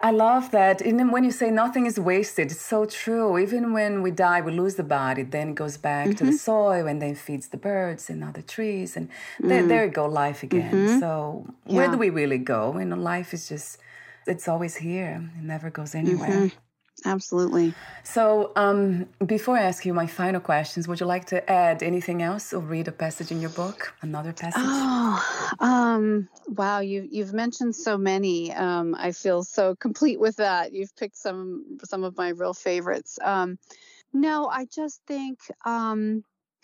I 0.03 0.09
love 0.09 0.49
that. 0.51 0.81
And 0.81 1.11
when 1.11 1.23
you 1.23 1.31
say 1.31 1.51
nothing 1.51 1.85
is 1.85 1.99
wasted, 1.99 2.51
it's 2.51 2.61
so 2.61 2.85
true. 2.85 3.37
Even 3.37 3.71
when 3.71 4.01
we 4.01 4.09
die, 4.09 4.41
we 4.41 4.51
lose 4.51 4.75
the 4.75 4.83
body, 4.83 5.21
then 5.21 5.49
it 5.49 5.55
goes 5.55 5.77
back 5.77 6.07
mm-hmm. 6.07 6.15
to 6.15 6.23
the 6.23 6.29
mm-hmm. 6.31 6.37
soil 6.37 6.87
and 6.87 6.99
then 7.01 7.13
feeds 7.13 7.49
the 7.49 7.57
birds 7.57 8.09
and 8.09 8.23
other 8.23 8.41
trees. 8.41 8.97
And 8.97 9.09
mm. 9.39 9.49
there, 9.49 9.67
there 9.67 9.85
you 9.85 9.91
go, 9.91 10.07
life 10.07 10.41
again. 10.41 10.73
Mm-hmm. 10.73 10.99
So 10.99 11.45
yeah. 11.67 11.75
where 11.75 11.91
do 11.91 11.97
we 11.97 12.09
really 12.09 12.39
go? 12.39 12.79
You 12.79 12.85
know, 12.85 12.95
life 12.95 13.31
is 13.31 13.47
just, 13.47 13.77
it's 14.25 14.47
always 14.47 14.77
here. 14.77 15.29
It 15.37 15.43
never 15.43 15.69
goes 15.69 15.93
anywhere. 15.93 16.29
Mm-hmm. 16.29 16.57
Absolutely. 17.05 17.73
So, 18.03 18.51
um, 18.55 19.07
before 19.25 19.57
I 19.57 19.63
ask 19.63 19.85
you 19.85 19.93
my 19.93 20.07
final 20.07 20.39
questions, 20.39 20.87
would 20.87 20.99
you 20.99 21.05
like 21.05 21.25
to 21.25 21.49
add 21.49 21.81
anything 21.81 22.21
else 22.21 22.53
or 22.53 22.59
read 22.59 22.87
a 22.87 22.91
passage 22.91 23.31
in 23.31 23.41
your 23.41 23.49
book? 23.51 23.93
Another 24.01 24.33
passage? 24.33 24.61
Oh, 24.63 25.55
um, 25.59 26.29
wow! 26.47 26.79
You 26.79 27.07
you've 27.09 27.33
mentioned 27.33 27.75
so 27.75 27.97
many. 27.97 28.53
Um, 28.53 28.95
I 28.97 29.11
feel 29.11 29.43
so 29.43 29.75
complete 29.75 30.19
with 30.19 30.35
that. 30.37 30.73
You've 30.73 30.95
picked 30.95 31.17
some 31.17 31.79
some 31.83 32.03
of 32.03 32.17
my 32.17 32.29
real 32.29 32.53
favorites. 32.53 33.17
Um, 33.23 33.57
no, 34.13 34.47
I 34.47 34.65
just 34.65 35.01
think 35.07 35.39
um, 35.65 36.23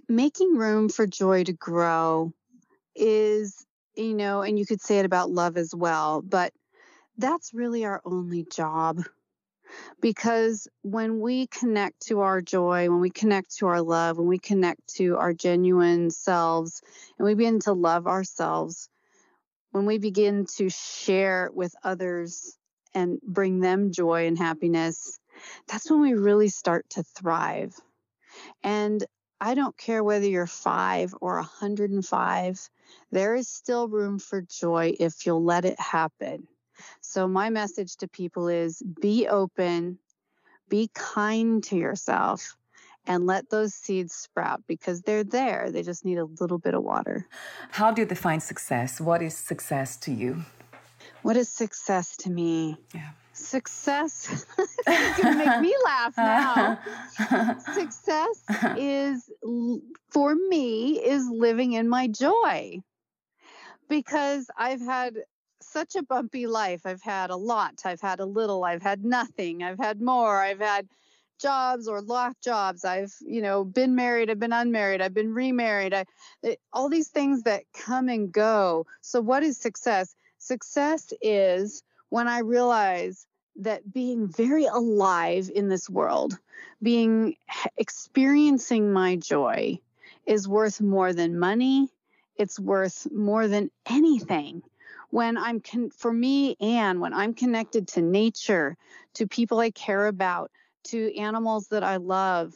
making 0.09 0.55
room 0.55 0.89
for 0.89 1.07
joy 1.07 1.45
to 1.45 1.53
grow 1.53 2.33
is, 2.95 3.65
you 3.95 4.13
know, 4.13 4.41
and 4.41 4.59
you 4.59 4.65
could 4.65 4.81
say 4.81 4.99
it 4.99 5.05
about 5.05 5.31
love 5.31 5.57
as 5.57 5.73
well, 5.73 6.21
but 6.21 6.51
that's 7.17 7.53
really 7.53 7.85
our 7.85 8.01
only 8.05 8.45
job 8.51 9.01
because 10.01 10.67
when 10.81 11.19
we 11.19 11.47
connect 11.47 12.07
to 12.07 12.21
our 12.21 12.41
joy, 12.41 12.89
when 12.89 12.99
we 12.99 13.09
connect 13.09 13.57
to 13.57 13.67
our 13.67 13.81
love, 13.81 14.17
when 14.17 14.27
we 14.27 14.39
connect 14.39 14.95
to 14.95 15.17
our 15.17 15.33
genuine 15.33 16.09
selves, 16.09 16.81
and 17.17 17.25
we 17.25 17.35
begin 17.35 17.59
to 17.61 17.73
love 17.73 18.07
ourselves, 18.07 18.89
when 19.71 19.85
we 19.85 19.97
begin 19.97 20.45
to 20.57 20.69
share 20.69 21.49
with 21.53 21.73
others 21.83 22.57
and 22.93 23.19
bring 23.21 23.59
them 23.59 23.91
joy 23.91 24.27
and 24.27 24.37
happiness, 24.37 25.19
that's 25.67 25.89
when 25.89 26.01
we 26.01 26.13
really 26.13 26.49
start 26.49 26.89
to 26.91 27.03
thrive. 27.03 27.73
And 28.63 29.03
I 29.39 29.53
don't 29.53 29.77
care 29.77 30.03
whether 30.03 30.25
you're 30.25 30.47
five 30.47 31.13
or 31.21 31.35
105, 31.35 32.69
there 33.11 33.35
is 33.35 33.47
still 33.47 33.87
room 33.87 34.17
for 34.17 34.41
joy 34.41 34.95
if 34.99 35.25
you'll 35.25 35.43
let 35.43 35.65
it 35.65 35.79
happen. 35.79 36.47
So, 37.09 37.25
my 37.25 37.49
message 37.49 37.95
to 37.97 38.07
people 38.09 38.49
is 38.49 38.83
be 38.99 39.29
open, 39.29 39.97
be 40.67 40.89
kind 40.93 41.63
to 41.63 41.77
yourself, 41.77 42.57
and 43.05 43.25
let 43.25 43.49
those 43.49 43.73
seeds 43.73 44.13
sprout 44.13 44.63
because 44.67 45.03
they're 45.03 45.23
there. 45.23 45.71
They 45.71 45.83
just 45.83 46.03
need 46.03 46.17
a 46.17 46.25
little 46.25 46.57
bit 46.57 46.73
of 46.73 46.83
water. 46.83 47.25
How 47.71 47.91
do 47.91 48.01
you 48.01 48.05
define 48.05 48.41
success? 48.41 48.99
What 48.99 49.21
is 49.21 49.37
success 49.37 49.95
to 49.97 50.11
you? 50.11 50.43
What 51.21 51.37
is 51.37 51.47
success 51.47 52.17
to 52.17 52.29
me? 52.29 52.77
Yeah. 52.93 53.11
Success 53.31 54.45
is 54.59 55.17
going 55.17 55.39
to 55.39 55.45
make 55.45 55.61
me 55.61 55.73
laugh 55.85 56.13
now. 56.17 56.77
success 57.73 58.43
is, 58.77 59.31
for 60.09 60.35
me, 60.35 60.99
is 60.99 61.25
living 61.29 61.71
in 61.71 61.87
my 61.87 62.09
joy 62.09 62.81
because 63.87 64.49
I've 64.57 64.81
had 64.81 65.15
such 65.61 65.95
a 65.95 66.03
bumpy 66.03 66.47
life. 66.47 66.81
I've 66.85 67.01
had 67.01 67.29
a 67.29 67.35
lot, 67.35 67.81
I've 67.85 68.01
had 68.01 68.19
a 68.19 68.25
little, 68.25 68.63
I've 68.63 68.81
had 68.81 69.03
nothing, 69.03 69.63
I've 69.63 69.79
had 69.79 70.01
more, 70.01 70.41
I've 70.41 70.59
had 70.59 70.87
jobs 71.39 71.87
or 71.87 72.01
lost 72.01 72.41
jobs. 72.41 72.83
I've, 72.83 73.13
you 73.21 73.41
know, 73.41 73.63
been 73.63 73.95
married, 73.95 74.29
I've 74.29 74.39
been 74.39 74.53
unmarried, 74.53 75.01
I've 75.01 75.13
been 75.13 75.33
remarried. 75.33 75.93
I 75.93 76.05
it, 76.43 76.59
all 76.73 76.89
these 76.89 77.09
things 77.09 77.43
that 77.43 77.63
come 77.73 78.09
and 78.09 78.31
go. 78.31 78.85
So 79.01 79.21
what 79.21 79.43
is 79.43 79.57
success? 79.57 80.15
Success 80.37 81.13
is 81.21 81.83
when 82.09 82.27
I 82.27 82.39
realize 82.39 83.27
that 83.57 83.91
being 83.91 84.27
very 84.27 84.65
alive 84.65 85.49
in 85.53 85.67
this 85.69 85.89
world, 85.89 86.37
being 86.81 87.35
experiencing 87.77 88.93
my 88.93 89.15
joy 89.15 89.79
is 90.25 90.47
worth 90.47 90.79
more 90.81 91.13
than 91.13 91.39
money. 91.39 91.89
It's 92.35 92.59
worth 92.59 93.07
more 93.11 93.47
than 93.47 93.71
anything 93.89 94.61
when 95.09 95.37
I'm 95.37 95.59
con- 95.59 95.89
for 95.89 96.11
me 96.11 96.55
and 96.59 96.99
when 96.99 97.13
I'm 97.13 97.33
connected 97.33 97.87
to 97.89 98.01
nature, 98.01 98.77
to 99.15 99.27
people 99.27 99.59
I 99.59 99.71
care 99.71 100.07
about, 100.07 100.51
to 100.85 101.17
animals 101.17 101.67
that 101.69 101.83
I 101.83 101.97
love, 101.97 102.53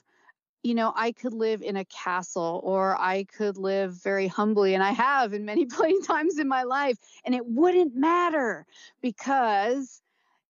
you 0.64 0.76
know, 0.76 0.94
I 0.96 1.12
could 1.12 1.34
live 1.34 1.62
in 1.62 1.76
a 1.76 1.86
castle 1.86 2.62
or 2.64 3.00
I 3.00 3.24
could 3.24 3.58
live 3.58 3.94
very 3.94 4.28
humbly, 4.28 4.74
and 4.74 4.84
I 4.84 4.92
have 4.92 5.34
in 5.34 5.46
many 5.46 5.66
many 5.80 6.02
times 6.02 6.38
in 6.38 6.48
my 6.48 6.64
life, 6.64 6.98
and 7.26 7.34
it 7.34 7.46
wouldn't 7.46 7.96
matter 7.96 8.66
because 9.02 10.02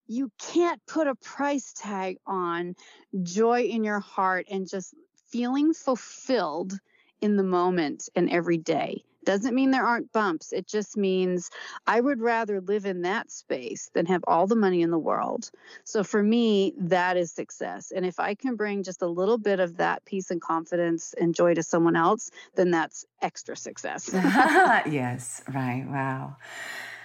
you 0.07 0.31
can't 0.37 0.81
put 0.87 1.07
a 1.07 1.15
price 1.15 1.73
tag 1.73 2.17
on 2.25 2.75
joy 3.23 3.61
in 3.61 3.83
your 3.83 3.99
heart 3.99 4.45
and 4.51 4.67
just 4.67 4.93
feeling 5.29 5.73
fulfilled 5.73 6.77
in 7.21 7.37
the 7.37 7.43
moment 7.43 8.09
and 8.15 8.29
every 8.29 8.57
day. 8.57 9.05
Doesn't 9.23 9.55
mean 9.55 9.71
there 9.71 9.85
aren't 9.85 10.11
bumps. 10.11 10.51
It 10.51 10.67
just 10.67 10.97
means 10.97 11.49
I 11.85 12.01
would 12.01 12.21
rather 12.21 12.59
live 12.61 12.85
in 12.85 13.03
that 13.03 13.31
space 13.31 13.89
than 13.93 14.05
have 14.07 14.23
all 14.27 14.47
the 14.47 14.55
money 14.55 14.81
in 14.81 14.91
the 14.91 14.99
world. 14.99 15.51
So 15.83 16.03
for 16.03 16.21
me, 16.23 16.73
that 16.77 17.17
is 17.17 17.31
success. 17.31 17.91
And 17.91 18.05
if 18.05 18.19
I 18.19 18.35
can 18.35 18.55
bring 18.55 18.83
just 18.83 19.01
a 19.01 19.07
little 19.07 19.37
bit 19.37 19.59
of 19.59 19.77
that 19.77 20.05
peace 20.05 20.31
and 20.31 20.41
confidence 20.41 21.13
and 21.19 21.35
joy 21.35 21.53
to 21.53 21.63
someone 21.63 21.95
else, 21.95 22.31
then 22.55 22.71
that's 22.71 23.05
extra 23.21 23.55
success. 23.55 24.09
yes, 24.13 25.43
right. 25.53 25.85
Wow. 25.87 26.37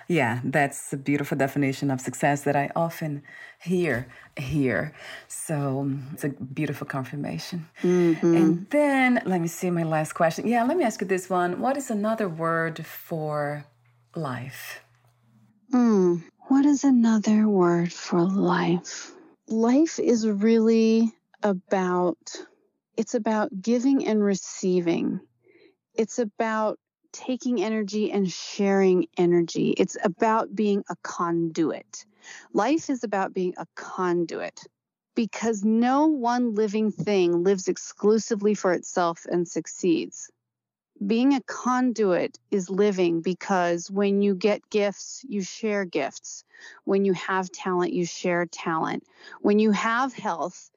Yeah, 0.09 0.41
that's 0.45 0.93
a 0.93 0.97
beautiful 0.97 1.37
definition 1.37 1.91
of 1.91 2.01
success 2.01 2.43
that 2.43 2.55
I 2.55 2.71
often 2.77 3.23
hear 3.61 4.07
here. 4.37 4.95
So 5.27 5.91
it's 6.13 6.25
a 6.25 6.29
beautiful 6.29 6.87
confirmation. 6.87 7.69
Mm-hmm. 7.83 8.37
And 8.37 8.71
then 8.71 9.23
let 9.27 9.41
me 9.41 9.49
see 9.49 9.71
my 9.71 9.83
last 9.83 10.13
question. 10.13 10.47
Yeah, 10.47 10.63
let 10.65 10.77
me 10.77 10.85
ask 10.85 11.01
you 11.01 11.07
this 11.07 11.29
one. 11.29 11.61
What 11.61 11.77
is 11.77 11.91
another 11.91 12.29
word 12.29 12.87
for 12.87 13.65
life? 14.15 14.81
Hmm. 15.73 16.17
What 16.49 16.65
is 16.65 16.85
another 16.85 17.49
word 17.49 17.93
for 17.93 18.23
life? 18.23 19.11
Life 19.49 19.99
is 19.99 20.29
really 20.29 21.13
about 21.43 22.19
it's 22.97 23.15
about 23.15 23.51
giving 23.61 24.07
and 24.07 24.23
receiving. 24.23 25.21
It's 25.95 26.19
about 26.19 26.79
taking 27.17 27.63
energy 27.63 28.13
and 28.13 28.31
sharing 28.31 29.07
energy. 29.17 29.71
It's 29.71 29.97
about 30.05 30.55
being 30.55 30.85
a 30.91 30.97
conduit. 31.03 32.05
Life 32.53 32.91
is 32.91 33.05
about 33.05 33.33
being 33.33 33.55
a 33.57 33.67
conduit 33.75 34.61
because 35.15 35.65
no 35.65 36.07
one 36.07 36.55
living 36.55 36.91
thing 36.93 37.43
lives 37.43 37.69
exclusively 37.69 38.55
for 38.55 38.73
itself 38.73 39.27
and 39.31 39.49
succeeds. 39.49 40.31
Being 41.05 41.35
a 41.35 41.43
conduit 41.43 42.39
is 42.51 42.71
living 42.71 43.21
because 43.21 43.91
when 43.91 44.23
you 44.23 44.35
get 44.35 44.69
gifts, 44.71 45.25
you 45.29 45.43
share 45.43 45.85
gifts. 45.85 46.45
When 46.85 47.05
you 47.05 47.13
have 47.15 47.51
talent, 47.51 47.93
you 47.93 48.07
share 48.07 48.47
talent. 48.47 49.05
When 49.41 49.59
you 49.59 49.73
have 49.73 50.15
health, 50.15 50.71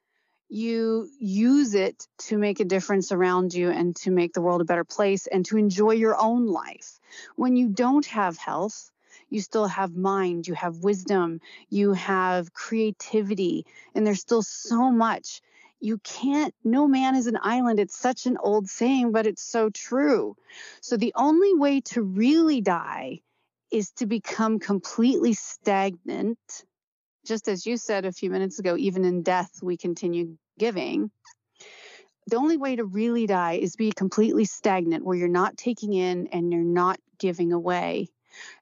you 0.49 1.07
use 1.19 1.75
it 1.75 2.07
to 2.17 2.37
make 2.37 2.59
a 2.59 2.65
difference 2.65 3.11
around 3.11 3.53
you 3.53 3.69
and 3.69 3.95
to 3.97 4.11
make 4.11 4.33
the 4.33 4.41
world 4.41 4.61
a 4.61 4.65
better 4.65 4.83
place 4.83 5.27
and 5.27 5.45
to 5.45 5.57
enjoy 5.57 5.91
your 5.91 6.19
own 6.19 6.47
life. 6.47 6.99
When 7.35 7.55
you 7.55 7.69
don't 7.69 8.05
have 8.07 8.37
health, 8.37 8.91
you 9.29 9.41
still 9.41 9.67
have 9.67 9.95
mind, 9.95 10.47
you 10.47 10.55
have 10.55 10.77
wisdom, 10.77 11.39
you 11.69 11.93
have 11.93 12.53
creativity, 12.53 13.65
and 13.93 14.05
there's 14.05 14.21
still 14.21 14.41
so 14.41 14.89
much 14.91 15.41
you 15.79 15.97
can't, 15.99 16.53
no 16.63 16.87
man 16.87 17.15
is 17.15 17.27
an 17.27 17.37
island. 17.41 17.79
It's 17.79 17.97
such 17.97 18.25
an 18.25 18.37
old 18.37 18.67
saying, 18.67 19.11
but 19.11 19.25
it's 19.25 19.41
so 19.41 19.69
true. 19.69 20.35
So 20.81 20.97
the 20.97 21.13
only 21.15 21.53
way 21.53 21.81
to 21.81 22.01
really 22.01 22.61
die 22.61 23.21
is 23.71 23.91
to 23.91 24.05
become 24.05 24.59
completely 24.59 25.33
stagnant. 25.33 26.65
Just 27.25 27.47
as 27.47 27.65
you 27.65 27.77
said 27.77 28.05
a 28.05 28.11
few 28.11 28.29
minutes 28.29 28.59
ago, 28.59 28.75
even 28.77 29.05
in 29.05 29.21
death, 29.23 29.51
we 29.61 29.77
continue 29.77 30.37
giving. 30.57 31.11
The 32.27 32.37
only 32.37 32.57
way 32.57 32.75
to 32.75 32.85
really 32.85 33.27
die 33.27 33.53
is 33.53 33.75
be 33.75 33.91
completely 33.91 34.45
stagnant, 34.45 35.03
where 35.03 35.17
you're 35.17 35.27
not 35.27 35.57
taking 35.57 35.93
in 35.93 36.27
and 36.27 36.51
you're 36.51 36.61
not 36.61 36.99
giving 37.17 37.53
away. 37.53 38.09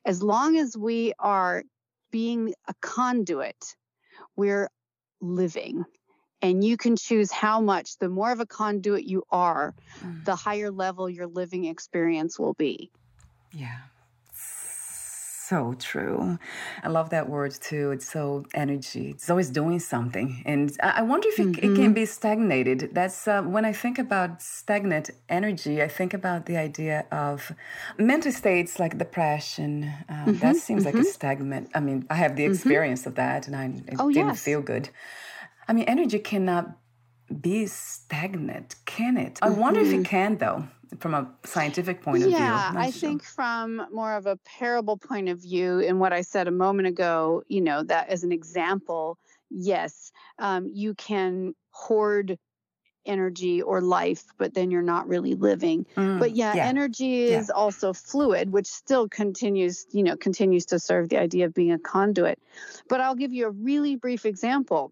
As 0.06 0.24
long 0.24 0.58
as 0.58 0.78
we 0.78 1.14
are 1.20 1.64
being 2.12 2.54
a 2.68 2.74
conduit, 2.82 3.76
we're 4.36 4.70
living. 5.22 5.86
And 6.42 6.64
you 6.64 6.78
can 6.78 6.96
choose 6.96 7.32
how 7.32 7.60
much. 7.60 7.98
The 7.98 8.10
more 8.10 8.32
of 8.32 8.40
a 8.40 8.46
conduit 8.46 9.04
you 9.04 9.24
are, 9.32 9.74
mm. 10.00 10.24
the 10.24 10.36
higher 10.36 10.72
level 10.72 11.10
your 11.10 11.28
living 11.28 11.66
experience 11.66 12.40
will 12.40 12.54
be. 12.54 12.92
Yeah 13.52 13.80
so 15.48 15.76
true. 15.80 16.38
I 16.84 16.90
love 16.90 17.10
that 17.12 17.30
word 17.30 17.54
too. 17.70 17.92
It's 17.92 18.10
so 18.12 18.46
energy. 18.54 19.12
It's 19.12 19.30
always 19.30 19.50
doing 19.50 19.80
something. 19.80 20.44
And 20.46 20.76
I 20.82 21.04
wonder 21.04 21.28
if 21.30 21.40
it, 21.40 21.48
mm-hmm. 21.48 21.66
it 21.66 21.76
can 21.76 21.76
mm-hmm. 21.76 21.94
be 21.94 22.06
stagnated. 22.06 22.90
That's 22.94 23.28
uh, 23.28 23.42
when 23.44 23.64
I 23.64 23.74
think 23.74 23.98
about 23.98 24.42
stagnant 24.42 25.10
energy, 25.30 25.82
I 25.82 25.88
think 25.88 26.14
about 26.14 26.46
the 26.46 26.58
idea 26.58 27.06
of 27.12 27.52
mental 27.98 28.32
states 28.32 28.80
like 28.80 28.98
depression. 28.98 29.92
Um, 30.10 30.16
mm-hmm. 30.18 30.34
That 30.40 30.56
seems 30.58 30.84
mm-hmm. 30.84 30.86
like 30.86 30.96
a 30.96 30.98
mm-hmm. 30.98 31.20
stagnant. 31.20 31.70
I 31.74 31.80
mean, 31.80 32.06
I 32.10 32.16
have 32.16 32.36
the 32.36 32.44
mm-hmm. 32.44 32.54
experience 32.54 33.06
of 33.06 33.16
that 33.16 33.48
and 33.48 33.56
I 33.56 33.66
it 33.88 33.96
oh, 34.00 34.10
didn't 34.10 34.30
yes. 34.30 34.44
feel 34.44 34.62
good. 34.62 34.90
I 35.68 35.74
mean, 35.74 35.86
energy 35.86 36.20
cannot 36.20 36.78
be 37.42 37.66
stagnant, 37.66 38.76
can 38.86 39.18
it? 39.18 39.40
I 39.42 39.50
wonder 39.50 39.82
if 39.82 39.92
it 39.92 40.06
can, 40.06 40.38
though 40.38 40.66
from 41.00 41.14
a 41.14 41.30
scientific 41.46 42.02
point 42.02 42.24
of 42.24 42.30
yeah, 42.30 42.38
view. 42.38 42.80
Yeah, 42.80 42.86
I 42.86 42.92
sure. 42.92 43.10
think 43.10 43.24
from 43.24 43.86
more 43.92 44.14
of 44.14 44.26
a 44.26 44.38
parable 44.38 44.98
point 44.98 45.30
of 45.30 45.40
view, 45.40 45.80
in 45.80 46.00
what 46.00 46.14
I 46.14 46.22
said 46.22 46.48
a 46.48 46.52
moment 46.52 46.88
ago, 46.88 47.44
you 47.48 47.62
know, 47.62 47.84
that 47.84 48.10
as 48.10 48.24
an 48.24 48.32
example, 48.32 49.18
yes, 49.50 50.12
um, 50.40 50.70
you 50.74 50.94
can 50.94 51.54
hoard 51.72 52.38
energy 53.06 53.62
or 53.62 53.80
life, 53.80 54.26
but 54.38 54.54
then 54.54 54.70
you're 54.70 54.82
not 54.82 55.08
really 55.08 55.34
living. 55.34 55.86
Mm, 55.96 56.20
but 56.20 56.36
yeah, 56.36 56.56
yeah, 56.56 56.66
energy 56.66 57.24
is 57.24 57.48
yeah. 57.48 57.56
also 57.56 57.94
fluid, 57.94 58.52
which 58.52 58.68
still 58.68 59.08
continues, 59.08 59.86
you 59.92 60.04
know, 60.04 60.18
continues 60.18 60.66
to 60.68 60.80
serve 60.80 61.08
the 61.10 61.18
idea 61.18 61.46
of 61.46 61.54
being 61.54 61.72
a 61.72 61.80
conduit. 61.80 62.40
But 62.90 63.00
I'll 63.00 63.16
give 63.16 63.32
you 63.32 63.48
a 63.48 63.52
really 63.52 63.96
brief 63.96 64.26
example. 64.26 64.92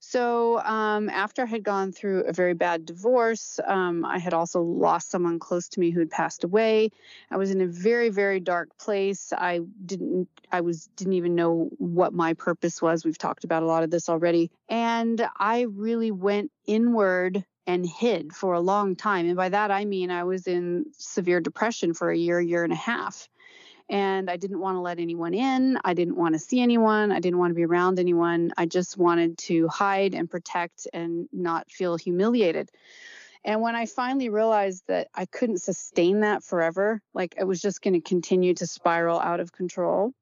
So, 0.00 0.60
um, 0.60 1.08
after 1.08 1.42
I 1.42 1.46
had 1.46 1.62
gone 1.62 1.92
through 1.92 2.24
a 2.24 2.32
very 2.32 2.54
bad 2.54 2.86
divorce, 2.86 3.60
um, 3.66 4.04
I 4.04 4.18
had 4.18 4.34
also 4.34 4.62
lost 4.62 5.10
someone 5.10 5.38
close 5.38 5.68
to 5.70 5.80
me 5.80 5.90
who 5.90 6.00
had 6.00 6.10
passed 6.10 6.44
away. 6.44 6.90
I 7.30 7.36
was 7.36 7.50
in 7.50 7.60
a 7.60 7.66
very, 7.66 8.08
very 8.08 8.40
dark 8.40 8.76
place. 8.78 9.32
I 9.36 9.60
didn't, 9.84 10.28
I 10.52 10.60
was, 10.60 10.88
didn't 10.96 11.14
even 11.14 11.34
know 11.34 11.70
what 11.78 12.12
my 12.12 12.34
purpose 12.34 12.80
was. 12.80 13.04
We've 13.04 13.18
talked 13.18 13.44
about 13.44 13.62
a 13.62 13.66
lot 13.66 13.82
of 13.82 13.90
this 13.90 14.08
already. 14.08 14.50
And 14.68 15.26
I 15.36 15.62
really 15.62 16.10
went 16.10 16.50
inward 16.66 17.44
and 17.66 17.84
hid 17.84 18.32
for 18.32 18.54
a 18.54 18.60
long 18.60 18.94
time. 18.94 19.26
And 19.26 19.36
by 19.36 19.48
that, 19.48 19.70
I 19.70 19.84
mean 19.84 20.10
I 20.10 20.24
was 20.24 20.46
in 20.46 20.86
severe 20.92 21.40
depression 21.40 21.94
for 21.94 22.10
a 22.10 22.16
year, 22.16 22.40
year 22.40 22.64
and 22.64 22.72
a 22.72 22.76
half 22.76 23.28
and 23.88 24.28
I 24.28 24.36
didn't 24.36 24.60
want 24.60 24.76
to 24.76 24.80
let 24.80 24.98
anyone 24.98 25.34
in. 25.34 25.78
I 25.84 25.94
didn't 25.94 26.16
want 26.16 26.34
to 26.34 26.38
see 26.38 26.60
anyone. 26.60 27.12
I 27.12 27.20
didn't 27.20 27.38
want 27.38 27.50
to 27.50 27.54
be 27.54 27.64
around 27.64 27.98
anyone. 27.98 28.52
I 28.56 28.66
just 28.66 28.96
wanted 28.96 29.38
to 29.38 29.68
hide 29.68 30.14
and 30.14 30.30
protect 30.30 30.88
and 30.92 31.28
not 31.32 31.70
feel 31.70 31.96
humiliated. 31.96 32.70
And 33.44 33.60
when 33.60 33.76
I 33.76 33.86
finally 33.86 34.28
realized 34.28 34.82
that 34.88 35.08
I 35.14 35.24
couldn't 35.26 35.62
sustain 35.62 36.20
that 36.20 36.42
forever, 36.42 37.00
like 37.14 37.36
it 37.38 37.44
was 37.44 37.62
just 37.62 37.80
going 37.80 37.94
to 37.94 38.00
continue 38.00 38.54
to 38.54 38.66
spiral 38.66 39.20
out 39.20 39.38
of 39.38 39.52
control. 39.52 40.12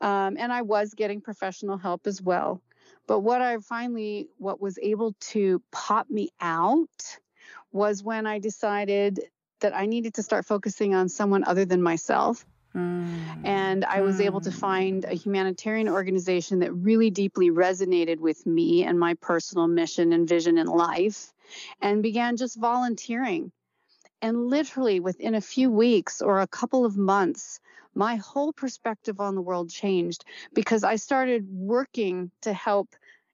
Um, 0.00 0.36
and 0.38 0.52
I 0.52 0.62
was 0.62 0.94
getting 0.94 1.20
professional 1.20 1.76
help 1.76 2.06
as 2.08 2.20
well. 2.20 2.60
But 3.06 3.20
what 3.20 3.40
I 3.40 3.58
finally, 3.58 4.28
what 4.38 4.60
was 4.60 4.78
able 4.82 5.14
to 5.20 5.62
pop 5.70 6.10
me 6.10 6.30
out 6.40 7.18
was 7.70 8.02
when 8.02 8.26
I 8.26 8.40
decided 8.40 9.20
that 9.60 9.74
I 9.74 9.86
needed 9.86 10.14
to 10.14 10.22
start 10.22 10.44
focusing 10.44 10.94
on 10.94 11.08
someone 11.08 11.44
other 11.44 11.64
than 11.64 11.82
myself 11.82 12.44
Mm. 12.74 13.44
And 13.44 13.84
I 13.84 14.02
was 14.02 14.20
able 14.20 14.40
to 14.42 14.50
mm. 14.50 14.54
find 14.54 15.04
a 15.04 15.14
humanitarian 15.14 15.88
organization 15.88 16.60
that 16.60 16.72
really 16.72 17.10
deeply 17.10 17.50
resonated 17.50 18.18
with 18.18 18.46
me 18.46 18.84
and 18.84 18.98
my 18.98 19.14
personal 19.14 19.66
mission 19.66 20.12
and 20.12 20.28
vision 20.28 20.58
in 20.58 20.66
life 20.66 21.32
and 21.80 22.02
began 22.02 22.36
just 22.36 22.58
volunteering. 22.58 23.52
And 24.20 24.48
literally 24.48 25.00
within 25.00 25.34
a 25.34 25.40
few 25.40 25.70
weeks 25.70 26.20
or 26.20 26.40
a 26.40 26.46
couple 26.46 26.84
of 26.84 26.96
months, 26.96 27.60
my 27.94 28.16
whole 28.16 28.52
perspective 28.52 29.20
on 29.20 29.34
the 29.34 29.40
world 29.40 29.70
changed 29.70 30.24
because 30.52 30.84
I 30.84 30.96
started 30.96 31.48
working 31.50 32.30
to 32.42 32.52
help 32.52 32.88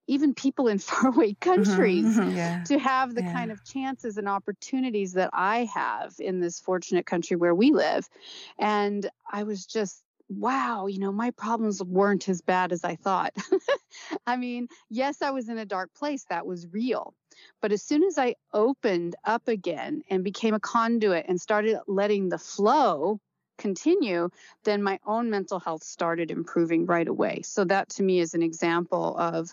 even 0.07 0.35
people 0.35 0.69
in 0.69 0.79
faraway 0.79 1.33
mm-hmm, 1.33 1.51
countries 1.51 2.17
mm-hmm, 2.17 2.37
yeah. 2.37 2.65
to 2.65 2.79
have 2.79 3.15
the 3.15 3.23
yeah. 3.23 3.33
kind 3.33 3.51
of 3.51 3.65
chances 3.65 4.17
and 4.17 4.29
opportunities 4.29 5.15
that 5.15 5.31
I 5.33 5.69
have 5.75 6.15
in 6.19 6.41
this 6.41 6.61
fortunate 6.61 7.07
country 7.07 7.37
where 7.37 7.55
we 7.55 7.73
live. 7.73 8.09
And 8.59 9.09
I 9.31 9.45
was 9.45 9.67
just, 9.67 10.03
wow, 10.29 10.87
you 10.87 10.99
know, 10.99 11.13
my 11.13 11.31
problems 11.33 11.83
weren't 11.83 12.29
as 12.29 12.41
bad 12.41 12.73
as 12.73 12.85
I 12.85 12.97
thought. 12.97 13.35
I 14.27 14.37
mean, 14.37 14.69
yes, 14.91 15.23
I 15.23 15.31
was 15.31 15.49
in 15.49 15.59
a 15.59 15.67
dark 15.67 15.93
place, 15.95 16.25
that 16.31 16.47
was 16.47 16.67
real. 16.73 17.15
But 17.61 17.73
as 17.73 17.83
soon 17.83 18.05
as 18.05 18.17
I 18.17 18.37
opened 18.53 19.17
up 19.25 19.49
again 19.49 20.03
and 20.09 20.25
became 20.25 20.55
a 20.55 20.61
conduit 20.61 21.27
and 21.29 21.41
started 21.41 21.79
letting 21.87 22.29
the 22.29 22.39
flow 22.39 23.21
continue, 23.59 24.31
then 24.65 24.83
my 24.83 24.99
own 25.07 25.31
mental 25.31 25.61
health 25.61 25.85
started 25.85 26.31
improving 26.31 26.87
right 26.87 27.07
away. 27.07 27.43
So 27.43 27.65
that 27.65 27.89
to 27.91 28.03
me 28.03 28.19
is 28.19 28.35
an 28.35 28.43
example 28.43 29.17
of 29.19 29.53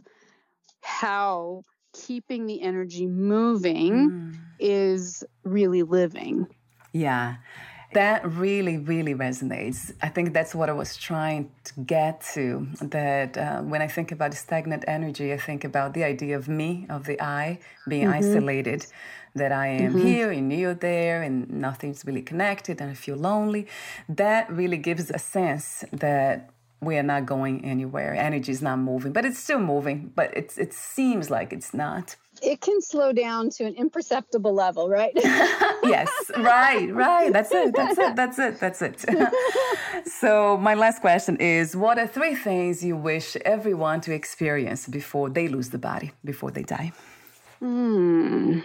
how 0.81 1.63
keeping 1.93 2.45
the 2.45 2.61
energy 2.61 3.05
moving 3.05 4.11
mm. 4.11 4.39
is 4.59 5.23
really 5.43 5.83
living. 5.83 6.47
Yeah. 6.93 7.35
That 7.93 8.25
really, 8.25 8.77
really 8.77 9.13
resonates. 9.13 9.93
I 10.01 10.07
think 10.07 10.33
that's 10.33 10.55
what 10.55 10.69
I 10.69 10.71
was 10.71 10.95
trying 10.95 11.51
to 11.65 11.79
get 11.81 12.21
to. 12.33 12.65
That 12.81 13.37
uh, 13.37 13.61
when 13.63 13.81
I 13.81 13.87
think 13.87 14.13
about 14.13 14.33
stagnant 14.33 14.85
energy, 14.87 15.33
I 15.33 15.37
think 15.37 15.65
about 15.65 15.93
the 15.93 16.05
idea 16.05 16.37
of 16.37 16.47
me, 16.47 16.85
of 16.89 17.03
the 17.03 17.21
I, 17.21 17.59
being 17.89 18.07
mm-hmm. 18.07 18.13
isolated. 18.13 18.85
That 19.35 19.51
I 19.51 19.67
am 19.67 19.93
mm-hmm. 19.93 20.07
here 20.07 20.31
and 20.31 20.51
you're 20.51 20.73
there, 20.73 21.21
and 21.21 21.49
nothing's 21.49 22.05
really 22.05 22.21
connected, 22.21 22.81
and 22.81 22.91
I 22.91 22.93
feel 22.93 23.15
lonely. 23.15 23.67
That 24.09 24.49
really 24.51 24.77
gives 24.77 25.09
a 25.09 25.19
sense 25.19 25.85
that 25.91 26.49
we 26.81 26.97
are 26.97 27.03
not 27.03 27.25
going 27.25 27.63
anywhere. 27.63 28.15
Energy 28.15 28.51
is 28.51 28.61
not 28.61 28.79
moving, 28.79 29.11
but 29.13 29.23
it's 29.23 29.37
still 29.37 29.59
moving. 29.59 30.11
But 30.15 30.35
it's 30.35 30.57
it 30.57 30.73
seems 30.73 31.29
like 31.29 31.53
it's 31.53 31.73
not. 31.73 32.15
It 32.41 32.59
can 32.59 32.81
slow 32.81 33.13
down 33.13 33.51
to 33.51 33.65
an 33.65 33.75
imperceptible 33.75 34.53
level, 34.53 34.89
right? 34.89 35.11
yes, 35.15 36.09
right, 36.37 36.91
right. 36.91 37.31
That's 37.31 37.51
it. 37.51 37.75
That's 37.75 37.97
it. 37.99 38.15
That's 38.15 38.39
it. 38.39 38.59
That's 38.59 38.81
it. 38.81 39.05
so 40.07 40.57
my 40.57 40.73
last 40.73 41.01
question 41.01 41.37
is: 41.37 41.75
What 41.75 41.99
are 41.99 42.07
three 42.07 42.35
things 42.35 42.83
you 42.83 42.97
wish 42.97 43.35
everyone 43.45 44.01
to 44.01 44.13
experience 44.13 44.87
before 44.87 45.29
they 45.29 45.47
lose 45.47 45.69
the 45.69 45.77
body, 45.77 46.11
before 46.25 46.49
they 46.49 46.63
die? 46.63 46.91
Hmm. 47.59 48.59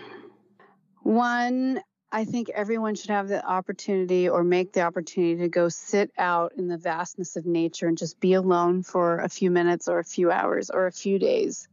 One, 1.02 1.82
I 2.12 2.24
think 2.24 2.48
everyone 2.50 2.94
should 2.94 3.10
have 3.10 3.28
the 3.28 3.44
opportunity 3.44 4.28
or 4.28 4.44
make 4.44 4.72
the 4.72 4.82
opportunity 4.82 5.42
to 5.42 5.48
go 5.48 5.68
sit 5.68 6.10
out 6.16 6.52
in 6.56 6.68
the 6.68 6.78
vastness 6.78 7.36
of 7.36 7.46
nature 7.46 7.88
and 7.88 7.98
just 7.98 8.20
be 8.20 8.34
alone 8.34 8.82
for 8.82 9.18
a 9.18 9.28
few 9.28 9.50
minutes 9.50 9.88
or 9.88 9.98
a 9.98 10.04
few 10.04 10.30
hours 10.30 10.70
or 10.70 10.86
a 10.86 10.92
few 10.92 11.18
days. 11.18 11.68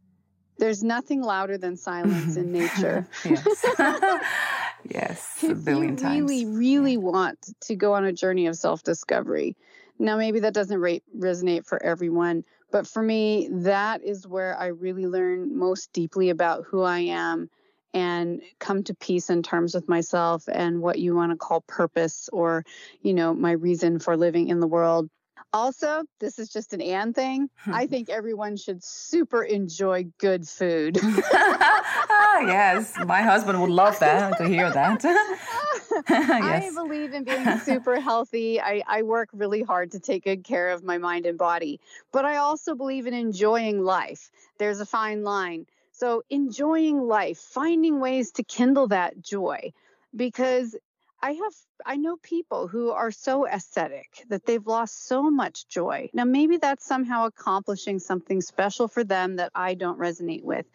There's 0.57 0.84
nothing 0.84 1.21
louder 1.21 1.57
than 1.57 1.77
silence 1.77 2.36
in 2.36 2.51
nature. 2.51 3.07
yes. 3.25 3.65
yes. 4.89 5.43
if 5.43 5.67
you 5.67 5.95
times. 5.95 6.01
really, 6.01 6.45
really 6.45 6.97
want 6.97 7.38
to 7.61 7.75
go 7.75 7.93
on 7.93 8.05
a 8.05 8.13
journey 8.13 8.47
of 8.47 8.55
self 8.55 8.81
discovery, 8.84 9.55
now 9.99 10.17
maybe 10.17 10.39
that 10.39 10.53
doesn't 10.53 10.79
rate, 10.79 11.03
resonate 11.17 11.65
for 11.65 11.81
everyone, 11.84 12.43
but 12.71 12.88
for 12.88 13.03
me, 13.03 13.49
that 13.51 14.03
is 14.03 14.27
where 14.27 14.57
I 14.57 14.67
really 14.67 15.05
learn 15.05 15.55
most 15.57 15.93
deeply 15.93 16.31
about 16.31 16.65
who 16.65 16.81
I 16.81 16.99
am 16.99 17.49
and 17.94 18.41
come 18.60 18.84
to 18.84 18.96
peace 18.96 19.30
in 19.30 19.44
terms 19.44 19.76
with 19.76 19.88
myself 19.88 20.48
and 20.52 20.82
what 20.82 21.00
you 21.00 21.16
want 21.16 21.32
to 21.32 21.38
call 21.38 21.62
purpose 21.62 22.30
or, 22.34 22.66
you 23.02 23.14
know, 23.14 23.34
my 23.34 23.52
reason 23.52 24.00
for 24.00 24.18
living 24.18 24.50
in 24.50 24.60
the 24.60 24.68
world. 24.68 25.10
Also, 25.52 26.04
this 26.20 26.39
is 26.39 26.50
just 26.50 26.74
an 26.74 26.82
and 26.82 27.14
thing. 27.14 27.48
I 27.68 27.86
think 27.86 28.10
everyone 28.10 28.58
should 28.58 28.84
super 28.84 29.44
enjoy 29.44 30.06
good 30.18 30.48
food. 30.48 30.98
ah, 31.04 32.39
yes, 32.39 32.96
my 33.06 33.22
husband 33.22 33.62
would 33.62 33.70
love 33.70 34.00
that 34.00 34.38
to 34.39 34.48
hear 34.48 34.72
that. 34.72 35.04
yes. 36.10 36.10
I 36.10 36.72
believe 36.74 37.14
in 37.14 37.24
being 37.24 37.60
super 37.66 38.00
healthy. 38.00 38.60
I, 38.60 38.82
I 38.88 39.04
work 39.04 39.30
really 39.32 39.62
hard 39.62 39.91
to 39.91 40.00
take 40.00 40.24
good 40.24 40.44
care 40.44 40.70
of 40.70 40.84
my 40.84 40.98
mind 40.98 41.28
and 41.28 41.38
body, 41.38 41.80
but 42.12 42.26
I 42.26 42.38
also 42.38 42.74
believe 42.74 43.06
in 43.06 43.14
enjoying 43.14 43.84
life. 43.84 44.32
There's 44.58 44.80
a 44.80 44.86
fine 44.86 45.24
line 45.24 45.68
So, 45.94 46.24
enjoying 46.30 47.00
life, 47.00 47.38
finding 47.38 48.00
ways 48.00 48.32
to 48.34 48.44
kindle 48.44 48.88
that 48.89 49.22
joy 49.22 49.74
because 50.16 50.76
I 51.22 51.32
have 51.32 51.54
I 51.86 51.96
know 51.96 52.18
people 52.18 52.68
who 52.68 52.91
are 52.91 53.12
so 53.12 53.48
aesthetic 53.48 54.26
that 54.28 54.46
they've 54.46 54.66
lost 54.68 55.06
so 55.06 55.30
much 55.32 55.68
joy. 55.70 56.10
Now 56.14 56.26
maybe 56.26 56.58
that's 56.58 56.86
somehow 56.86 57.28
accomplishing 57.28 58.00
something 58.00 58.41
special 58.41 58.89
for 58.89 59.06
them 59.06 59.38
that 59.38 59.52
I 59.56 59.76
don't 59.76 59.98
resonate 59.98 60.44
with. 60.44 60.66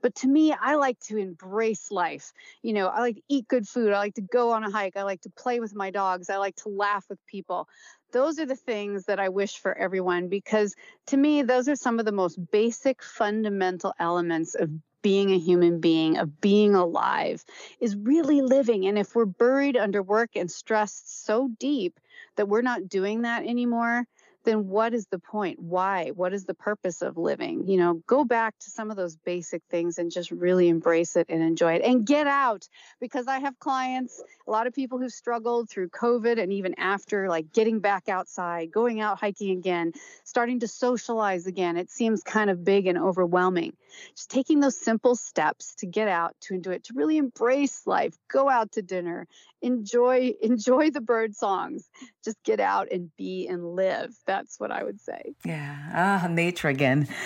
But 0.00 0.14
to 0.16 0.28
me, 0.28 0.52
I 0.52 0.76
like 0.76 0.98
to 1.08 1.18
embrace 1.18 1.90
life. 1.90 2.32
You 2.62 2.72
know, 2.72 2.86
I 2.86 3.00
like 3.00 3.16
to 3.16 3.22
eat 3.28 3.48
good 3.48 3.68
food, 3.68 3.92
I 3.92 3.98
like 3.98 4.14
to 4.14 4.22
go 4.22 4.52
on 4.52 4.64
a 4.64 4.70
hike, 4.70 4.96
I 4.96 5.02
like 5.02 5.20
to 5.22 5.30
play 5.30 5.60
with 5.60 5.74
my 5.74 5.90
dogs, 5.90 6.30
I 6.30 6.38
like 6.38 6.56
to 6.62 6.70
laugh 6.70 7.04
with 7.10 7.18
people. 7.26 7.68
Those 8.12 8.38
are 8.38 8.46
the 8.46 8.56
things 8.56 9.04
that 9.04 9.20
I 9.20 9.28
wish 9.28 9.58
for 9.58 9.76
everyone 9.76 10.28
because 10.28 10.74
to 11.06 11.16
me 11.16 11.42
those 11.42 11.68
are 11.68 11.76
some 11.76 11.98
of 11.98 12.06
the 12.06 12.12
most 12.12 12.38
basic 12.50 13.02
fundamental 13.02 13.94
elements 13.98 14.54
of 14.54 14.70
being 15.02 15.30
a 15.30 15.38
human 15.38 15.80
being, 15.80 16.16
of 16.18 16.40
being 16.40 16.74
alive, 16.74 17.44
is 17.80 17.96
really 17.96 18.40
living. 18.40 18.86
And 18.86 18.98
if 18.98 19.14
we're 19.14 19.26
buried 19.26 19.76
under 19.76 20.02
work 20.02 20.30
and 20.34 20.50
stress 20.50 21.02
so 21.06 21.48
deep 21.58 22.00
that 22.36 22.48
we're 22.48 22.62
not 22.62 22.88
doing 22.88 23.22
that 23.22 23.44
anymore, 23.46 24.06
then 24.44 24.68
what 24.68 24.94
is 24.94 25.06
the 25.06 25.18
point? 25.18 25.58
Why? 25.58 26.10
What 26.14 26.32
is 26.32 26.44
the 26.44 26.54
purpose 26.54 27.02
of 27.02 27.16
living? 27.16 27.66
You 27.66 27.76
know, 27.76 28.02
go 28.06 28.24
back 28.24 28.54
to 28.60 28.70
some 28.70 28.90
of 28.90 28.96
those 28.96 29.16
basic 29.16 29.62
things 29.70 29.98
and 29.98 30.10
just 30.10 30.30
really 30.30 30.68
embrace 30.68 31.16
it 31.16 31.26
and 31.28 31.42
enjoy 31.42 31.74
it 31.74 31.82
and 31.82 32.06
get 32.06 32.26
out 32.26 32.68
because 33.00 33.26
I 33.26 33.40
have 33.40 33.58
clients, 33.58 34.22
a 34.46 34.50
lot 34.50 34.66
of 34.66 34.74
people 34.74 34.98
who 34.98 35.08
struggled 35.08 35.68
through 35.68 35.90
COVID 35.90 36.40
and 36.40 36.52
even 36.52 36.74
after, 36.78 37.28
like 37.28 37.52
getting 37.52 37.80
back 37.80 38.08
outside, 38.08 38.70
going 38.70 39.00
out 39.00 39.18
hiking 39.18 39.50
again, 39.58 39.92
starting 40.24 40.60
to 40.60 40.68
socialize 40.68 41.46
again. 41.46 41.76
It 41.76 41.90
seems 41.90 42.22
kind 42.22 42.50
of 42.50 42.64
big 42.64 42.86
and 42.86 42.98
overwhelming. 42.98 43.74
Just 44.16 44.30
taking 44.30 44.60
those 44.60 44.80
simple 44.80 45.16
steps 45.16 45.74
to 45.76 45.86
get 45.86 46.08
out, 46.08 46.36
to 46.42 46.54
enjoy 46.54 46.72
it, 46.72 46.84
to 46.84 46.94
really 46.94 47.18
embrace 47.18 47.86
life, 47.86 48.14
go 48.28 48.48
out 48.48 48.72
to 48.72 48.82
dinner, 48.82 49.26
enjoy 49.62 50.32
enjoy 50.42 50.90
the 50.90 51.00
bird 51.00 51.34
songs 51.34 51.88
just 52.28 52.42
get 52.44 52.60
out 52.60 52.86
and 52.92 53.10
be 53.16 53.46
and 53.46 53.74
live. 53.74 54.10
That's 54.26 54.60
what 54.60 54.70
i 54.70 54.82
would 54.86 55.00
say. 55.00 55.22
Yeah. 55.44 55.76
Ah 55.94 56.28
nature 56.28 56.68
again. 56.68 57.08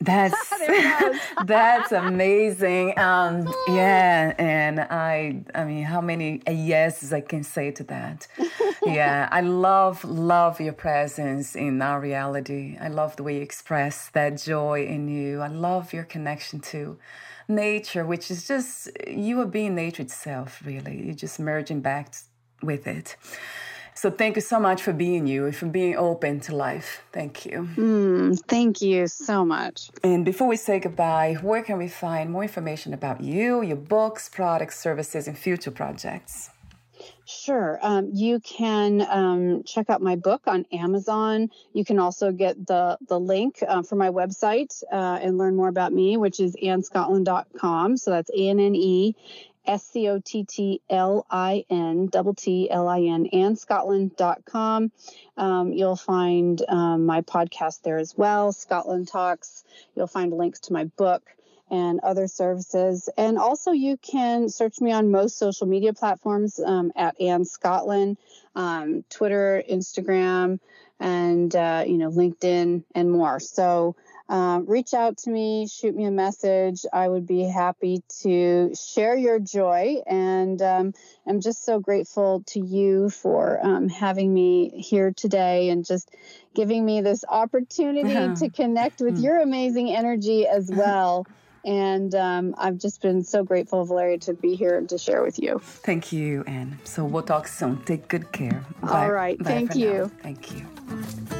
That's 0.00 0.52
that's 1.54 1.90
amazing. 1.90 2.96
Um 3.10 3.52
yeah 3.68 4.32
and 4.38 4.76
i 4.80 5.42
i 5.60 5.64
mean 5.64 5.82
how 5.82 6.00
many 6.00 6.40
yeses 6.46 7.12
i 7.12 7.20
can 7.20 7.42
say 7.42 7.72
to 7.78 7.84
that? 7.94 8.28
Yeah 8.86 9.28
i 9.32 9.40
love 9.40 10.04
love 10.04 10.60
your 10.60 10.76
presence 10.88 11.56
in 11.56 11.82
our 11.82 11.98
reality. 12.10 12.64
I 12.86 12.88
love 13.00 13.16
the 13.16 13.24
way 13.24 13.34
you 13.38 13.42
express 13.50 13.96
that 14.10 14.32
joy 14.52 14.78
in 14.86 15.02
you. 15.08 15.40
I 15.48 15.50
love 15.68 15.92
your 15.92 16.06
connection 16.14 16.60
to 16.72 16.80
nature, 17.48 18.04
which 18.12 18.30
is 18.30 18.46
just 18.46 18.88
you 19.08 19.40
are 19.40 19.52
being 19.58 19.74
nature 19.74 20.02
itself, 20.02 20.62
really. 20.64 20.96
You're 21.04 21.22
just 21.26 21.40
merging 21.40 21.80
back 21.80 22.14
with 22.62 22.86
it. 22.86 23.16
So 23.98 24.12
thank 24.12 24.36
you 24.36 24.42
so 24.42 24.60
much 24.60 24.80
for 24.80 24.92
being 24.92 25.26
you, 25.26 25.46
and 25.46 25.56
for 25.56 25.66
being 25.66 25.96
open 25.96 26.38
to 26.42 26.54
life. 26.54 27.02
Thank 27.12 27.44
you. 27.44 27.68
Mm, 27.74 28.38
thank 28.46 28.80
you 28.80 29.08
so 29.08 29.44
much. 29.44 29.90
And 30.04 30.24
before 30.24 30.46
we 30.46 30.54
say 30.54 30.78
goodbye, 30.78 31.36
where 31.42 31.64
can 31.64 31.78
we 31.78 31.88
find 31.88 32.30
more 32.30 32.44
information 32.44 32.94
about 32.94 33.20
you, 33.20 33.60
your 33.60 33.76
books, 33.76 34.28
products, 34.28 34.78
services, 34.78 35.26
and 35.26 35.36
future 35.36 35.72
projects? 35.72 36.50
Sure. 37.26 37.80
Um, 37.82 38.10
you 38.12 38.38
can 38.38 39.04
um, 39.10 39.64
check 39.64 39.90
out 39.90 40.00
my 40.00 40.14
book 40.14 40.42
on 40.46 40.64
Amazon. 40.72 41.50
You 41.72 41.84
can 41.84 41.98
also 41.98 42.30
get 42.30 42.68
the, 42.68 42.98
the 43.08 43.18
link 43.18 43.64
uh, 43.66 43.82
for 43.82 43.96
my 43.96 44.10
website 44.10 44.80
uh, 44.92 45.18
and 45.20 45.38
learn 45.38 45.56
more 45.56 45.68
about 45.68 45.92
me, 45.92 46.16
which 46.16 46.38
is 46.38 46.54
annescottlin.com. 46.62 47.96
So 47.96 48.12
that's 48.12 48.30
A 48.30 48.48
N 48.48 48.60
N 48.60 48.76
E 48.76 49.16
S 49.68 49.84
C 49.84 50.08
O 50.08 50.18
T 50.18 50.44
T 50.44 50.80
L 50.88 51.26
I 51.30 51.64
N, 51.68 52.06
double 52.06 52.34
T 52.34 52.70
L 52.70 52.88
I 52.88 53.02
N, 53.02 53.28
annescottlin.com. 53.32 54.90
Um, 55.36 55.72
you'll 55.72 55.96
find 55.96 56.60
um, 56.68 57.04
my 57.04 57.20
podcast 57.20 57.82
there 57.82 57.98
as 57.98 58.16
well, 58.16 58.52
Scottlin 58.52 59.08
Talks. 59.08 59.64
You'll 59.94 60.06
find 60.06 60.32
links 60.32 60.60
to 60.60 60.72
my 60.72 60.84
book 60.84 61.22
and 61.70 62.00
other 62.00 62.26
services. 62.26 63.10
And 63.18 63.38
also, 63.38 63.72
you 63.72 63.98
can 63.98 64.48
search 64.48 64.80
me 64.80 64.90
on 64.90 65.10
most 65.10 65.36
social 65.36 65.66
media 65.66 65.92
platforms 65.92 66.58
um, 66.58 66.90
at 66.96 67.20
Anne 67.20 67.44
Scottlin, 67.44 68.16
um, 68.56 69.04
Twitter, 69.10 69.62
Instagram, 69.70 70.60
and 70.98 71.54
uh, 71.54 71.84
you 71.86 71.98
know 71.98 72.10
LinkedIn 72.10 72.84
and 72.94 73.12
more. 73.12 73.38
So. 73.38 73.96
Um, 74.28 74.66
reach 74.66 74.92
out 74.92 75.16
to 75.18 75.30
me, 75.30 75.66
shoot 75.66 75.94
me 75.94 76.04
a 76.04 76.10
message. 76.10 76.84
I 76.92 77.08
would 77.08 77.26
be 77.26 77.44
happy 77.44 78.02
to 78.22 78.74
share 78.74 79.16
your 79.16 79.38
joy. 79.38 79.96
And 80.06 80.60
um, 80.60 80.92
I'm 81.26 81.40
just 81.40 81.64
so 81.64 81.80
grateful 81.80 82.42
to 82.48 82.60
you 82.60 83.08
for 83.08 83.58
um, 83.64 83.88
having 83.88 84.32
me 84.34 84.68
here 84.68 85.12
today 85.12 85.70
and 85.70 85.84
just 85.84 86.14
giving 86.54 86.84
me 86.84 87.00
this 87.00 87.24
opportunity 87.28 88.34
to 88.40 88.50
connect 88.50 89.00
with 89.00 89.18
mm. 89.18 89.22
your 89.22 89.40
amazing 89.40 89.90
energy 89.90 90.46
as 90.46 90.70
well. 90.72 91.26
And 91.64 92.14
um, 92.14 92.54
I've 92.56 92.78
just 92.78 93.02
been 93.02 93.24
so 93.24 93.42
grateful, 93.42 93.84
Valeria, 93.84 94.18
to 94.18 94.34
be 94.34 94.54
here 94.54 94.76
and 94.76 94.88
to 94.90 94.98
share 94.98 95.22
with 95.22 95.38
you. 95.38 95.60
Thank 95.62 96.12
you, 96.12 96.44
Anne. 96.46 96.78
So 96.84 97.04
we'll 97.04 97.22
talk 97.22 97.48
soon. 97.48 97.82
Take 97.84 98.08
good 98.08 98.32
care. 98.32 98.64
Bye. 98.80 99.04
All 99.04 99.12
right. 99.12 99.38
Bye 99.38 99.44
Thank 99.44 99.74
you. 99.74 99.92
Now. 99.92 100.10
Thank 100.22 100.52
you. 100.52 101.37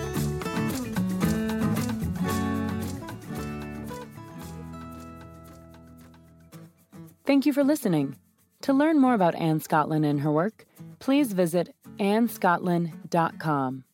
Thank 7.29 7.45
you 7.45 7.53
for 7.53 7.63
listening. 7.63 8.17
To 8.63 8.73
learn 8.73 8.99
more 8.99 9.13
about 9.13 9.35
Anne 9.35 9.61
Scottlin 9.61 10.03
and 10.03 10.21
her 10.21 10.33
work, 10.33 10.65
please 10.99 11.35
visit 11.35 11.75
annescottlin.com. 11.99 13.85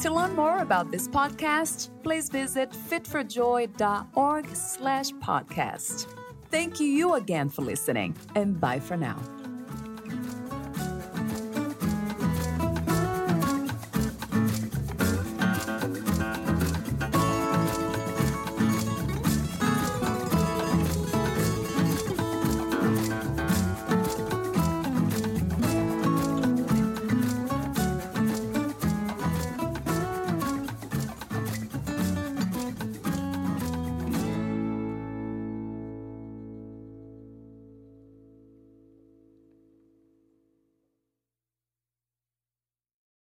To 0.00 0.12
learn 0.12 0.34
more 0.34 0.58
about 0.58 0.90
this 0.90 1.06
podcast, 1.06 1.90
please 2.02 2.28
visit 2.28 2.72
fitforjoy.org 2.72 4.56
slash 4.56 5.10
podcast. 5.10 6.08
Thank 6.50 6.80
you 6.80 7.14
again 7.14 7.48
for 7.48 7.62
listening, 7.62 8.16
and 8.34 8.60
bye 8.60 8.80
for 8.80 8.96
now. 8.96 9.22